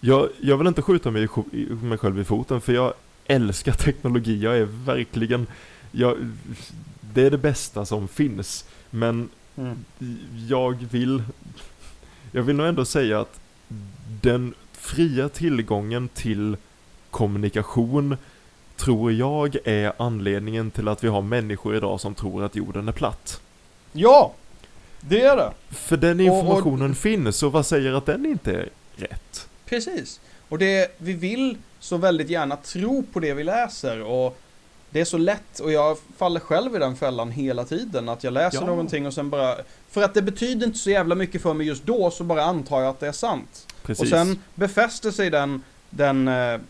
Jag, 0.00 0.28
jag 0.40 0.56
vill 0.56 0.66
inte 0.66 0.82
skjuta 0.82 1.10
mig, 1.10 1.28
mig 1.82 1.98
själv 1.98 2.18
i 2.20 2.24
foten 2.24 2.60
för 2.60 2.72
jag 2.72 2.94
älskar 3.26 3.72
teknologi. 3.84 4.42
Jag 4.42 4.58
är 4.58 4.64
verkligen... 4.64 5.46
Jag, 5.92 6.16
det 7.14 7.22
är 7.22 7.30
det 7.30 7.38
bästa 7.38 7.84
som 7.86 8.08
finns. 8.08 8.64
Men 8.90 9.28
Mm. 9.58 9.84
jag 10.48 10.86
vill... 10.90 11.22
Jag 12.32 12.42
vill 12.42 12.56
nog 12.56 12.66
ändå 12.66 12.84
säga 12.84 13.20
att 13.20 13.40
den 14.22 14.54
fria 14.72 15.28
tillgången 15.28 16.08
till 16.08 16.56
kommunikation 17.10 18.16
tror 18.76 19.12
jag 19.12 19.56
är 19.64 19.92
anledningen 19.98 20.70
till 20.70 20.88
att 20.88 21.04
vi 21.04 21.08
har 21.08 21.22
människor 21.22 21.76
idag 21.76 22.00
som 22.00 22.14
tror 22.14 22.44
att 22.44 22.56
jorden 22.56 22.88
är 22.88 22.92
platt. 22.92 23.40
Ja! 23.92 24.34
Det 25.00 25.22
är 25.22 25.36
det. 25.36 25.52
För 25.70 25.96
den 25.96 26.20
Och- 26.20 26.26
och- 26.26 26.38
informationen 26.38 26.94
finns, 26.94 27.42
och 27.42 27.52
vad 27.52 27.66
säger 27.66 27.92
att 27.92 28.06
den 28.06 28.26
inte 28.26 28.52
är 28.52 28.68
rätt? 28.96 29.45
Precis. 29.66 30.20
Och 30.48 30.58
det, 30.58 30.94
vi 30.98 31.12
vill 31.12 31.56
så 31.80 31.96
väldigt 31.96 32.30
gärna 32.30 32.56
tro 32.56 33.02
på 33.12 33.20
det 33.20 33.34
vi 33.34 33.44
läser 33.44 34.02
och 34.02 34.38
det 34.90 35.00
är 35.00 35.04
så 35.04 35.18
lätt 35.18 35.58
och 35.60 35.72
jag 35.72 35.98
faller 36.16 36.40
själv 36.40 36.76
i 36.76 36.78
den 36.78 36.96
fällan 36.96 37.30
hela 37.30 37.64
tiden 37.64 38.08
att 38.08 38.24
jag 38.24 38.32
läser 38.32 38.58
Ja. 38.60 38.66
någonting 38.66 39.06
och 39.06 39.14
sen 39.14 39.30
bara 39.30 39.56
för 39.90 40.02
att 40.02 40.14
det 40.14 40.22
betyder 40.22 40.66
inte 40.66 40.78
så 40.78 40.90
jävla 40.90 41.14
mycket 41.14 41.42
för 41.42 41.54
mig 41.54 41.66
just 41.66 41.84
då 41.86 42.10
så 42.10 42.24
bara 42.24 42.44
antar 42.44 42.80
jag 42.80 42.88
att 42.90 43.00
det 43.00 43.06
är 43.08 43.12
sant. 43.12 43.66
Precis. 43.82 44.02
Och 44.02 44.08
sen 44.08 44.38
befäster 44.54 45.10
sig 45.10 45.30
den, 45.30 45.62
den 45.90 46.28
eh, 46.28 46.60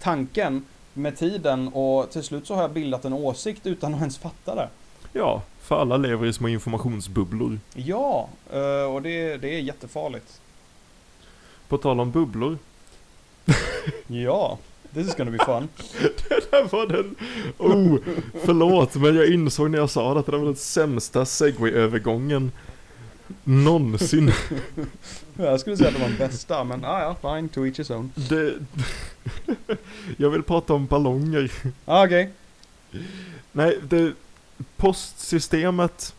tanken 0.00 0.64
med 0.94 1.16
tiden 1.18 1.68
och 1.68 2.10
till 2.10 2.22
slut 2.22 2.46
så 2.46 2.54
har 2.54 2.62
jag 2.62 2.70
bildat 2.72 3.04
en 3.04 3.12
åsikt 3.12 3.66
utan 3.66 3.94
att 3.94 4.00
ens 4.00 4.18
fatta 4.18 4.54
det. 4.54 4.68
Ja, 5.12 5.42
för 5.60 5.80
alla 5.80 5.96
lever 5.96 6.26
i 6.26 6.32
små 6.32 6.48
informationsbubblor. 6.48 7.58
Ja, 7.74 8.28
eh, 8.52 8.94
och 8.94 9.02
det, 9.02 9.36
det 9.36 9.48
är 9.56 9.60
jättefarligt. 9.60 10.40
På 11.72 11.78
tal 11.78 12.00
om 12.00 12.10
bubblor. 12.10 12.58
Ja, 14.06 14.58
this 14.94 15.06
is 15.06 15.14
gonna 15.14 15.30
be 15.30 15.44
fun. 15.44 15.68
Där 16.50 16.68
var 16.72 16.86
den... 16.86 17.16
Oh, 17.58 17.98
förlåt, 18.44 18.94
men 18.94 19.14
jag 19.16 19.26
insåg 19.26 19.70
när 19.70 19.78
jag 19.78 19.90
sa 19.90 20.14
det 20.14 20.20
att 20.20 20.26
det 20.26 20.32
var 20.32 20.44
den 20.44 20.56
sämsta 20.56 21.24
segway-övergången 21.24 22.52
någonsin. 23.44 24.32
Jag 25.36 25.60
skulle 25.60 25.76
säga 25.76 25.88
att 25.88 25.94
det 25.94 26.00
var 26.00 26.08
den 26.08 26.18
bästa, 26.18 26.64
men 26.64 26.84
ah, 26.84 27.00
ja, 27.00 27.36
fine, 27.36 27.48
to 27.48 27.66
each 27.66 27.78
his 27.78 27.90
own. 27.90 28.12
Det... 28.14 28.54
Jag 30.16 30.30
vill 30.30 30.42
prata 30.42 30.74
om 30.74 30.86
ballonger. 30.86 31.52
Ah, 31.84 32.04
Okej. 32.04 32.30
Nej, 33.52 33.78
det... 33.82 34.12
Postsystemet 34.76 36.14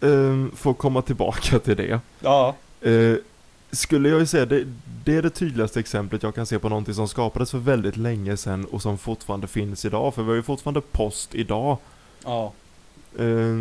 eh, 0.00 0.46
får 0.54 0.74
komma 0.74 1.02
tillbaka 1.02 1.58
till 1.58 1.76
det. 1.76 2.00
Ja. 2.20 2.56
Eh, 2.80 3.14
skulle 3.70 4.08
jag 4.08 4.20
ju 4.20 4.26
säga, 4.26 4.46
det, 4.46 4.64
det 5.04 5.16
är 5.16 5.22
det 5.22 5.30
tydligaste 5.30 5.80
exemplet 5.80 6.22
jag 6.22 6.34
kan 6.34 6.46
se 6.46 6.58
på 6.58 6.68
någonting 6.68 6.94
som 6.94 7.08
skapades 7.08 7.50
för 7.50 7.58
väldigt 7.58 7.96
länge 7.96 8.36
sedan 8.36 8.64
och 8.64 8.82
som 8.82 8.98
fortfarande 8.98 9.46
finns 9.46 9.84
idag. 9.84 10.14
För 10.14 10.22
vi 10.22 10.28
har 10.28 10.36
ju 10.36 10.42
fortfarande 10.42 10.80
post 10.80 11.34
idag. 11.34 11.78
Ja. 12.24 12.52
eh, 13.18 13.56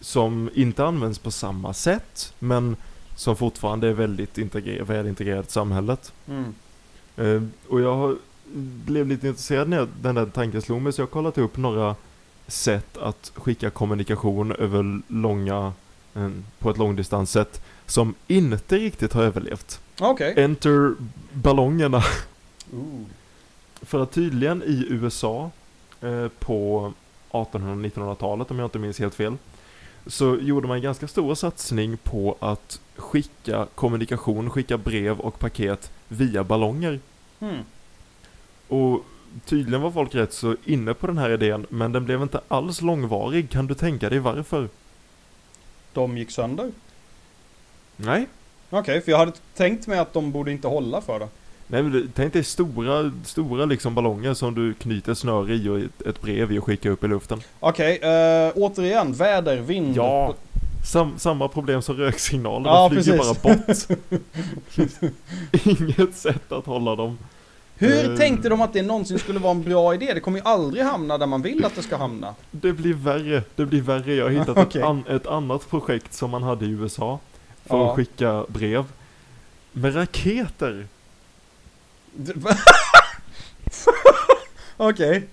som 0.00 0.50
inte 0.54 0.84
används 0.84 1.18
på 1.18 1.30
samma 1.30 1.72
sätt, 1.74 2.34
men 2.38 2.76
som 3.16 3.36
fortfarande 3.36 3.88
är 3.88 3.92
väldigt 3.92 4.38
integrer- 4.38 4.82
väl 4.84 5.06
integrerat 5.06 5.48
i 5.48 5.52
samhället. 5.52 6.12
Mm. 6.28 6.54
Eh, 7.16 7.42
och 7.68 7.80
jag 7.80 7.96
har, 7.96 8.16
blev 8.84 9.08
lite 9.08 9.28
intresserad 9.28 9.68
när 9.68 9.76
jag- 9.76 9.88
den 10.00 10.14
där 10.14 10.26
tanken 10.26 10.62
slog 10.62 10.82
mig, 10.82 10.92
så 10.92 11.00
jag 11.00 11.06
har 11.06 11.10
kollat 11.10 11.38
upp 11.38 11.56
några 11.56 11.96
sätt 12.46 12.96
att 12.98 13.32
skicka 13.34 13.70
kommunikation 13.70 14.52
över 14.52 15.00
långa, 15.08 15.72
eh, 16.14 16.30
på 16.58 16.70
ett 16.70 16.78
långdistanssätt, 16.78 17.62
som 17.92 18.14
inte 18.26 18.78
riktigt 18.78 19.12
har 19.12 19.22
överlevt. 19.22 19.80
Okej. 20.00 20.34
Enter 20.36 20.94
ballongerna. 21.32 22.02
Ooh. 22.72 23.04
För 23.82 24.02
att 24.02 24.12
tydligen 24.12 24.62
i 24.62 24.86
USA 24.88 25.50
eh, 26.00 26.28
på 26.28 26.92
1800-1900-talet, 27.30 28.50
om 28.50 28.58
jag 28.58 28.66
inte 28.66 28.78
minns 28.78 28.98
helt 28.98 29.14
fel, 29.14 29.36
så 30.06 30.36
gjorde 30.36 30.68
man 30.68 30.76
en 30.76 30.82
ganska 30.82 31.08
stor 31.08 31.34
satsning 31.34 31.96
på 31.96 32.36
att 32.40 32.80
skicka 32.96 33.66
kommunikation, 33.74 34.50
skicka 34.50 34.78
brev 34.78 35.20
och 35.20 35.38
paket 35.38 35.90
via 36.08 36.44
ballonger. 36.44 37.00
Hmm. 37.38 37.60
Och 38.68 39.04
tydligen 39.44 39.82
var 39.82 39.90
folk 39.90 40.14
rätt 40.14 40.32
så 40.32 40.56
inne 40.64 40.94
på 40.94 41.06
den 41.06 41.18
här 41.18 41.30
idén, 41.30 41.66
men 41.68 41.92
den 41.92 42.04
blev 42.04 42.22
inte 42.22 42.40
alls 42.48 42.80
långvarig. 42.82 43.50
Kan 43.50 43.66
du 43.66 43.74
tänka 43.74 44.10
dig 44.10 44.18
varför? 44.18 44.68
De 45.92 46.18
gick 46.18 46.30
sönder? 46.30 46.72
Nej. 47.96 48.26
Okej, 48.70 49.00
för 49.00 49.10
jag 49.10 49.18
hade 49.18 49.32
tänkt 49.56 49.86
mig 49.86 49.98
att 49.98 50.12
de 50.12 50.32
borde 50.32 50.52
inte 50.52 50.68
hålla 50.68 51.00
för 51.00 51.18
det. 51.18 51.28
Nej 51.66 51.82
men 51.82 52.12
tänk 52.14 52.32
dig 52.32 52.44
stora, 52.44 53.12
stora 53.24 53.64
liksom 53.64 53.94
ballonger 53.94 54.34
som 54.34 54.54
du 54.54 54.74
knyter 54.74 55.14
snöre 55.14 55.54
i 55.54 55.68
och 55.68 55.78
ett, 56.08 56.20
brev 56.22 56.52
i 56.52 56.58
och 56.58 56.64
skickar 56.64 56.90
upp 56.90 57.04
i 57.04 57.08
luften. 57.08 57.40
Okej, 57.60 57.96
eh, 58.02 58.52
återigen, 58.56 59.12
väder, 59.12 59.56
vind. 59.56 59.96
Ja. 59.96 60.34
Sam, 60.86 61.12
samma 61.18 61.48
problem 61.48 61.82
som 61.82 61.96
röksignaler, 61.96 62.70
Ja, 62.70 62.88
de 62.88 63.02
flyger 63.02 63.18
precis. 63.18 63.42
bara 63.42 63.54
bort. 63.56 63.76
Inget 65.80 66.16
sätt 66.16 66.52
att 66.52 66.66
hålla 66.66 66.96
dem. 66.96 67.18
Hur 67.76 68.10
Eh. 68.10 68.16
tänkte 68.16 68.48
de 68.48 68.60
att 68.60 68.72
det 68.72 68.82
någonsin 68.82 69.18
skulle 69.18 69.38
vara 69.38 69.50
en 69.50 69.62
bra 69.62 69.94
idé? 69.94 70.10
Det 70.14 70.20
kommer 70.20 70.38
ju 70.38 70.44
aldrig 70.44 70.84
hamna 70.84 71.18
där 71.18 71.26
man 71.26 71.42
vill 71.42 71.64
att 71.64 71.74
det 71.76 71.82
ska 71.82 71.96
hamna. 71.96 72.34
Det 72.50 72.72
blir 72.72 72.94
värre, 72.94 73.42
det 73.56 73.66
blir 73.66 73.80
värre. 73.82 74.14
Jag 74.14 74.24
har 74.24 74.30
hittat 74.30 74.48
Okej. 74.58 74.80
ett, 74.82 74.86
an, 74.88 75.04
ett 75.08 75.26
annat 75.26 75.70
projekt 75.70 76.14
som 76.14 76.30
man 76.30 76.42
hade 76.42 76.64
i 76.64 76.68
USA 76.68 77.18
för 77.66 77.76
Ja. 77.76 77.90
att 77.90 77.96
skicka 77.96 78.44
brev. 78.48 78.84
Med 79.72 79.96
raketer. 79.96 80.86
Okej. 84.76 85.28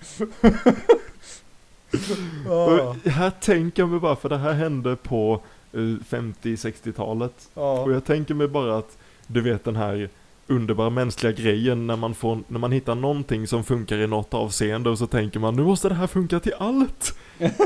Och 2.46 2.96
här 3.10 3.30
tänker 3.30 3.82
jag 3.82 3.88
mig 3.90 4.00
bara, 4.00 4.16
för 4.16 4.28
det 4.28 4.38
här 4.38 4.52
hände 4.52 4.96
på 4.96 5.40
eh, 5.72 5.78
50-60-talet. 5.78 7.48
Ja. 7.54 7.80
Och 7.80 7.92
jag 7.92 8.04
tänker 8.04 8.34
mig 8.34 8.48
bara 8.48 8.76
att, 8.78 8.98
du 9.26 9.40
vet 9.40 9.64
den 9.64 9.76
här 9.76 10.08
underbara 10.46 10.90
mänskliga 10.90 11.32
grejen 11.32 11.86
när 11.86 11.96
man, 11.96 12.14
får, 12.14 12.38
när 12.48 12.58
man 12.58 12.72
hittar 12.72 12.94
någonting 12.94 13.46
som 13.46 13.64
funkar 13.64 13.98
i 13.98 14.06
något 14.06 14.34
avseende 14.34 14.90
och 14.90 14.98
så 14.98 15.06
tänker 15.06 15.40
man 15.40 15.56
nu 15.56 15.62
måste 15.62 15.88
det 15.88 15.94
här 15.94 16.06
funka 16.06 16.40
till 16.40 16.54
allt! 16.58 17.14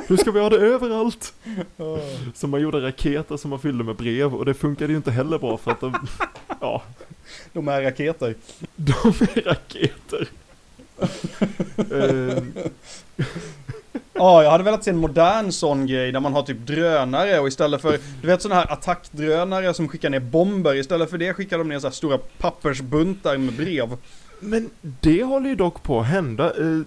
Nu 0.08 0.16
ska 0.16 0.30
vi 0.30 0.40
ha 0.40 0.48
det 0.50 0.56
överallt! 0.56 1.34
Så 2.34 2.46
man 2.46 2.60
gjorde 2.60 2.80
raketer 2.86 3.36
som 3.36 3.50
man 3.50 3.58
fyllde 3.58 3.84
med 3.84 3.96
brev 3.96 4.34
och 4.34 4.44
det 4.44 4.54
funkade 4.54 4.92
ju 4.92 4.96
inte 4.96 5.10
heller 5.10 5.38
bra 5.38 5.56
för 5.56 5.70
att 5.70 5.80
de, 5.80 5.94
ja, 6.60 6.82
De 7.52 7.68
är 7.68 7.82
raketer. 7.82 8.34
de 8.76 8.92
är 9.34 9.42
raketer. 9.44 10.28
Eh, 11.78 12.42
Ja, 14.16 14.42
jag 14.42 14.50
hade 14.50 14.64
velat 14.64 14.84
se 14.84 14.90
en 14.90 14.96
modern 14.96 15.52
sån 15.52 15.86
grej 15.86 16.12
där 16.12 16.20
man 16.20 16.32
har 16.32 16.42
typ 16.42 16.66
drönare 16.66 17.38
och 17.40 17.48
istället 17.48 17.82
för, 17.82 17.98
du 18.22 18.26
vet 18.26 18.42
sådana 18.42 18.60
här 18.60 18.72
attackdrönare 18.72 19.74
som 19.74 19.88
skickar 19.88 20.10
ner 20.10 20.20
bomber, 20.20 20.74
istället 20.74 21.10
för 21.10 21.18
det 21.18 21.34
skickar 21.34 21.58
de 21.58 21.68
ner 21.68 21.78
så 21.78 21.86
här 21.86 21.92
stora 21.92 22.18
pappersbuntar 22.18 23.36
med 23.36 23.54
brev. 23.54 23.96
Men 24.40 24.70
det 24.80 25.22
håller 25.24 25.48
ju 25.48 25.54
dock 25.54 25.82
på 25.82 26.00
att 26.00 26.06
hända. 26.06 26.46
Eh, 26.60 26.80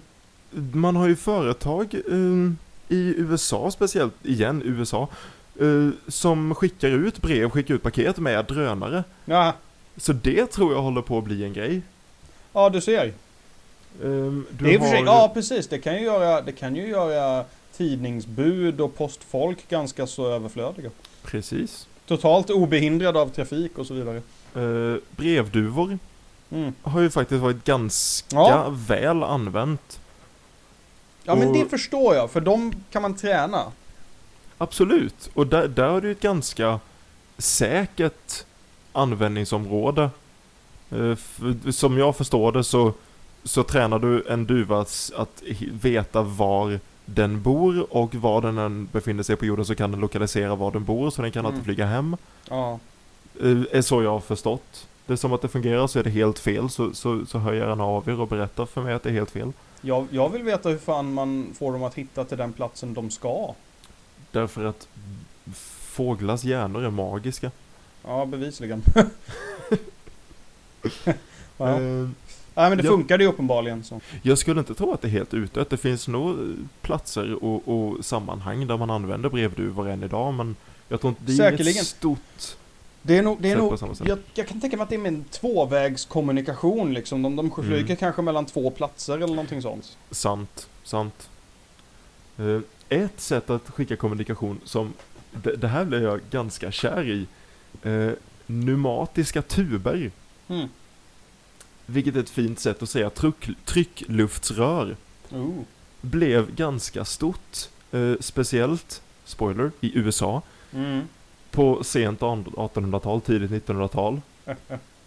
Man 0.72 0.96
har 0.96 1.08
ju 1.08 1.16
företag 1.16 1.94
eh, 1.94 2.52
i 2.88 3.14
USA 3.18 3.70
speciellt, 3.70 4.14
igen 4.26 4.62
USA, 4.64 5.08
eh, 5.60 5.88
som 6.08 6.54
skickar 6.54 6.88
ut 6.88 7.22
brev, 7.22 7.50
skickar 7.50 7.74
ut 7.74 7.82
paket 7.82 8.18
med 8.18 8.44
drönare. 8.44 9.04
Ja, 9.24 9.52
Så 9.96 10.12
det 10.12 10.46
tror 10.46 10.72
jag 10.72 10.82
håller 10.82 11.02
på 11.02 11.18
att 11.18 11.24
bli 11.24 11.44
en 11.44 11.52
grej. 11.52 11.82
ja 12.52 12.68
du 12.70 12.80
ser. 12.80 13.04
Eh, 13.06 13.12
Du 14.00 14.44
det 14.50 14.74
är 14.74 14.78
för 14.78 14.86
sig, 14.86 14.98
har- 14.98 15.04
ja 15.06 15.30
precis, 15.34 15.68
det 15.68 15.78
kan 15.78 15.94
ju 15.94 16.00
göra, 16.00 16.40
det 16.42 16.52
kan 16.52 16.76
ju 16.76 16.88
göra 16.88 17.44
tidningsbud 17.76 18.80
och 18.80 18.96
postfolk 18.96 19.68
ganska 19.68 20.06
så 20.06 20.26
överflödiga. 20.32 20.90
Precis. 21.22 21.86
Totalt 22.06 22.50
obehindrade 22.50 23.20
av 23.20 23.28
trafik 23.28 23.78
och 23.78 23.86
så 23.86 23.94
vidare. 23.94 24.22
Eh, 24.54 25.00
brevduvor 25.16 25.98
Mm. 26.50 26.72
har 26.82 27.00
ju 27.00 27.10
faktiskt 27.10 27.40
varit 27.42 27.64
ganska 27.64 28.36
Ja. 28.36 28.74
väl 28.88 29.22
använt. 29.22 30.00
Ja 31.28 31.34
men 31.34 31.48
Och- 31.48 31.54
det 31.54 31.64
förstår 31.70 32.14
jag, 32.14 32.30
för 32.30 32.40
de 32.40 32.72
kan 32.90 33.02
man 33.02 33.16
träna. 33.16 33.64
Absolut, 34.58 35.30
och 35.34 35.46
där, 35.46 35.68
där 35.68 35.88
har 35.88 36.00
du 36.00 36.10
ett 36.10 36.20
ganska 36.20 36.80
säkert 37.38 38.44
användningsområde. 38.92 40.10
Eh, 40.90 41.70
Som 41.70 41.98
jag 41.98 42.16
förstår 42.16 42.52
det 42.52 42.64
så, 42.64 42.92
så 43.44 43.62
tränar 43.62 43.98
du 43.98 44.24
en 44.28 44.46
duva 44.46 44.80
att, 44.80 45.42
veta 45.82 46.22
var 46.22 46.80
den 47.04 47.42
bor 47.42 47.86
och 47.96 48.14
var 48.14 48.40
den 48.42 48.58
än 48.58 48.88
befinner 48.92 49.22
sig 49.22 49.36
på 49.36 49.46
jorden 49.46 49.64
så 49.64 49.74
kan 49.74 49.90
den 49.90 50.00
lokalisera 50.00 50.54
var 50.54 50.70
den 50.70 50.84
bor 50.84 51.10
så 51.10 51.22
den 51.22 51.32
kan 51.32 51.46
alltid 51.46 51.54
Mm. 51.56 51.64
flyga 51.64 51.86
hem. 51.86 52.16
Ja. 52.48 52.78
Eh, 53.40 53.62
Är 53.72 53.82
så 53.82 54.02
jag 54.02 54.10
har 54.10 54.20
förstått. 54.20 54.86
Det 55.08 55.14
är 55.14 55.16
som 55.16 55.32
att 55.32 55.42
det 55.42 55.48
fungerar 55.48 55.86
så 55.86 55.98
är 55.98 56.02
det 56.02 56.10
helt 56.10 56.38
fel 56.38 56.70
så, 56.70 56.94
så, 56.94 57.26
så 57.26 57.38
hör 57.38 57.52
gärna 57.52 57.84
av 57.84 58.08
er 58.08 58.20
och 58.20 58.28
berättar 58.28 58.66
för 58.66 58.82
mig 58.82 58.94
att 58.94 59.02
det 59.02 59.08
är 59.08 59.12
helt 59.12 59.30
fel. 59.30 59.52
Jag, 59.80 60.06
jag 60.10 60.28
vill 60.28 60.42
veta 60.42 60.68
hur 60.68 60.78
fan 60.78 61.14
man 61.14 61.54
får 61.58 61.72
dem 61.72 61.82
att 61.82 61.94
hitta 61.94 62.24
till 62.24 62.38
den 62.38 62.52
platsen 62.52 62.94
de 62.94 63.10
ska. 63.10 63.54
Därför 64.30 64.64
att 64.64 64.88
fåglars 65.78 66.44
hjärnor 66.44 66.84
är 66.84 66.90
magiska. 66.90 67.50
Ja, 68.04 68.26
bevisligen. 68.26 68.82
ja. 71.56 71.80
Eh, 71.80 72.08
Nej 72.54 72.68
men 72.68 72.78
det 72.78 72.84
funkade 72.84 73.24
ju 73.24 73.30
uppenbarligen 73.30 73.84
så. 73.84 74.00
Jag 74.22 74.38
skulle 74.38 74.60
inte 74.60 74.74
tro 74.74 74.92
att 74.92 75.02
det 75.02 75.08
är 75.08 75.12
helt 75.12 75.34
utdött. 75.34 75.70
Det 75.70 75.76
finns 75.76 76.08
nog 76.08 76.30
eh, 76.30 76.44
platser 76.82 77.44
och, 77.44 77.68
och 77.68 78.04
sammanhang 78.04 78.66
där 78.66 78.76
man 78.76 78.90
använder 78.90 79.28
brevduvor 79.28 79.88
än 79.88 80.02
idag, 80.02 80.34
men 80.34 80.56
jag 80.88 81.00
tror 81.00 81.08
inte 81.08 81.22
det 81.24 81.32
är 81.32 81.36
Säkerligen. 81.36 81.76
inget 81.76 81.86
stort 81.86 82.56
Det 83.02 83.18
är 83.18 83.22
nog, 83.22 83.38
det 83.42 83.50
är 83.50 83.56
nog 83.56 83.78
jag, 84.04 84.18
jag 84.34 84.48
kan 84.48 84.60
tänka 84.60 84.76
mig 84.76 84.82
att 84.84 84.88
det 84.88 84.94
är 84.96 84.98
med 84.98 85.12
en 85.14 85.24
tvåvägskommunikation 85.24 86.94
liksom. 86.94 87.22
De, 87.22 87.36
de 87.36 87.50
flyger 87.50 87.76
Mm. 87.84 87.96
kanske 87.96 88.22
mellan 88.22 88.46
två 88.46 88.70
platser 88.70 89.14
eller 89.16 89.26
någonting 89.26 89.62
sånt. 89.62 89.96
Sant, 90.10 90.68
sant. 90.84 91.28
Eh, 92.38 92.60
ett 92.88 93.20
sätt 93.20 93.50
att 93.50 93.70
skicka 93.70 93.96
kommunikation 93.96 94.60
som, 94.64 94.92
det, 95.42 95.56
det 95.56 95.68
här 95.68 95.84
blev 95.84 96.02
jag 96.02 96.20
ganska 96.30 96.70
kär 96.72 97.04
i, 97.08 97.26
eh, 97.82 98.10
pneumatiska 98.46 99.42
tuber, 99.42 100.10
Mm. 100.48 100.68
vilket 101.86 102.16
är 102.16 102.20
ett 102.20 102.30
fint 102.30 102.60
sätt 102.60 102.82
att 102.82 102.90
säga 102.90 103.10
tryck, 103.10 103.48
tryckluftsrör, 103.64 104.96
Oh. 105.30 105.50
blev 106.00 106.54
ganska 106.54 107.04
stort, 107.04 107.68
eh, 107.92 108.12
speciellt, 108.20 109.02
spoiler, 109.24 109.70
i 109.80 109.98
USA. 109.98 110.42
Mm. 110.72 111.08
På 111.50 111.84
sent 111.84 112.20
1800-tal, 112.20 113.20
tidigt 113.20 113.50
1900-tal. 113.68 114.20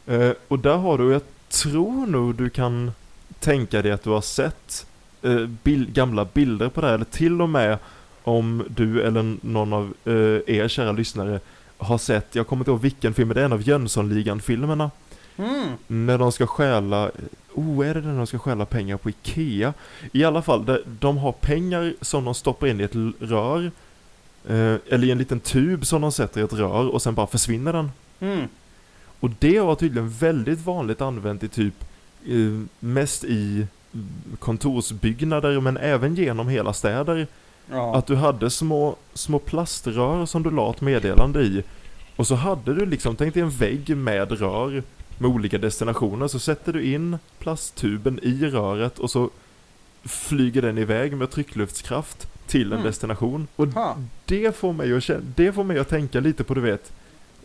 Eh, 0.05 0.31
och 0.47 0.59
där 0.59 0.77
har 0.77 0.97
du, 0.97 1.11
jag 1.11 1.21
tror 1.49 2.07
nog 2.07 2.35
du 2.35 2.49
kan 2.49 2.91
tänka 3.39 3.81
dig 3.81 3.91
att 3.91 4.03
du 4.03 4.09
har 4.09 4.21
sett 4.21 4.85
eh, 5.21 5.45
bil- 5.45 5.91
gamla 5.91 6.25
bilder 6.25 6.69
på 6.69 6.81
det 6.81 6.87
här, 6.87 6.93
eller 6.93 7.05
till 7.05 7.41
och 7.41 7.49
med 7.49 7.77
om 8.23 8.63
du 8.67 9.01
eller 9.01 9.35
någon 9.41 9.73
av 9.73 9.93
eh, 10.05 10.13
er 10.55 10.67
kära 10.67 10.91
lyssnare 10.91 11.39
har 11.77 11.97
sett, 11.97 12.35
jag 12.35 12.47
kommer 12.47 12.61
inte 12.61 12.71
ihåg 12.71 12.81
vilken 12.81 13.13
film, 13.13 13.27
men 13.27 13.35
det 13.35 13.41
är 13.41 13.45
en 13.45 13.53
av 13.53 13.61
Jönssonligan-filmerna. 13.61 14.91
Mm. 15.37 15.67
När 15.87 16.17
de 16.17 16.31
ska 16.31 16.47
stjäla, 16.47 17.11
oh 17.53 17.87
är 17.87 17.93
det 17.93 18.01
när 18.01 18.17
de 18.17 18.27
ska 18.27 18.39
stjäla 18.39 18.65
pengar 18.65 18.97
på 18.97 19.09
Ikea? 19.09 19.73
I 20.11 20.23
alla 20.23 20.41
fall, 20.41 20.79
de, 20.99 21.17
har 21.17 21.31
pengar 21.31 21.93
som 22.01 22.25
de 22.25 22.33
stoppar 22.35 22.67
in 22.67 22.81
i 22.81 22.83
ett 22.83 22.95
rör, 23.19 23.65
eh, 23.65 23.71
eller 24.47 25.03
i 25.03 25.11
en 25.11 25.17
liten 25.17 25.39
tub 25.39 25.85
som 25.85 26.01
de 26.01 26.11
sätter 26.11 26.41
i 26.41 26.43
ett 26.43 26.53
rör 26.53 26.87
och 26.87 27.01
sen 27.01 27.15
bara 27.15 27.27
försvinner 27.27 27.73
den. 27.73 27.91
Mm. 28.19 28.47
Och 29.19 29.29
det 29.39 29.59
var 29.59 29.75
tydligen 29.75 30.09
väldigt 30.09 30.65
vanligt 30.65 31.01
använt 31.01 31.43
i 31.43 31.47
typ, 31.47 31.73
eh, 32.25 32.61
mest 32.79 33.23
i 33.23 33.67
kontorsbyggnader 34.39 35.59
men 35.59 35.77
även 35.77 36.15
genom 36.15 36.47
hela 36.47 36.73
städer. 36.73 37.27
Ja. 37.71 37.95
Att 37.95 38.07
du 38.07 38.15
hade 38.15 38.49
små, 38.49 38.95
små 39.13 39.39
plaströr 39.39 40.25
som 40.25 40.43
du 40.43 40.51
la 40.51 40.71
ett 40.71 40.81
meddelande 40.81 41.41
i. 41.41 41.63
Och 42.15 42.27
så 42.27 42.35
hade 42.35 42.73
du 42.73 42.85
liksom, 42.85 43.15
tänk 43.15 43.33
dig 43.33 43.43
en 43.43 43.49
vägg 43.49 43.97
med 43.97 44.31
rör 44.31 44.83
med 45.17 45.31
olika 45.31 45.57
destinationer. 45.57 46.27
Så 46.27 46.39
sätter 46.39 46.73
du 46.73 46.83
in 46.83 47.17
plasttuben 47.39 48.19
i 48.23 48.45
röret 48.45 48.99
och 48.99 49.11
så 49.11 49.29
flyger 50.03 50.61
den 50.61 50.77
iväg 50.77 51.17
med 51.17 51.31
tryckluftskraft 51.31 52.27
till 52.51 52.67
en 52.67 52.73
Mm. 52.79 52.83
destination. 52.85 53.47
Och 53.55 53.67
Ha. 53.67 53.97
det 54.25 54.55
får 54.55 54.73
mig 54.73 54.93
att 54.93 55.03
känna, 55.03 55.19
det 55.35 55.53
får 55.53 55.63
mig 55.63 55.79
att 55.79 55.89
tänka 55.89 56.19
lite 56.19 56.43
på 56.43 56.53
du 56.53 56.61
vet 56.61 56.91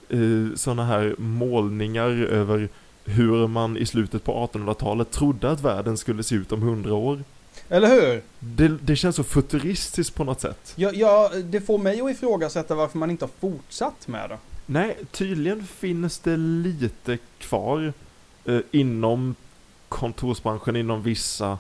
eh, 0.09 0.19
sådana 0.57 0.85
här 0.85 1.15
målningar 1.19 2.09
över 2.11 2.69
hur 3.05 3.47
man 3.47 3.77
i 3.77 3.87
slutet 3.87 4.25
på 4.25 4.33
1800-talet 4.53 5.11
trodde 5.11 5.51
att 5.51 5.61
världen 5.61 5.97
skulle 5.97 6.23
se 6.23 6.35
ut 6.35 6.53
om 6.53 6.63
100 6.63 6.95
år. 6.95 7.25
Eller 7.69 7.89
hur? 7.89 8.23
Det, 8.41 8.69
det 8.69 8.97
känns 8.97 9.17
så 9.17 9.25
futuristiskt 9.25 10.15
på 10.15 10.25
något 10.25 10.41
sätt. 10.41 10.73
Ja, 10.77 10.91
ja, 10.95 11.31
det 11.45 11.61
får 11.61 11.79
mig 11.79 12.01
att 12.01 12.11
ifrågasätta 12.11 12.75
varför 12.75 12.99
man 12.99 13.11
inte 13.11 13.25
har 13.25 13.31
fortsatt 13.41 14.09
med 14.09 14.31
det. 14.31 14.39
Nej, 14.67 14.97
tydligen 15.11 15.67
finns 15.67 16.19
det 16.19 16.37
lite 16.37 17.19
kvar 17.39 17.93
eh, 18.45 18.59
inom 18.71 19.35
kontorsbranschen, 19.89 20.77
inom 20.77 21.03
vissa 21.03 21.59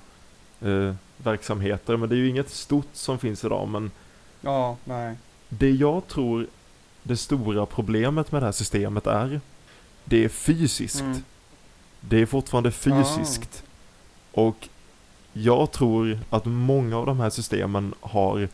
eh, 0.60 0.94
verksamheter. 1.16 1.96
Men 1.96 2.08
det 2.08 2.14
är 2.14 2.18
ju 2.18 2.28
inget 2.28 2.50
stort 2.50 2.88
som 2.92 3.18
finns 3.18 3.44
idag. 3.44 3.68
Men 3.68 3.90
Ja, 4.40 4.76
nej. 4.84 5.16
det 5.48 5.70
jag 5.70 6.08
tror 6.08 6.46
det 7.02 7.16
stora 7.16 7.66
problemet 7.66 8.32
med 8.32 8.42
det 8.42 8.46
här 8.46 8.52
systemet 8.52 9.06
är, 9.06 9.40
det 10.04 10.24
är 10.24 10.28
fysiskt. 10.28 11.00
Mm. 11.00 11.22
Det 12.00 12.22
är 12.22 12.26
fortfarande 12.26 12.70
fysiskt. 12.70 13.64
Och 14.32 14.68
jag 15.32 15.72
tror 15.72 16.18
att 16.30 16.44
många 16.44 16.96
av 16.98 17.06
de 17.06 17.20
här 17.20 17.30
systemen 17.30 17.94
har, 18.00 18.48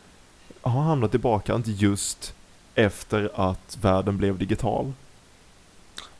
har 0.60 0.82
hamnat 0.82 1.14
i 1.14 1.18
bakkant 1.18 1.66
just 1.66 2.34
efter 2.74 3.30
att 3.34 3.78
världen 3.80 4.16
blev 4.16 4.38
digital. 4.38 4.92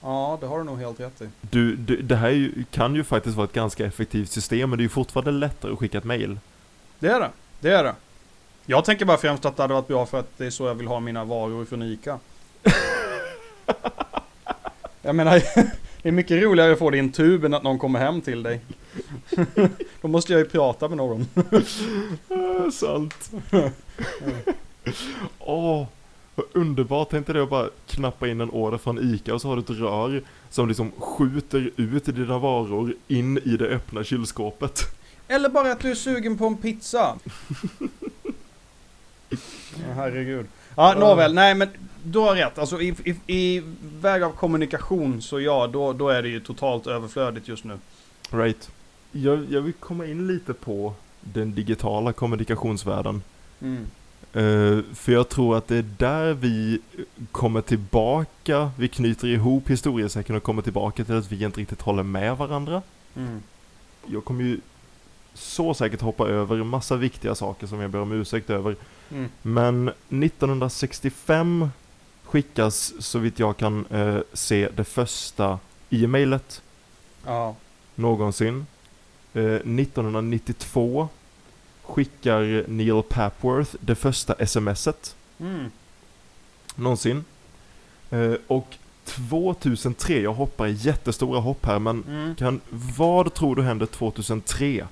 Ja, 0.02 0.38
det 0.40 0.46
har 0.46 0.58
du 0.58 0.64
nog 0.64 0.78
helt 0.78 1.00
rätt 1.00 1.22
i. 1.22 1.28
Du, 1.40 1.76
du, 1.76 2.02
det 2.02 2.16
här 2.16 2.28
är 2.28 2.32
ju, 2.32 2.64
kan 2.70 2.94
ju 2.94 3.04
faktiskt 3.04 3.36
vara 3.36 3.44
ett 3.44 3.52
ganska 3.52 3.86
effektivt 3.86 4.30
system, 4.30 4.70
men 4.70 4.76
det 4.76 4.80
är 4.80 4.84
ju 4.84 4.88
fortfarande 4.88 5.30
lättare 5.30 5.72
att 5.72 5.78
skicka 5.78 5.98
ett 5.98 6.04
mail. 6.04 6.38
Det 6.98 7.08
är 7.08 7.20
det. 7.20 7.30
Det 7.60 7.70
är 7.70 7.84
det. 7.84 7.94
Jag 8.66 8.84
tänker 8.84 9.04
bara 9.04 9.16
främst 9.16 9.44
att 9.44 9.56
det 9.56 9.62
hade 9.62 9.74
varit 9.74 9.88
bra 9.88 10.06
för 10.06 10.18
att 10.18 10.38
det 10.38 10.46
är 10.46 10.50
så 10.50 10.66
jag 10.66 10.74
vill 10.74 10.86
ha 10.86 11.00
mina 11.00 11.24
varor 11.24 11.64
från 11.64 11.82
ICA. 11.82 12.18
jag 15.02 15.14
menar, 15.14 15.32
det 16.02 16.08
är 16.08 16.12
mycket 16.12 16.42
roligare 16.42 16.72
att 16.72 16.78
få 16.78 16.90
det 16.90 16.96
i 16.96 17.00
en 17.00 17.12
tub 17.12 17.44
än 17.44 17.54
att 17.54 17.62
någon 17.62 17.78
kommer 17.78 17.98
hem 17.98 18.20
till 18.20 18.42
dig. 18.42 18.60
Då 20.00 20.08
måste 20.08 20.32
jag 20.32 20.38
ju 20.38 20.48
prata 20.48 20.88
med 20.88 20.96
någon. 20.96 21.26
Sant. 22.72 23.30
Åh, 25.38 25.76
vad 25.76 25.86
underbart. 26.52 27.08
Tänk 27.10 27.26
dig 27.26 27.34
det 27.34 27.42
att 27.42 27.50
bara 27.50 27.68
knappa 27.86 28.28
in 28.28 28.40
en 28.40 28.50
order 28.50 28.78
från 28.78 29.14
ICA 29.14 29.34
och 29.34 29.40
så 29.40 29.48
har 29.48 29.56
du 29.56 29.62
ett 29.62 29.70
rör 29.70 30.22
som 30.50 30.68
liksom 30.68 30.92
skjuter 30.98 31.70
ut 31.76 32.04
dina 32.04 32.38
varor 32.38 32.94
in 33.08 33.38
i 33.38 33.56
det 33.56 33.66
öppna 33.68 34.04
kylskåpet. 34.04 34.80
Eller 35.28 35.48
bara 35.48 35.72
att 35.72 35.80
du 35.80 35.90
är 35.90 35.94
sugen 35.94 36.38
på 36.38 36.46
en 36.46 36.56
pizza. 36.56 37.16
Ja, 39.74 39.92
herregud. 39.94 40.46
Ja, 40.76 40.94
nåväl. 40.98 41.34
Nej, 41.34 41.54
men 41.54 41.68
du 42.04 42.18
har 42.18 42.34
rätt. 42.34 42.58
Alltså 42.58 42.80
i, 42.80 42.94
i, 43.04 43.36
i 43.36 43.62
väg 44.00 44.22
av 44.22 44.30
kommunikation 44.30 45.22
så 45.22 45.40
ja, 45.40 45.66
då, 45.66 45.92
då 45.92 46.08
är 46.08 46.22
det 46.22 46.28
ju 46.28 46.40
totalt 46.40 46.86
överflödigt 46.86 47.48
just 47.48 47.64
nu. 47.64 47.78
Right. 48.30 48.70
Jag, 49.12 49.46
jag 49.50 49.60
vill 49.60 49.72
komma 49.72 50.06
in 50.06 50.26
lite 50.26 50.54
på 50.54 50.94
den 51.20 51.54
digitala 51.54 52.12
kommunikationsvärlden. 52.12 53.22
Mm. 53.60 53.86
Eh, 54.34 54.78
för 54.94 55.12
jag 55.12 55.28
tror 55.28 55.56
att 55.56 55.68
det 55.68 55.76
är 55.76 55.84
där 55.98 56.34
vi 56.34 56.80
kommer 57.32 57.60
tillbaka, 57.60 58.70
vi 58.78 58.88
knyter 58.88 59.28
ihop 59.28 59.70
historiesäcken 59.70 60.36
och 60.36 60.42
kommer 60.42 60.62
tillbaka 60.62 61.04
till 61.04 61.16
att 61.16 61.32
vi 61.32 61.44
inte 61.44 61.60
riktigt 61.60 61.82
håller 61.82 62.02
med 62.02 62.36
varandra. 62.36 62.82
Mm. 63.16 63.42
Jag 64.06 64.24
kommer 64.24 64.44
ju 64.44 64.60
så 65.34 65.74
säkert 65.74 66.00
hoppa 66.00 66.28
över 66.28 66.56
en 66.56 66.66
massa 66.66 66.96
viktiga 66.96 67.34
saker 67.34 67.66
som 67.66 67.80
jag 67.80 67.90
ber 67.90 67.98
om 68.00 68.12
ursäkt 68.12 68.50
över. 68.50 68.76
Mm. 69.10 69.28
Men 69.42 69.88
1965 69.88 71.68
skickas, 72.24 72.92
så 72.98 73.18
vitt 73.18 73.38
jag 73.38 73.56
kan 73.56 73.86
eh, 73.86 74.18
se, 74.32 74.68
det 74.76 74.84
första 74.84 75.58
e-mailet 75.90 76.62
Ja. 77.26 77.54
någonsin. 77.94 78.66
Eh, 79.34 79.42
1992 79.44 81.08
skickar 81.82 82.64
Neil 82.68 83.02
Papworth 83.08 83.74
det 83.80 83.94
första 83.94 84.46
smset 84.46 85.16
Mm. 85.40 85.70
någonsin. 86.74 87.24
Eh, 88.10 88.32
och 88.46 88.74
2003, 89.04 90.20
jag 90.20 90.32
hoppar 90.34 90.66
jättestora 90.66 91.40
hopp 91.40 91.66
här, 91.66 91.78
men 91.78 92.04
Mm. 92.08 92.34
kan, 92.36 92.60
vad 92.98 93.34
tror 93.34 93.56
du 93.56 93.62
händer 93.62 93.86
2003? 93.86 94.86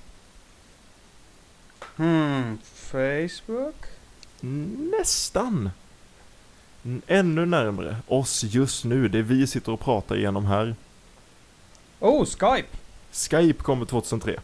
Hmm. 1.97 2.59
Facebook? 2.65 3.75
Nästan! 5.01 5.71
Ännu 7.07 7.47
närmare 7.47 7.97
oss 8.07 8.45
just 8.45 8.85
nu, 8.85 9.09
det 9.09 9.23
vi 9.23 9.47
sitter 9.47 9.73
och 9.73 9.81
pratar 9.81 10.17
igenom 10.17 10.45
här. 10.47 10.75
Oh, 12.01 12.25
Skype! 12.27 12.69
Skype 13.13 13.63
kommer 13.63 13.87
2003. 13.87 14.41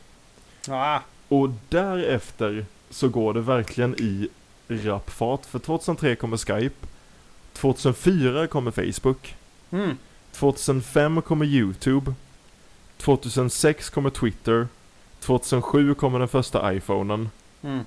Ah. 0.68 1.00
Och 1.28 1.48
därefter 1.68 2.64
så 2.90 3.08
går 3.08 3.34
det 3.34 3.40
verkligen 3.40 3.94
i 4.00 4.28
rapp 4.68 5.10
fart. 5.10 5.46
För 5.46 5.58
2003 5.58 6.16
kommer 6.16 6.36
Skype, 6.36 6.86
2004 7.52 8.46
kommer 8.46 8.70
Facebook, 8.70 9.34
Mm. 9.70 9.96
2005 10.32 11.22
kommer 11.22 11.46
YouTube, 11.46 12.14
2006 12.98 13.90
kommer 13.90 14.10
Twitter, 14.10 14.68
2007 15.20 15.94
kommer 15.94 16.18
den 16.18 16.28
första 16.28 16.74
iPhonen, 16.74 17.28
Mm. 17.62 17.84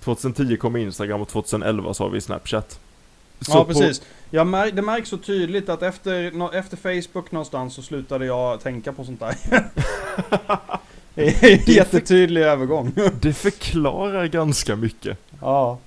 2010 0.00 0.56
kommer 0.56 0.78
Instagram 0.78 1.20
och 1.20 1.28
2011 1.28 1.94
så 1.94 2.04
har 2.04 2.10
vi 2.10 2.20
Snapchat. 2.20 2.80
Så 3.40 3.52
Ja, 3.52 3.64
på- 3.64 3.72
precis. 3.72 4.02
Jag 4.30 4.46
mär, 4.46 4.70
det 4.70 4.82
märks 4.82 5.08
så 5.08 5.18
tydligt 5.18 5.68
att 5.68 5.82
efter, 5.82 6.54
efter 6.54 6.76
Facebook 6.76 7.32
någonstans 7.32 7.74
så 7.74 7.82
slutade 7.82 8.26
jag 8.26 8.60
tänka 8.60 8.92
på 8.92 9.04
sånt 9.04 9.20
där. 9.20 9.34
Jättetydlig 11.66 12.42
övergång. 12.42 12.92
Det 13.20 13.32
förklarar 13.32 14.26
ganska 14.26 14.76
mycket. 14.76 15.18
Ja. 15.40 15.78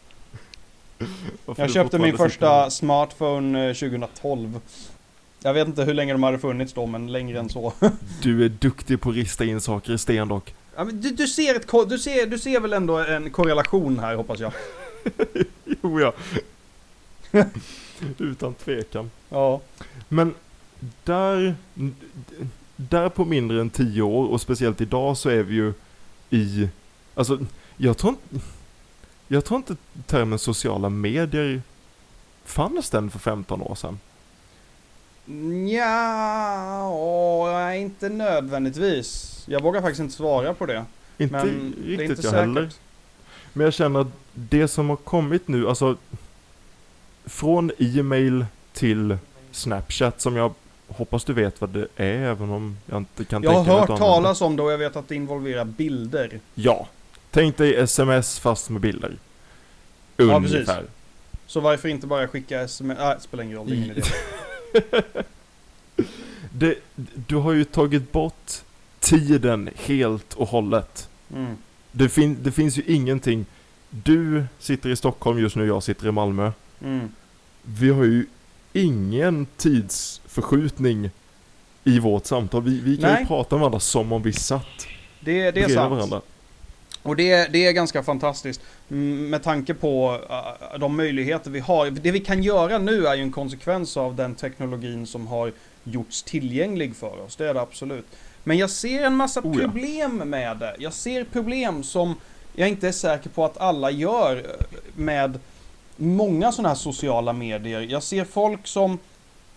varför 1.46 1.64
Jag 1.64 1.72
köpte 1.72 2.00
min 2.00 2.18
första 2.18 2.70
smartphone 2.70 3.70
eh, 3.70 3.74
2012. 3.74 4.60
Jag 5.44 5.54
vet 5.54 5.68
inte 5.68 5.84
hur 5.84 5.94
länge 5.94 6.14
de 6.14 6.24
hade 6.24 6.40
funnits 6.40 6.74
då, 6.74 6.86
men 6.86 7.12
längre 7.12 7.40
än 7.40 7.50
så. 7.50 7.74
Du 8.22 8.46
är 8.46 8.50
duktig 8.50 9.02
på 9.02 9.10
att 9.10 9.16
rista 9.16 9.46
in 9.46 9.62
saker 9.62 9.94
i 9.94 9.98
sten 9.98 10.28
dock. 10.28 10.54
Ja, 10.76 10.84
du, 10.84 11.12
du, 11.12 11.28
ser 11.28 11.56
ett, 11.56 11.90
du, 11.90 12.00
ser, 12.00 12.26
du 12.26 12.40
ser 12.40 12.60
väl 12.60 12.74
ändå 12.74 12.98
en 12.98 13.32
korrelation 13.32 14.00
här, 14.00 14.16
hoppas 14.16 14.40
jag? 14.40 14.52
Jo 15.82 16.00
ja. 16.00 16.14
Utan 18.18 18.54
tvekan. 18.54 19.12
Ja. 19.30 19.62
Men 20.10 20.34
där, 21.04 21.56
där 22.76 23.10
på 23.10 23.26
mindre 23.26 23.62
än 23.62 23.70
tio 23.70 24.02
år 24.02 24.28
och 24.28 24.42
speciellt 24.42 24.82
idag 24.82 25.18
så 25.18 25.30
är 25.30 25.44
vi 25.44 25.56
ju 25.56 25.74
i, 26.30 26.70
alltså 27.16 27.40
jag 27.78 27.98
tror 27.98 28.10
inte, 28.14 28.46
jag 29.28 29.46
tror 29.46 29.58
inte 29.58 29.76
termen 30.06 30.40
sociala 30.40 30.90
medier 30.90 31.62
fanns 32.46 32.90
den 32.90 33.10
för 33.10 33.20
15 33.20 33.62
år 33.62 33.76
sedan. 33.76 34.00
Ja, 35.70 36.88
åh, 36.90 37.78
inte 37.78 38.10
nödvändigtvis. 38.10 39.44
Jag 39.48 39.64
vågar 39.64 39.82
faktiskt 39.82 40.00
inte 40.00 40.14
svara 40.16 40.54
på 40.54 40.66
det. 40.66 40.86
Inte 41.18 41.32
Men 41.36 41.74
det 41.78 41.84
är 41.84 41.88
riktigt 41.88 42.10
inte 42.10 42.22
jag 42.28 42.32
säkert. 42.32 42.40
heller. 42.40 42.70
Men 43.54 43.64
jag 43.64 43.74
känner 43.74 44.00
att 44.00 44.08
det 44.34 44.68
som 44.68 44.90
har 44.90 44.96
kommit 44.96 45.48
nu, 45.48 45.68
alltså 45.70 45.98
från 47.26 47.72
e-mail 47.78 48.46
till 48.74 49.18
Snapchat 49.52 50.22
som 50.22 50.36
jag 50.36 50.54
hoppas 50.88 51.24
du 51.24 51.34
vet 51.34 51.62
vad 51.62 51.70
det 51.70 51.88
är 51.96 52.20
även 52.20 52.50
om 52.50 52.78
jag 52.86 52.98
inte 52.98 53.26
kan 53.26 53.44
Jag 53.44 53.52
har 53.52 53.58
tänka 53.58 53.72
mig 53.72 53.76
att 53.76 53.90
hört 53.90 53.90
använda. 53.90 54.16
talas 54.16 54.42
om 54.42 54.56
det 54.56 54.64
och 54.64 54.72
jag 54.72 54.78
vet 54.78 54.96
att 54.96 55.08
det 55.08 55.16
involverar 55.16 55.66
bilder. 55.66 56.40
Ja. 56.56 56.88
Tänk 57.32 57.58
dig 57.58 57.76
sms 57.76 58.40
fast 58.40 58.70
med 58.70 58.82
bilder. 58.82 59.18
Ja, 60.18 60.40
precis. 60.40 60.54
Ungefär. 60.56 60.84
Så 61.48 61.60
varför 61.60 61.90
inte 61.90 62.08
bara 62.08 62.28
skicka 62.28 62.62
sms? 62.62 63.00
Ah, 63.00 63.20
spelar 63.20 63.44
ingen 63.44 63.58
roll, 63.58 63.68
det 63.70 63.74
är 63.74 63.78
ingen 63.78 63.92
idé. 63.98 64.04
det, 66.52 66.76
du 67.28 67.36
har 67.36 67.52
ju 67.54 67.64
tagit 67.64 68.12
bort 68.12 68.52
tiden 69.00 69.70
helt 69.76 70.34
och 70.34 70.48
hållet. 70.48 71.10
Mm. 71.34 71.58
Det, 71.92 72.10
fin, 72.10 72.38
det 72.42 72.52
finns 72.52 72.78
ju 72.78 72.84
ingenting. 72.88 73.46
Du 73.90 74.46
sitter 74.60 74.90
i 74.90 74.96
Stockholm 74.96 75.40
just 75.40 75.56
nu, 75.56 75.68
jag 75.68 75.84
sitter 75.84 76.08
i 76.08 76.12
Malmö. 76.12 76.52
Mm. 76.82 77.10
Vi 77.62 77.90
har 77.90 78.04
ju 78.04 78.26
ingen 78.74 79.48
tidsförskjutning 80.36 81.10
i 81.84 82.00
vårt 82.00 82.26
samtal. 82.26 82.64
Vi, 82.64 82.80
vi 82.80 82.98
kan 82.98 83.12
Nej. 83.12 83.22
ju 83.22 83.28
prata 83.28 83.56
med 83.56 83.60
varandra 83.62 83.80
som 83.80 84.12
om 84.12 84.24
vi 84.24 84.34
satt 84.34 84.88
Det, 85.20 85.52
det 85.52 85.64
är 85.64 85.70
sant. 85.70 85.92
varandra. 85.92 86.22
Och 87.04 87.16
det, 87.16 87.54
det 87.54 87.66
är 87.66 87.72
ganska 87.72 88.04
fantastiskt. 88.04 88.62
Mm, 88.90 89.30
Med 89.30 89.44
tanke 89.44 89.74
på 89.74 90.20
uh, 90.74 90.80
de 90.80 90.98
möjligheter 90.98 91.52
vi 91.52 91.60
har. 91.60 91.90
Det 91.90 92.12
vi 92.12 92.20
kan 92.20 92.44
göra 92.44 92.78
nu 92.78 93.08
är 93.08 93.16
ju 93.16 93.22
en 93.22 93.32
konsekvens 93.32 93.98
av 93.98 94.16
den 94.16 94.36
teknologin 94.36 95.08
som 95.08 95.28
har 95.28 95.52
gjorts 95.84 96.24
tillgänglig 96.24 96.96
för 96.96 97.22
oss. 97.26 97.36
Det 97.36 97.50
är 97.50 97.54
det 97.54 97.62
absolut. 97.62 98.06
Men 98.44 98.58
jag 98.58 98.70
ser 98.70 99.04
en 99.04 99.16
massa 99.16 99.40
Oh 99.40 99.56
ja. 99.62 99.62
problem 99.62 100.18
med 100.18 100.58
det. 100.58 100.76
Jag 100.80 100.94
ser 100.94 101.24
problem 101.24 101.84
som 101.84 102.16
jag 102.56 102.70
inte 102.70 102.88
är 102.88 102.92
säker 102.92 103.30
på 103.30 103.46
att 103.46 103.58
alla 103.58 103.92
gör 103.92 104.38
eh, 104.38 104.66
med 104.96 105.40
många 105.96 106.52
sådana 106.52 106.70
här 106.70 106.76
sociala 106.76 107.34
medier. 107.34 107.82
Jag 107.82 108.04
ser 108.04 108.26
folk 108.26 108.68
som 108.68 109.00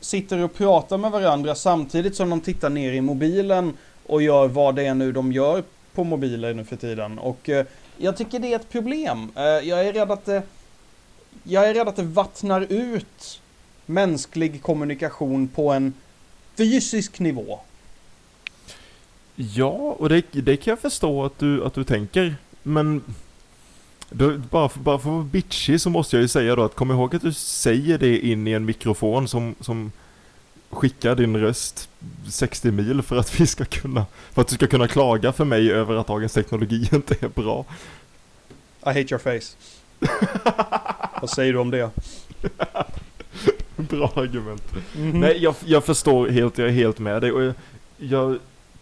sitter 0.01 0.39
och 0.39 0.55
pratar 0.55 0.99
med 0.99 1.11
varandra 1.11 1.55
samtidigt 1.55 2.17
som 2.17 2.31
de 2.31 2.41
tittar 2.41 2.71
ner 2.71 2.93
i 2.93 3.01
mobilen 3.01 3.77
och 4.07 4.23
gör 4.23 4.49
vad 4.49 4.75
det 4.75 4.87
är 4.87 4.95
nu 4.95 5.13
de 5.13 5.33
gör 5.33 5.63
på 5.95 6.05
mobiler 6.05 6.55
nu 6.55 6.65
för 6.65 6.77
tiden. 6.77 7.19
Och 7.19 7.49
eh, 7.49 7.67
jag 7.97 8.17
tycker 8.17 8.39
det 8.39 8.53
är 8.53 8.57
ett 8.57 8.71
problem. 8.71 9.33
Eh, 9.37 9.43
jag 9.43 9.87
är 9.87 9.93
rädd 9.93 10.11
att 10.11 10.25
det 10.25 10.43
jag 11.43 11.69
är 11.69 11.75
rädd 11.75 11.89
att 11.89 11.97
det 11.97 12.03
vattnar 12.03 12.67
ut 12.69 13.41
mänsklig 13.87 14.63
kommunikation 14.63 15.49
på 15.49 15.73
en 15.73 15.93
fysisk 16.57 17.19
nivå. 17.19 17.61
Ja, 19.35 19.97
och 19.99 20.09
det, 20.09 20.25
det 20.33 20.57
kan 20.57 20.71
jag 20.71 20.79
förstå 20.79 21.25
att 21.25 21.39
du, 21.39 21.65
att 21.65 21.75
du 21.75 21.85
tänker. 21.85 22.37
Men 22.63 23.03
då, 24.11 24.39
bara, 24.51 24.69
för, 24.69 24.81
bara 24.81 24.99
för 24.99 25.09
att 25.09 25.15
vara 25.15 25.25
bitchig 25.25 25.81
så 25.81 25.91
måste 25.91 26.17
jag 26.17 26.23
ju 26.23 26.29
säga 26.29 26.57
då 26.57 26.65
att 26.65 26.75
kom 26.75 26.91
ihåg 26.91 27.17
att 27.17 27.23
du 27.23 27.33
säger 27.33 27.99
det 27.99 28.19
in 28.19 28.47
i 28.47 28.53
en 28.53 28.65
mikrofon 28.65 29.29
som, 29.29 29.55
som 29.61 29.93
skickar 30.71 31.15
din 31.15 31.37
röst 31.37 31.89
60 32.29 32.71
mil 32.71 33.03
för 33.03 33.17
att 33.17 33.41
vi 33.41 33.47
ska 33.47 33.65
kunna, 33.65 34.07
för 34.33 34.43
att 34.43 34.49
du 34.49 34.55
ska 34.55 34.67
kunna 34.67 34.89
klaga 34.89 35.33
för 35.33 35.45
mig 35.45 35.73
över 35.73 35.97
att 35.97 36.07
dagens 36.07 36.33
teknologi 36.33 36.89
inte 36.93 37.15
är 37.21 37.29
bra. 37.29 37.65
I 38.83 38.89
hate 38.89 39.01
your 39.01 39.19
face. 39.19 39.57
Vad 41.21 41.31
säger 41.31 41.53
du 41.53 41.59
om 41.59 41.71
det? 41.71 41.91
Bra 43.77 44.13
argument. 44.17 44.63
Mhm. 44.97 45.21
Nej, 45.21 45.43
jag, 45.43 45.55
jag 45.65 45.85
förstår 45.85 46.29
helt, 46.29 46.59
jag 46.59 46.69
är 46.69 46.73
helt 46.73 46.99
med 46.99 47.23
dig 47.23 47.33
och 47.33 47.43
jag, 47.43 47.55
jag 47.97 48.39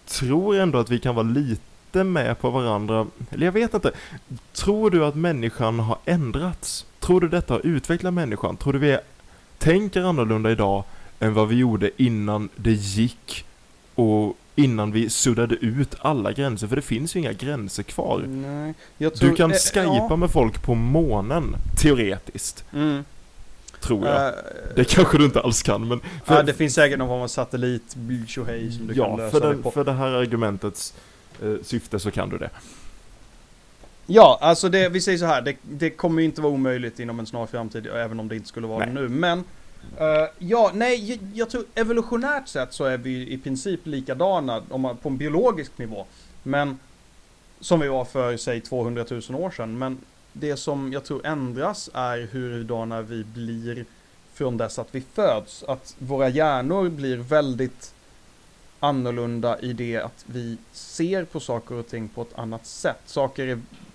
tror 0.06 0.56
ändå 0.56 0.78
att 0.78 0.90
vi 0.90 0.98
kan 0.98 1.14
vara 1.14 1.26
lite 1.26 1.75
med 1.94 2.38
på 2.40 2.50
varandra. 2.50 3.06
Eller 3.30 3.46
jag 3.46 3.52
vet 3.52 3.74
inte. 3.74 3.92
Tror 4.52 4.90
du 4.90 5.04
att 5.04 5.14
människan 5.14 5.78
har 5.80 5.98
ändrats? 6.04 6.86
Tror 7.00 7.20
du 7.20 7.28
detta 7.28 7.54
har 7.54 7.66
utvecklat 7.66 8.14
människan? 8.14 8.56
Tror 8.56 8.72
du 8.72 8.78
vi 8.78 8.98
tänker 9.58 10.02
annorlunda 10.02 10.50
idag 10.50 10.84
än 11.20 11.34
vad 11.34 11.48
vi 11.48 11.54
gjorde 11.56 11.90
innan 12.02 12.48
det 12.56 12.72
gick 12.72 13.44
och 13.94 14.36
innan 14.54 14.92
vi 14.92 15.10
suddade 15.10 15.54
ut 15.54 15.94
alla 16.00 16.32
gränser? 16.32 16.66
För 16.66 16.76
det 16.76 16.82
finns 16.82 17.16
ju 17.16 17.20
inga 17.20 17.32
gränser 17.32 17.82
kvar. 17.82 18.22
Nej, 18.26 18.74
jag 18.98 19.14
tror, 19.14 19.30
Du 19.30 19.36
kan 19.36 19.50
eh, 19.50 19.56
skypa 19.56 20.06
ja. 20.10 20.16
med 20.16 20.30
folk 20.30 20.62
på 20.62 20.74
månen, 20.74 21.56
teoretiskt, 21.76 22.64
Mm. 22.72 23.04
tror 23.80 24.06
jag. 24.06 24.26
Eh, 24.28 24.34
Det 24.76 24.84
kanske 24.84 25.18
du 25.18 25.24
inte 25.24 25.40
alls 25.40 25.62
kan, 25.62 25.88
men... 25.88 26.00
ja, 26.26 26.42
det 26.42 26.54
finns 26.54 26.74
säkert 26.74 26.98
någon 26.98 27.08
form 27.08 27.20
av 27.22 27.28
satellit, 27.28 27.96
tjohej 28.26 28.72
som 28.72 28.86
du 28.86 28.94
kan 28.94 29.02
ja, 29.10 29.16
lösa 29.16 29.30
för, 29.30 29.40
det 29.40 29.52
den, 29.54 29.62
på. 29.62 29.70
för 29.70 29.84
det 29.84 29.92
här 29.92 30.08
argumentets 30.10 30.94
eh, 30.94 31.00
syfte 31.62 31.98
så 31.98 32.10
kan 32.10 32.28
du 32.28 32.38
det. 32.38 32.50
Ja, 34.06 34.38
alltså 34.40 34.68
det, 34.68 34.88
vi 34.88 35.00
säger 35.00 35.18
så 35.18 35.26
här, 35.26 35.42
det, 35.42 35.56
det 35.62 35.90
kommer 35.90 36.22
inte 36.22 36.40
vara 36.40 36.52
omöjligt 36.52 37.00
inom 37.00 37.18
en 37.18 37.26
snar 37.26 37.46
framtid, 37.46 37.86
även 37.86 38.20
om 38.20 38.28
det 38.28 38.36
inte 38.36 38.48
skulle 38.48 38.66
vara 38.66 38.78
Nej. 38.78 38.88
det 38.88 39.00
nu. 39.00 39.08
Men, 39.08 39.44
eh, 39.98 40.28
ja, 40.38 40.70
nej, 40.74 41.10
jag, 41.10 41.18
jag 41.34 41.50
tror 41.50 41.64
evolutionärt 41.74 42.48
sett 42.48 42.72
så 42.72 42.84
är 42.84 42.98
vi 42.98 43.32
i 43.32 43.38
princip 43.38 43.80
likadana 43.86 44.62
om 44.68 44.80
man, 44.80 44.96
på 44.96 45.08
en 45.08 45.16
biologisk 45.16 45.78
nivå. 45.78 46.06
Men, 46.42 46.78
som 47.60 47.80
vi 47.80 47.88
var 47.88 48.04
för, 48.04 48.36
säg 48.36 48.60
200 48.60 49.04
000 49.10 49.22
år 49.30 49.50
sedan. 49.50 49.78
Men 49.78 49.98
det 50.32 50.56
som 50.56 50.92
jag 50.92 51.04
tror 51.04 51.26
ändras 51.26 51.90
är 51.94 52.28
hurudana 52.32 53.02
vi 53.02 53.24
blir 53.24 53.84
från 54.34 54.56
dess 54.56 54.78
att 54.78 54.88
vi 54.90 55.02
föds. 55.14 55.62
Att 55.62 55.94
våra 55.98 56.28
hjärnor 56.28 56.88
blir 56.88 57.16
väldigt 57.16 57.94
annorlunda 58.80 59.60
i 59.60 59.72
det 59.72 59.96
att 59.96 60.24
vi 60.26 60.56
ser 60.72 61.24
på 61.24 61.40
saker 61.40 61.74
och 61.74 61.88
ting 61.88 62.08
på 62.08 62.22
ett 62.22 62.38
annat 62.38 62.66
sätt. 62.66 63.00
Saker 63.06 63.46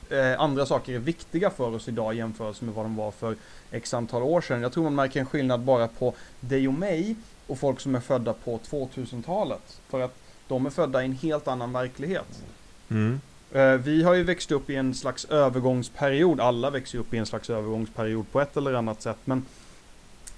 är, 0.10 0.34
eh, 0.34 0.42
andra 0.42 0.66
saker 0.66 0.94
är 0.94 1.00
viktiga 1.00 1.50
för 1.50 1.76
oss 1.76 1.88
idag 1.88 2.14
jämfört 2.14 2.62
med 2.62 2.74
vad 2.74 2.86
de 2.86 2.96
var 2.96 3.12
för 3.12 3.36
x 3.72 3.94
antal 3.94 4.24
år 4.24 4.42
sedan. 4.42 4.62
Jag 4.62 4.72
tror 4.72 4.84
man 4.84 4.96
märker 4.96 5.20
en 5.20 5.26
skillnad 5.26 5.60
bara 5.60 5.88
på 5.88 6.14
dig 6.40 6.68
och 6.68 6.74
mig 6.74 7.16
och 7.48 7.60
folk 7.60 7.80
som 7.80 7.96
är 7.96 8.00
födda 8.00 8.34
på 8.34 8.60
2000-talet. 8.70 9.82
För 9.90 10.00
att 10.02 10.16
de 10.48 10.66
är 10.66 10.70
födda 10.70 11.02
i 11.02 11.06
en 11.06 11.14
helt 11.14 11.48
annan 11.48 11.74
verklighet. 11.74 12.44
Mm. 12.90 13.22
Eh, 13.52 13.74
Vi 13.74 14.04
har 14.04 14.14
ju 14.14 14.24
växt 14.24 14.52
upp 14.52 14.70
i 14.70 14.76
en 14.76 14.94
slags 14.94 15.26
övergångsperiod. 15.26 16.40
Alla 16.40 16.70
växer 16.70 17.00
upp 17.00 17.14
i 17.14 17.18
en 17.18 17.26
slags 17.26 17.50
övergångsperiod 17.50 18.32
på 18.32 18.42
ett 18.42 18.58
eller 18.58 18.74
annat 18.74 19.02
sätt. 19.02 19.18
Men 19.26 19.46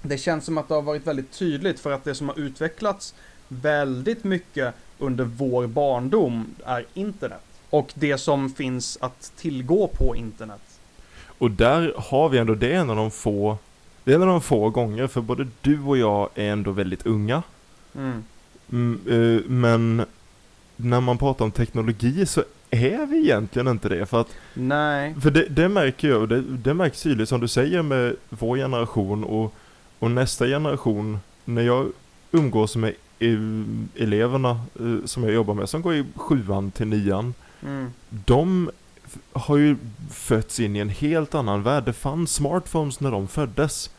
det 0.01 0.17
känns 0.17 0.45
som 0.45 0.57
att 0.57 0.67
det 0.67 0.73
har 0.73 0.81
varit 0.81 1.07
väldigt 1.07 1.31
tydligt 1.31 1.79
för 1.79 1.91
att 1.91 2.03
det 2.03 2.15
som 2.15 2.29
har 2.29 2.39
utvecklats 2.39 3.15
väldigt 3.61 4.23
mycket 4.23 4.75
under 4.99 5.23
vår 5.23 5.67
barndom 5.67 6.45
är 6.65 6.85
internet. 6.93 7.41
Och 7.69 7.91
det 7.93 8.17
som 8.17 8.49
finns 8.49 8.97
att 9.01 9.31
tillgå 9.35 9.87
på 9.87 10.15
internet. 10.15 10.61
Och 11.37 11.51
där 11.51 11.93
har 11.97 12.29
vi 12.29 12.37
ändå, 12.37 12.55
det 12.55 12.73
är 12.73 12.79
en 12.79 12.89
av 12.89 12.95
de 12.95 13.11
få, 13.11 13.57
det 14.03 14.11
är 14.11 14.15
en 14.15 14.21
av 14.21 14.27
de 14.27 14.41
få 14.41 14.69
gånger, 14.69 15.07
för 15.07 15.21
både 15.21 15.47
du 15.61 15.81
och 15.81 15.97
jag 15.97 16.29
är 16.35 16.51
ändå 16.51 16.71
väldigt 16.71 17.05
unga. 17.05 17.43
Mm. 17.95 18.23
Mm, 18.71 18.99
eh, 19.07 19.41
men 19.49 20.05
när 20.75 21.01
man 21.01 21.17
pratar 21.17 21.45
om 21.45 21.51
teknologi 21.51 22.25
så 22.25 22.43
är 22.69 23.05
vi 23.05 23.17
egentligen 23.17 23.67
inte 23.67 23.89
det. 23.89 24.05
För 24.05 24.21
att 24.21 24.27
Nej. 24.53 25.15
För 25.21 25.31
det, 25.31 25.45
det 25.49 25.69
märker 25.69 26.07
jag, 26.09 26.21
och 26.21 26.27
det, 26.27 26.41
det 26.41 26.73
märks 26.73 27.01
tydligt 27.01 27.29
som 27.29 27.41
du 27.41 27.47
säger 27.47 27.81
med 27.81 28.15
vår 28.29 28.57
generation 28.57 29.23
och, 29.23 29.53
och 29.99 30.11
nästa 30.11 30.45
generation. 30.45 31.19
När 31.45 31.61
jag 31.61 31.87
umgås 32.31 32.75
med 32.75 32.93
eleverna 33.95 34.49
eh, 34.79 35.05
som 35.05 35.23
jag 35.23 35.33
jobbar 35.33 35.53
med, 35.53 35.69
som 35.69 35.81
går 35.81 35.95
i 35.95 36.05
sjuan 36.15 36.71
till 36.71 36.87
nian. 36.87 37.33
Mm. 37.63 37.91
De 38.09 38.69
har 39.33 39.57
ju 39.57 39.75
fötts 40.11 40.59
in 40.59 40.75
i 40.75 40.79
en 40.79 40.89
helt 40.89 41.35
annan 41.35 41.63
värld. 41.63 41.83
Det 41.85 41.93
fanns 41.93 42.33
smartphones 42.33 42.99
när 42.99 43.11
de 43.11 43.27
föddes. 43.27 43.89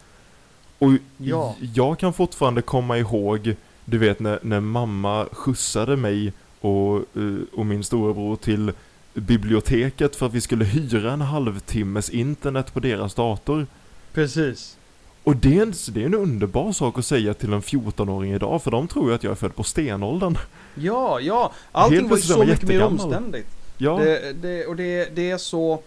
Och 0.79 0.91
Ja. 1.17 1.57
jag 1.75 1.99
kan 1.99 2.13
fortfarande 2.13 2.63
komma 2.63 2.99
ihåg, 2.99 3.55
du 3.85 3.99
vet 3.99 4.21
när, 4.21 4.39
när 4.43 4.61
mamma 4.61 5.27
skjutsade 5.33 5.97
mig 5.97 6.33
och, 6.61 6.97
eh, 6.97 7.37
och 7.53 7.67
min 7.67 7.85
storebror 7.85 8.37
till 8.37 8.73
biblioteket 9.15 10.17
för 10.17 10.27
att 10.27 10.35
vi 10.35 10.41
skulle 10.41 10.65
hyra 10.65 11.13
en 11.13 11.21
halvtimmes 11.21 12.11
internet 12.11 12.75
på 12.75 12.81
deras 12.81 13.15
dator. 13.15 13.67
Precis. 14.13 14.77
Och 15.25 15.37
det 15.37 15.59
är, 15.59 15.63
en, 15.63 15.73
det 15.89 16.03
är 16.03 16.07
en 16.07 16.15
underbar 16.15 16.73
sak 16.73 16.99
att 16.99 17.07
säga 17.07 17.35
till 17.35 17.53
en 17.53 17.63
14-åring 17.63 18.33
idag, 18.33 18.63
för 18.63 18.71
de 18.71 18.89
tror 18.89 19.09
ju 19.09 19.15
att 19.15 19.25
jag 19.25 19.31
är 19.31 19.35
född 19.35 19.57
på 19.57 19.65
stenåldern. 19.65 20.39
Ja, 20.75 21.21
ja. 21.21 21.53
Allting 21.73 21.99
Helt 21.99 22.11
var 22.11 22.17
ju 22.17 22.23
så 22.23 22.39
man 22.39 22.47
mycket 22.47 22.69
mer 22.69 22.83
omständigt. 22.83 23.47
Ja, 23.79 23.99
Det, 23.99 24.33
det, 24.33 24.67
och 24.67 24.77
det, 24.77 25.17
det 25.17 25.31
är 25.31 25.39
så... 25.39 25.83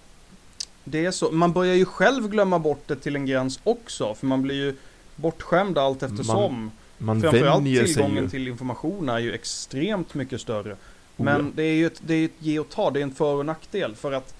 Det 0.83 1.05
är 1.05 1.11
så. 1.11 1.31
Man 1.31 1.53
börjar 1.53 1.75
ju 1.75 1.85
själv 1.85 2.29
glömma 2.29 2.59
bort 2.59 2.83
det 2.87 2.95
till 2.95 3.15
en 3.15 3.25
gräns 3.25 3.59
också, 3.63 4.13
för 4.13 4.27
man 4.27 4.41
blir 4.41 4.55
ju 4.55 4.75
bortskämd 5.15 5.77
allt 5.77 6.03
eftersom. 6.03 6.71
man 6.97 7.21
Framförallt 7.21 7.61
vänjer 7.61 7.85
sig 7.85 7.93
tillgången 7.93 8.29
till 8.29 8.47
information 8.47 9.09
är 9.09 9.19
ju 9.19 9.33
extremt 9.33 10.13
mycket 10.13 10.41
större. 10.41 10.71
Oh, 10.71 10.77
Men 11.15 11.45
ja. 11.45 11.51
det 11.55 11.63
är 11.63 11.73
ju 11.73 11.85
ett, 11.85 12.01
det 12.05 12.13
är 12.13 12.25
ett 12.25 12.31
ge 12.39 12.59
och 12.59 12.69
ta, 12.69 12.91
det 12.91 12.99
är 12.99 13.03
en 13.03 13.15
för 13.15 13.33
och 13.33 13.45
nackdel 13.45 13.95
för 13.95 14.11
att 14.11 14.33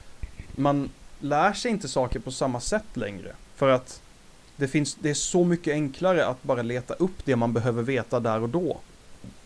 man 0.56 0.90
lär 1.20 1.54
sig 1.54 1.72
inte 1.72 1.88
saker 1.88 2.20
på 2.20 2.32
samma 2.32 2.60
sätt 2.60 2.88
längre. 2.94 3.32
För 3.56 3.70
att 3.70 4.02
det, 4.58 4.68
finns, 4.68 4.96
det 4.96 5.10
är 5.10 5.14
så 5.14 5.44
mycket 5.44 5.74
enklare 5.74 6.26
att 6.28 6.44
bara 6.44 6.62
leta 6.62 6.94
upp 6.94 7.26
det 7.26 7.36
man 7.36 7.54
behöver 7.54 7.84
veta 7.84 8.20
där 8.20 8.42
och 8.44 8.50
då. 8.50 8.78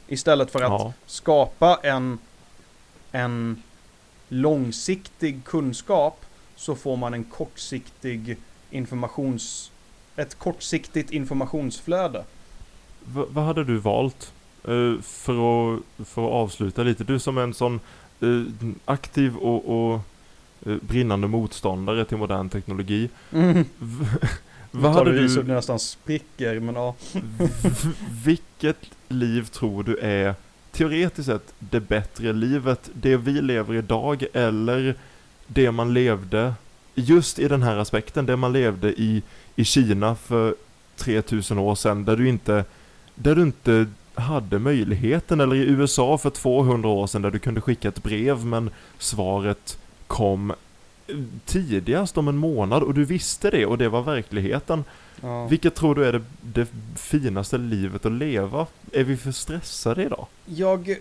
Istället 0.08 0.52
för 0.52 0.62
att 0.62 0.70
Ja. 0.72 0.94
skapa 1.06 1.80
en, 1.84 2.18
en 3.12 3.64
långsiktig 4.30 5.44
kunskap 5.44 6.26
så 6.56 6.76
får 6.76 6.98
man 6.98 7.14
en 7.14 7.24
kortsiktig 7.24 8.38
informations... 8.72 9.72
Ett 10.16 10.36
kortsiktigt 10.40 11.12
informationsflöde. 11.12 12.24
V- 13.06 13.24
vad 13.30 13.44
hade 13.46 13.64
du 13.64 13.78
valt? 13.78 14.34
Eh, 14.64 15.02
för, 15.02 15.34
att, 15.76 15.82
för 16.08 16.26
att 16.26 16.32
avsluta 16.32 16.84
lite, 16.84 17.04
du 17.04 17.20
som 17.20 17.38
är 17.38 17.42
en 17.42 17.54
sån 17.54 17.80
eh, 18.20 18.44
aktiv 18.86 19.38
och, 19.38 19.70
och 19.94 20.00
eh, 20.66 20.76
brinnande 20.82 21.28
motståndare 21.28 22.06
till 22.06 22.18
modern 22.18 22.50
teknologi. 22.50 23.10
Mm. 23.32 23.66
Vad 24.72 24.94
hade 24.94 25.12
du... 25.12 25.30
så 25.30 25.42
nästan 25.44 25.80
spricker, 25.80 26.60
men 26.60 26.76
ja. 26.76 26.96
vilket 28.26 28.78
liv 29.08 29.46
tror 29.46 29.84
du 29.84 29.98
är 29.98 30.36
teoretiskt 30.72 31.26
sett 31.26 31.54
det 31.60 31.80
bättre 31.80 32.34
livet? 32.34 32.90
Det 32.94 33.18
vi 33.18 33.32
lever 33.32 33.76
idag 33.76 34.24
eller 34.34 34.96
det 35.48 35.72
man 35.72 35.94
levde 35.94 36.54
just 36.96 37.40
i 37.40 37.48
den 37.48 37.64
här 37.64 37.78
aspekten, 37.78 38.26
det 38.26 38.36
man 38.36 38.54
levde 38.54 39.02
i, 39.02 39.24
i 39.56 39.66
Kina 39.66 40.16
för 40.16 40.56
3000 40.98 41.60
år 41.60 41.76
sedan 41.76 42.06
där 42.06 42.18
du 42.18 42.30
inte, 42.30 42.66
där 43.16 43.36
du 43.36 43.42
inte 43.42 43.86
hade 44.16 44.60
möjligheten 44.60 45.40
eller 45.40 45.56
i 45.56 45.60
USA 45.60 46.18
för 46.18 46.30
200 46.30 46.90
år 46.90 47.08
sedan 47.08 47.22
där 47.22 47.32
du 47.32 47.40
kunde 47.40 47.62
skicka 47.62 47.88
ett 47.88 48.04
brev 48.04 48.46
men 48.46 48.70
svaret 48.98 49.78
kom 50.08 50.54
tidigast 51.46 52.18
om 52.18 52.28
en 52.28 52.38
månad 52.38 52.84
och 52.84 52.94
du 52.94 53.06
visste 53.06 53.50
det 53.50 53.66
och 53.66 53.78
det 53.78 53.90
var 53.90 54.02
verkligheten. 54.02 54.84
ja. 55.22 55.48
Vilket 55.48 55.76
tror 55.76 55.96
du 55.96 56.06
är 56.06 56.14
det, 56.14 56.24
det 56.42 56.68
finaste 56.96 57.58
livet 57.58 58.06
att 58.06 58.12
leva? 58.12 58.68
Är 58.92 59.04
vi 59.04 59.18
för 59.18 59.32
stressade 59.32 60.04
idag? 60.04 60.28
Jag, 60.46 60.96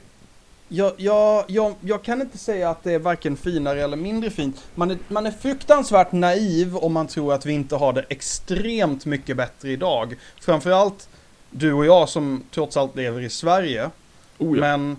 jag, 0.69 0.93
jag, 0.97 1.45
jag, 1.49 1.75
jag 1.81 2.03
kan 2.03 2.21
inte 2.21 2.39
säga 2.39 2.71
att 2.71 2.83
det 2.83 2.93
är 2.93 2.99
varken 2.99 3.37
finare 3.37 3.83
eller 3.83 3.97
mindre 3.97 4.31
fint. 4.31 4.65
Man 4.75 4.91
är, 4.91 4.99
man 5.09 5.27
är 5.27 5.31
fruktansvärt 5.31 6.13
naiv 6.13 6.77
om 6.77 6.93
man 6.93 7.07
tror 7.07 7.35
att 7.35 7.47
vi 7.47 7.53
inte 7.53 7.77
har 7.77 7.93
det 7.93 8.05
extremt 8.09 9.07
mycket 9.07 9.37
bättre 9.37 9.71
idag. 9.71 10.15
Framförallt 10.41 11.09
du 11.51 11.73
och 11.73 11.87
jag 11.87 12.09
som 12.09 12.43
trots 12.51 12.77
allt 12.77 12.97
lever 12.97 13.21
i 13.21 13.31
Sverige. 13.31 13.91
Oh, 14.39 14.59
ja. 14.59 14.61
Men 14.61 14.91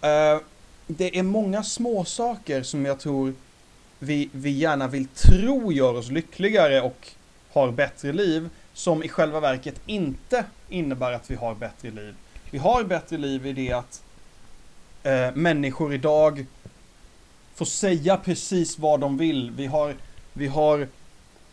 eh, 0.00 0.40
det 0.86 1.18
är 1.18 1.22
många 1.22 1.62
små 1.62 2.04
saker 2.04 2.62
som 2.62 2.86
jag 2.86 3.00
tror 3.00 3.34
vi, 4.02 4.28
vi 4.32 4.50
gärna 4.50 4.88
vill 4.88 5.06
tro 5.06 5.72
gör 5.72 5.94
oss 5.94 6.10
lyckligare 6.10 6.80
och 6.80 7.08
har 7.52 7.70
bättre 7.70 8.12
liv. 8.12 8.48
Som 8.72 9.02
i 9.02 9.08
själva 9.08 9.40
verket 9.40 9.80
inte 9.86 10.44
innebär 10.68 11.12
att 11.12 11.30
vi 11.30 11.34
har 11.34 11.54
bättre 11.54 11.90
liv. 11.90 12.14
Vi 12.50 12.58
har 12.58 12.84
bättre 12.84 13.18
liv 13.18 13.46
i 13.46 13.52
det 13.52 13.72
att 13.72 14.02
eh, 15.02 15.34
människor 15.34 15.94
idag 15.94 16.46
får 17.54 17.64
säga 17.64 18.16
precis 18.16 18.78
vad 18.78 19.00
de 19.00 19.18
vill. 19.18 19.50
Vi 19.50 19.66
har, 19.66 19.94
vi 20.32 20.46
har 20.46 20.88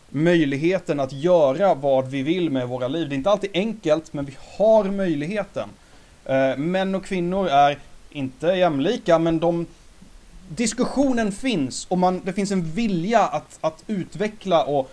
möjligheten 0.08 1.00
att 1.00 1.12
göra 1.12 1.74
vad 1.74 2.10
vi 2.10 2.22
vill 2.22 2.50
med 2.50 2.68
våra 2.68 2.88
liv. 2.88 3.08
Det 3.08 3.14
är 3.14 3.16
inte 3.16 3.30
alltid 3.30 3.50
enkelt, 3.54 4.12
men 4.12 4.24
vi 4.24 4.36
har 4.58 4.84
möjligheten. 4.84 5.68
Eh, 6.24 6.56
män 6.56 6.94
och 6.94 7.04
kvinnor 7.04 7.48
är 7.48 7.78
inte 8.10 8.46
jämlika, 8.46 9.18
men 9.18 9.38
de 9.38 9.66
diskussionen 10.48 11.32
finns 11.32 11.86
och 11.86 11.98
man, 11.98 12.20
det 12.24 12.32
finns 12.32 12.50
en 12.50 12.62
vilja 12.62 13.20
att, 13.20 13.58
att 13.60 13.84
utveckla 13.86 14.64
och 14.64 14.90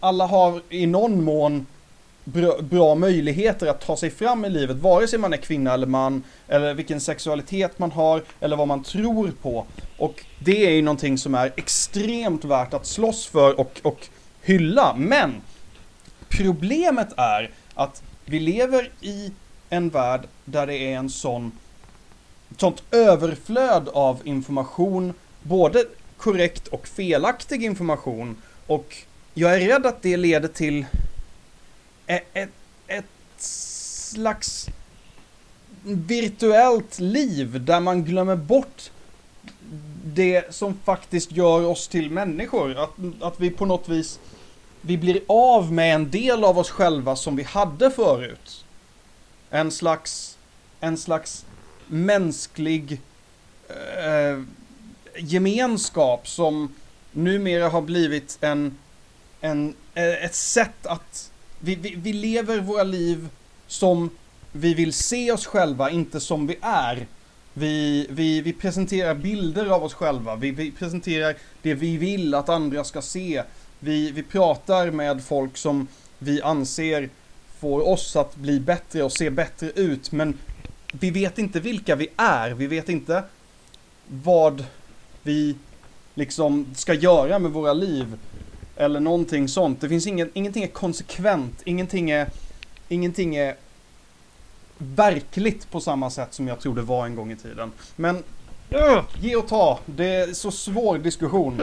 alla 0.00 0.26
har 0.26 0.62
i 0.70 0.86
någon 0.86 1.24
mån 1.24 1.66
bra, 2.24 2.62
bra 2.62 2.94
möjligheter 2.94 3.66
att 3.66 3.80
ta 3.80 3.96
sig 3.96 4.10
fram 4.10 4.44
i 4.44 4.50
livet, 4.50 4.76
vare 4.76 5.08
sig 5.08 5.18
man 5.18 5.32
är 5.32 5.36
kvinna 5.36 5.74
eller 5.74 5.86
man, 5.86 6.22
eller 6.48 6.74
vilken 6.74 7.00
sexualitet 7.00 7.78
man 7.78 7.92
har, 7.92 8.22
eller 8.40 8.56
vad 8.56 8.68
man 8.68 8.82
tror 8.82 9.32
på. 9.42 9.66
Och 9.98 10.24
det 10.38 10.66
är 10.66 10.70
ju 10.70 10.82
någonting 10.82 11.18
som 11.18 11.34
är 11.34 11.52
extremt 11.56 12.44
värt 12.44 12.74
att 12.74 12.86
slåss 12.86 13.26
för 13.26 13.60
och, 13.60 13.80
och 13.82 14.08
hylla. 14.42 14.94
Men 14.96 15.34
problemet 16.28 17.08
är 17.16 17.50
att 17.74 18.02
vi 18.24 18.40
lever 18.40 18.90
i 19.00 19.32
en 19.70 19.88
värld 19.88 20.20
där 20.44 20.66
det 20.66 20.76
är 20.76 20.96
en 20.96 21.10
sån 21.10 21.52
sånt 22.56 22.82
överflöd 22.90 23.88
av 23.88 24.20
information, 24.24 25.14
både 25.42 25.84
korrekt 26.16 26.68
och 26.68 26.88
felaktig 26.88 27.64
information. 27.64 28.36
Och 28.66 28.96
jag 29.34 29.54
är 29.54 29.68
rädd 29.68 29.86
att 29.86 30.02
det 30.02 30.16
leder 30.16 30.48
till 30.48 30.86
ett, 32.06 32.24
ett, 32.32 32.50
ett 32.86 33.04
slags 33.36 34.66
virtuellt 35.82 36.98
liv 36.98 37.64
där 37.64 37.80
man 37.80 38.04
glömmer 38.04 38.36
bort 38.36 38.90
det 40.04 40.54
som 40.54 40.78
faktiskt 40.84 41.32
gör 41.32 41.66
oss 41.66 41.88
till 41.88 42.10
människor. 42.10 42.78
Att, 42.78 42.90
att 43.20 43.40
vi 43.40 43.50
på 43.50 43.66
något 43.66 43.88
vis 43.88 44.18
vi 44.86 44.98
blir 44.98 45.20
av 45.26 45.72
med 45.72 45.94
en 45.94 46.10
del 46.10 46.44
av 46.44 46.58
oss 46.58 46.70
själva 46.70 47.16
som 47.16 47.36
vi 47.36 47.42
hade 47.42 47.90
förut. 47.90 48.64
En 49.50 49.70
slags, 49.70 50.38
en 50.80 50.96
slags 50.96 51.44
mänsklig 51.86 53.00
eh, 53.68 54.42
gemenskap 55.16 56.28
som 56.28 56.74
numera 57.12 57.68
har 57.68 57.82
blivit 57.82 58.38
en, 58.40 58.76
en, 59.40 59.74
eh, 59.94 60.24
ett 60.24 60.34
sätt 60.34 60.86
att 60.86 61.30
vi, 61.60 61.74
vi, 61.74 61.94
vi 61.94 62.12
lever 62.12 62.60
våra 62.60 62.82
liv 62.82 63.28
som 63.66 64.10
vi 64.52 64.74
vill 64.74 64.92
se 64.92 65.32
oss 65.32 65.46
själva, 65.46 65.90
inte 65.90 66.20
som 66.20 66.46
vi 66.46 66.58
är. 66.62 67.06
Vi, 67.52 68.06
vi, 68.10 68.40
vi 68.40 68.52
presenterar 68.52 69.14
bilder 69.14 69.66
av 69.66 69.84
oss 69.84 69.94
själva, 69.94 70.36
vi, 70.36 70.50
vi 70.50 70.70
presenterar 70.70 71.36
det 71.62 71.74
vi 71.74 71.96
vill 71.96 72.34
att 72.34 72.48
andra 72.48 72.84
ska 72.84 73.02
se. 73.02 73.42
Vi, 73.78 74.10
vi 74.10 74.22
pratar 74.22 74.90
med 74.90 75.24
folk 75.24 75.56
som 75.56 75.86
vi 76.18 76.42
anser 76.42 77.08
får 77.58 77.88
oss 77.88 78.16
att 78.16 78.36
bli 78.36 78.60
bättre 78.60 79.02
och 79.02 79.12
se 79.12 79.30
bättre 79.30 79.70
ut, 79.70 80.12
men 80.12 80.38
vi 81.00 81.10
vet 81.10 81.38
inte 81.38 81.60
vilka 81.60 81.96
vi 81.96 82.08
är. 82.16 82.50
Vi 82.50 82.66
vet 82.66 82.88
inte 82.88 83.22
vad 84.08 84.64
vi 85.22 85.56
liksom 86.14 86.66
ska 86.74 86.94
göra 86.94 87.38
med 87.38 87.50
våra 87.50 87.72
liv. 87.72 88.18
Eller 88.76 89.00
någonting 89.00 89.48
sånt. 89.48 89.80
Det 89.80 89.88
finns 89.88 90.06
ingen, 90.06 90.30
ingenting 90.34 90.62
är 90.62 90.68
konsekvent. 90.68 91.62
Ingenting 91.64 92.10
är, 92.10 92.28
ingenting 92.88 93.36
är 93.36 93.56
verkligt 94.78 95.70
på 95.70 95.80
samma 95.80 96.10
sätt 96.10 96.34
som 96.34 96.48
jag 96.48 96.60
tror 96.60 96.74
det 96.74 96.82
var 96.82 97.06
en 97.06 97.14
gång 97.16 97.32
i 97.32 97.36
tiden. 97.36 97.72
Men 97.96 98.16
uh, 98.74 99.02
ge 99.20 99.36
och 99.36 99.48
ta. 99.48 99.78
Det 99.86 100.06
är 100.06 100.32
så 100.32 100.50
svår 100.50 100.98
diskussion. 100.98 101.60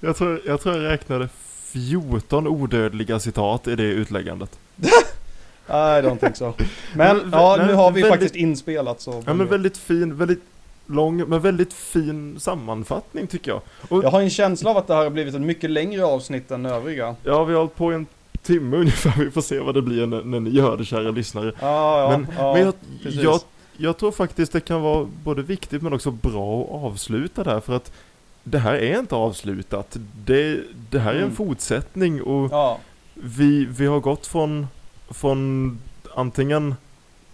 Jag 0.00 0.16
tror, 0.16 0.42
jag 0.46 0.60
tror 0.60 0.82
jag 0.82 0.92
räknade 0.92 1.28
14 1.72 2.46
odödliga 2.46 3.20
citat 3.20 3.68
i 3.68 3.76
det 3.76 3.82
utläggandet. 3.82 4.58
I 5.68 5.72
don't 6.02 6.18
think 6.18 6.36
so. 6.36 6.52
Men 6.94 7.16
Men, 7.16 7.30
ja, 7.32 7.56
nu 7.66 7.72
har 7.74 7.90
vi 7.90 8.00
väldigt- 8.00 8.10
faktiskt 8.12 8.34
inspelat 8.36 9.00
så. 9.00 9.22
Ja 9.26 9.34
men 9.34 9.46
väldigt 9.48 9.76
fin, 9.76 10.16
väldigt 10.16 10.42
lång 10.86 11.28
men 11.28 11.40
väldigt 11.40 11.72
fin 11.72 12.36
sammanfattning 12.40 13.26
tycker 13.26 13.50
jag. 13.50 13.60
Och, 13.88 14.04
Jag 14.04 14.10
har 14.10 14.20
en 14.20 14.30
känsla 14.30 14.70
av 14.70 14.76
att 14.76 14.86
det 14.86 14.94
här 14.94 15.02
har 15.02 15.10
blivit 15.10 15.34
ett 15.34 15.40
mycket 15.40 15.70
längre 15.70 16.04
avsnitt 16.04 16.50
än 16.50 16.66
övriga. 16.66 17.16
Ja, 17.22 17.44
vi 17.44 17.52
har 17.52 17.58
hållit 17.60 17.76
på 17.76 17.92
i 17.92 17.94
en 17.94 18.06
timme 18.42 18.76
ungefär, 18.80 19.24
vi 19.24 19.30
får 19.30 19.40
se 19.40 19.58
vad 19.58 19.74
det 19.74 19.82
blir 19.82 20.06
när, 20.06 20.22
när 20.24 20.40
ni 20.40 20.60
hör 20.60 20.76
det 20.76 20.84
kära 20.84 21.10
lyssnare. 21.10 21.52
Ja, 21.60 22.00
ja, 22.00 22.18
men 22.18 22.26
ja, 22.38 22.52
men 22.54 22.62
jag, 22.62 22.74
jag, 23.24 23.40
jag 23.76 23.96
tror 23.98 24.12
faktiskt 24.12 24.52
det 24.52 24.60
kan 24.60 24.82
vara 24.82 25.08
både 25.24 25.42
viktigt 25.42 25.82
men 25.82 25.92
också 25.92 26.10
bra 26.10 26.62
att 26.62 26.84
avsluta 26.92 27.44
där 27.44 27.60
för 27.60 27.76
att 27.76 27.92
det 28.42 28.58
här 28.58 28.74
är 28.74 28.98
inte 28.98 29.14
avslutat. 29.14 29.96
Det, 30.26 30.60
det 30.90 30.98
här 30.98 31.10
är 31.10 31.16
en 31.16 31.22
Mm. 31.22 31.36
fortsättning 31.36 32.22
och 32.22 32.78
vi, 33.14 33.64
vi 33.64 33.86
har 33.86 34.00
gått 34.00 34.26
från, 34.26 34.66
från 35.08 35.78
antingen 36.14 36.74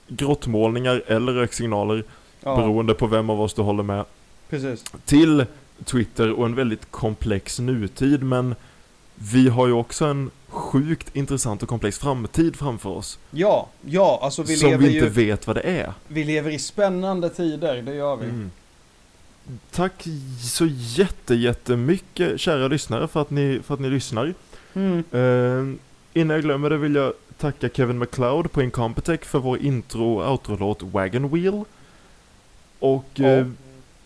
grottmålningar 0.08 1.02
eller 1.06 1.32
röksignaler 1.32 2.04
ja 2.40 2.56
beroende 2.56 2.94
på 2.94 3.06
vem 3.06 3.30
av 3.30 3.40
oss 3.40 3.54
du 3.54 3.62
håller 3.62 3.82
med 3.82 4.04
precis. 4.48 4.84
till 5.04 5.44
Twitter 5.84 6.32
och 6.32 6.46
en 6.46 6.54
väldigt 6.54 6.90
komplex 6.90 7.58
nutid 7.58 8.22
men 8.22 8.54
vi 9.14 9.48
har 9.48 9.66
ju 9.66 9.72
också 9.72 10.04
en 10.04 10.30
sjukt 10.48 11.16
intressant 11.16 11.62
och 11.62 11.68
komplex 11.68 11.98
framtid 11.98 12.56
framför 12.56 12.90
oss. 12.90 13.18
Ja, 13.30 13.68
ja, 13.86 14.20
alltså 14.22 14.42
vi 14.42 14.56
som 14.56 14.70
lever 14.70 14.86
vi 14.86 14.94
inte 14.94 15.20
ju, 15.20 15.26
vet 15.26 15.46
vad 15.46 15.56
det 15.56 15.60
är. 15.62 15.92
vi 16.08 16.24
lever 16.24 16.50
i 16.50 16.58
spännande 16.58 17.28
tider, 17.28 17.82
det 17.82 17.94
gör 17.94 18.16
vi. 18.16 18.24
Mm. 18.24 18.50
Tack 19.70 20.06
så 20.40 20.66
jätte, 20.70 21.34
jättemycket 21.34 22.40
kära 22.40 22.68
lyssnare 22.68 23.08
för 23.08 23.22
att 23.22 23.30
ni, 23.30 23.60
för 23.64 23.74
att 23.74 23.80
ni 23.80 23.90
lyssnar. 23.90 24.34
Mm. 24.74 25.04
Eh, 25.12 25.80
innan 26.14 26.34
jag 26.34 26.44
glömmer 26.44 26.70
det 26.70 26.76
vill 26.76 26.94
jag 26.94 27.12
tacka 27.38 27.68
Kevin 27.68 27.98
McLeod 27.98 28.52
på 28.52 28.62
Incompetech 28.62 29.24
för 29.24 29.38
vår 29.38 29.58
intro 29.58 30.18
och 30.20 30.30
outro-låt 30.32 30.82
Wagon 30.82 31.28
Wheel. 31.28 31.64
Och 32.78 33.04
Ja. 33.14 33.26
eh, 33.26 33.46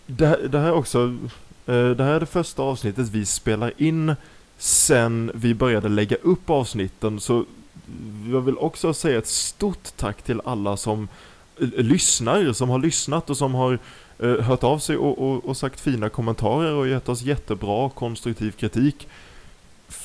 det, 0.06 0.26
här- 0.26 0.48
det 0.48 0.58
här 0.58 0.66
är 0.68 0.72
också, 0.72 1.16
eh, 1.66 1.90
det 1.90 2.04
här 2.04 2.14
är 2.14 2.20
det 2.20 2.26
första 2.26 2.62
avsnittet 2.62 3.08
vi 3.08 3.26
spelar 3.26 3.72
in 3.76 4.14
sen 4.58 5.30
vi 5.34 5.54
började 5.54 5.88
lägga 5.88 6.16
upp 6.22 6.50
avsnitten 6.50 7.20
så 7.20 7.44
jag 8.32 8.40
vill 8.40 8.58
också 8.58 8.94
säga 8.94 9.18
ett 9.18 9.26
stort 9.26 9.96
tack 9.96 10.22
till 10.22 10.40
alla 10.44 10.76
som 10.76 11.08
eh, 11.60 11.68
lyssnar, 11.76 12.52
som 12.52 12.68
har 12.70 12.78
lyssnat 12.78 13.30
och 13.30 13.36
som 13.36 13.54
har 13.54 13.78
eh, 14.18 14.40
hört 14.40 14.64
av 14.64 14.78
sig 14.78 14.96
och, 14.96 15.18
och, 15.30 15.44
och 15.44 15.56
sagt 15.56 15.80
fina 15.80 16.08
kommentarer 16.08 16.72
och 16.74 16.88
gett 16.88 17.08
oss 17.08 17.22
jättebra 17.22 17.90
konstruktiv 17.90 18.50
kritik. 18.50 19.08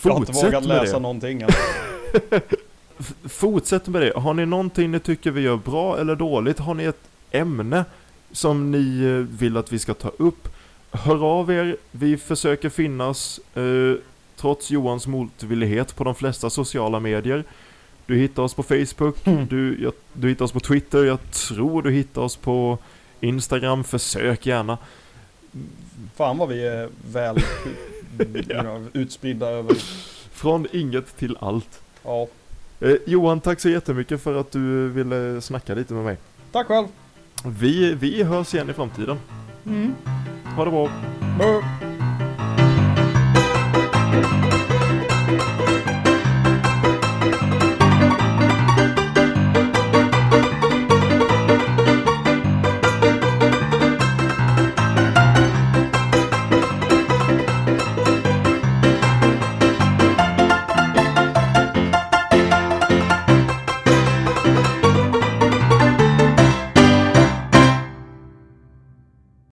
Jag 0.04 0.12
har 0.12 0.20
inte 0.20 0.34
Fortsätt 0.34 0.48
vågat 0.54 0.68
med 0.68 0.82
läsa 0.82 0.94
det. 0.94 1.00
någonting 1.00 1.42
än. 1.42 1.50
F- 3.00 3.14
Fortsätt 3.26 3.88
med 3.88 4.02
det. 4.02 4.14
Har 4.16 4.34
ni 4.34 4.46
någonting 4.46 4.92
ni 4.92 5.00
tycker 5.00 5.32
vi 5.32 5.42
gör 5.42 5.58
bra 5.58 5.98
eller 6.00 6.16
dåligt? 6.16 6.60
Har 6.60 6.74
ni 6.74 6.84
ett 6.84 7.02
ämne 7.32 7.86
som 8.32 8.72
ni 8.72 9.04
eh, 9.04 9.38
vill 9.40 9.58
att 9.58 9.72
vi 9.74 9.80
ska 9.80 9.94
ta 9.94 10.12
upp? 10.18 10.48
Hör 10.92 11.26
av 11.26 11.52
er. 11.52 11.78
Vi 11.92 12.18
försöker 12.18 12.70
finnas 12.70 13.40
eh, 13.56 13.64
trots 14.38 14.72
Johans 14.72 15.08
motvillighet 15.08 15.96
på 15.96 16.04
de 16.04 16.16
flesta 16.16 16.50
sociala 16.50 17.00
medier. 17.00 17.44
Du 18.06 18.16
hittar 18.18 18.44
oss 18.44 18.54
på 18.54 18.64
Facebook, 18.64 19.28
Mm. 19.28 19.48
du, 19.48 19.84
jag, 19.84 19.94
du 20.14 20.30
hittar 20.30 20.46
oss 20.46 20.52
på 20.52 20.60
Twitter, 20.60 21.04
jag 21.06 21.32
tror 21.32 21.82
du 21.82 21.92
hittar 21.92 22.22
oss 22.22 22.36
på 22.36 22.78
Instagram, 23.20 23.84
försök 23.84 24.46
gärna. 24.46 24.78
Fan 26.16 26.38
vad 26.38 26.50
vi 26.50 26.68
är 26.68 26.90
väl 27.12 27.40
you 28.50 28.62
know, 28.62 28.88
utspridda 28.94 29.48
över. 29.48 29.76
Från 30.32 30.68
inget 30.72 31.18
till 31.18 31.38
allt. 31.40 31.82
Ja. 32.04 32.28
Eh, 32.80 32.96
Johan, 33.06 33.42
tack 33.42 33.60
så 33.60 33.70
jättemycket 33.70 34.22
för 34.22 34.36
att 34.36 34.52
du 34.52 34.90
ville 34.90 35.42
snacka 35.42 35.76
lite 35.76 35.94
med 35.94 36.04
mig. 36.04 36.18
Tack 36.52 36.68
själv. 36.68 36.88
Vi, 37.46 37.94
vi 37.94 38.24
hörs 38.24 38.54
igen 38.54 38.70
i 38.70 38.74
framtiden. 38.74 39.18
Mm. 39.66 39.96
Ha 40.56 40.66
det 40.66 40.72
bra. 40.72 40.92
Bye. 41.38 41.89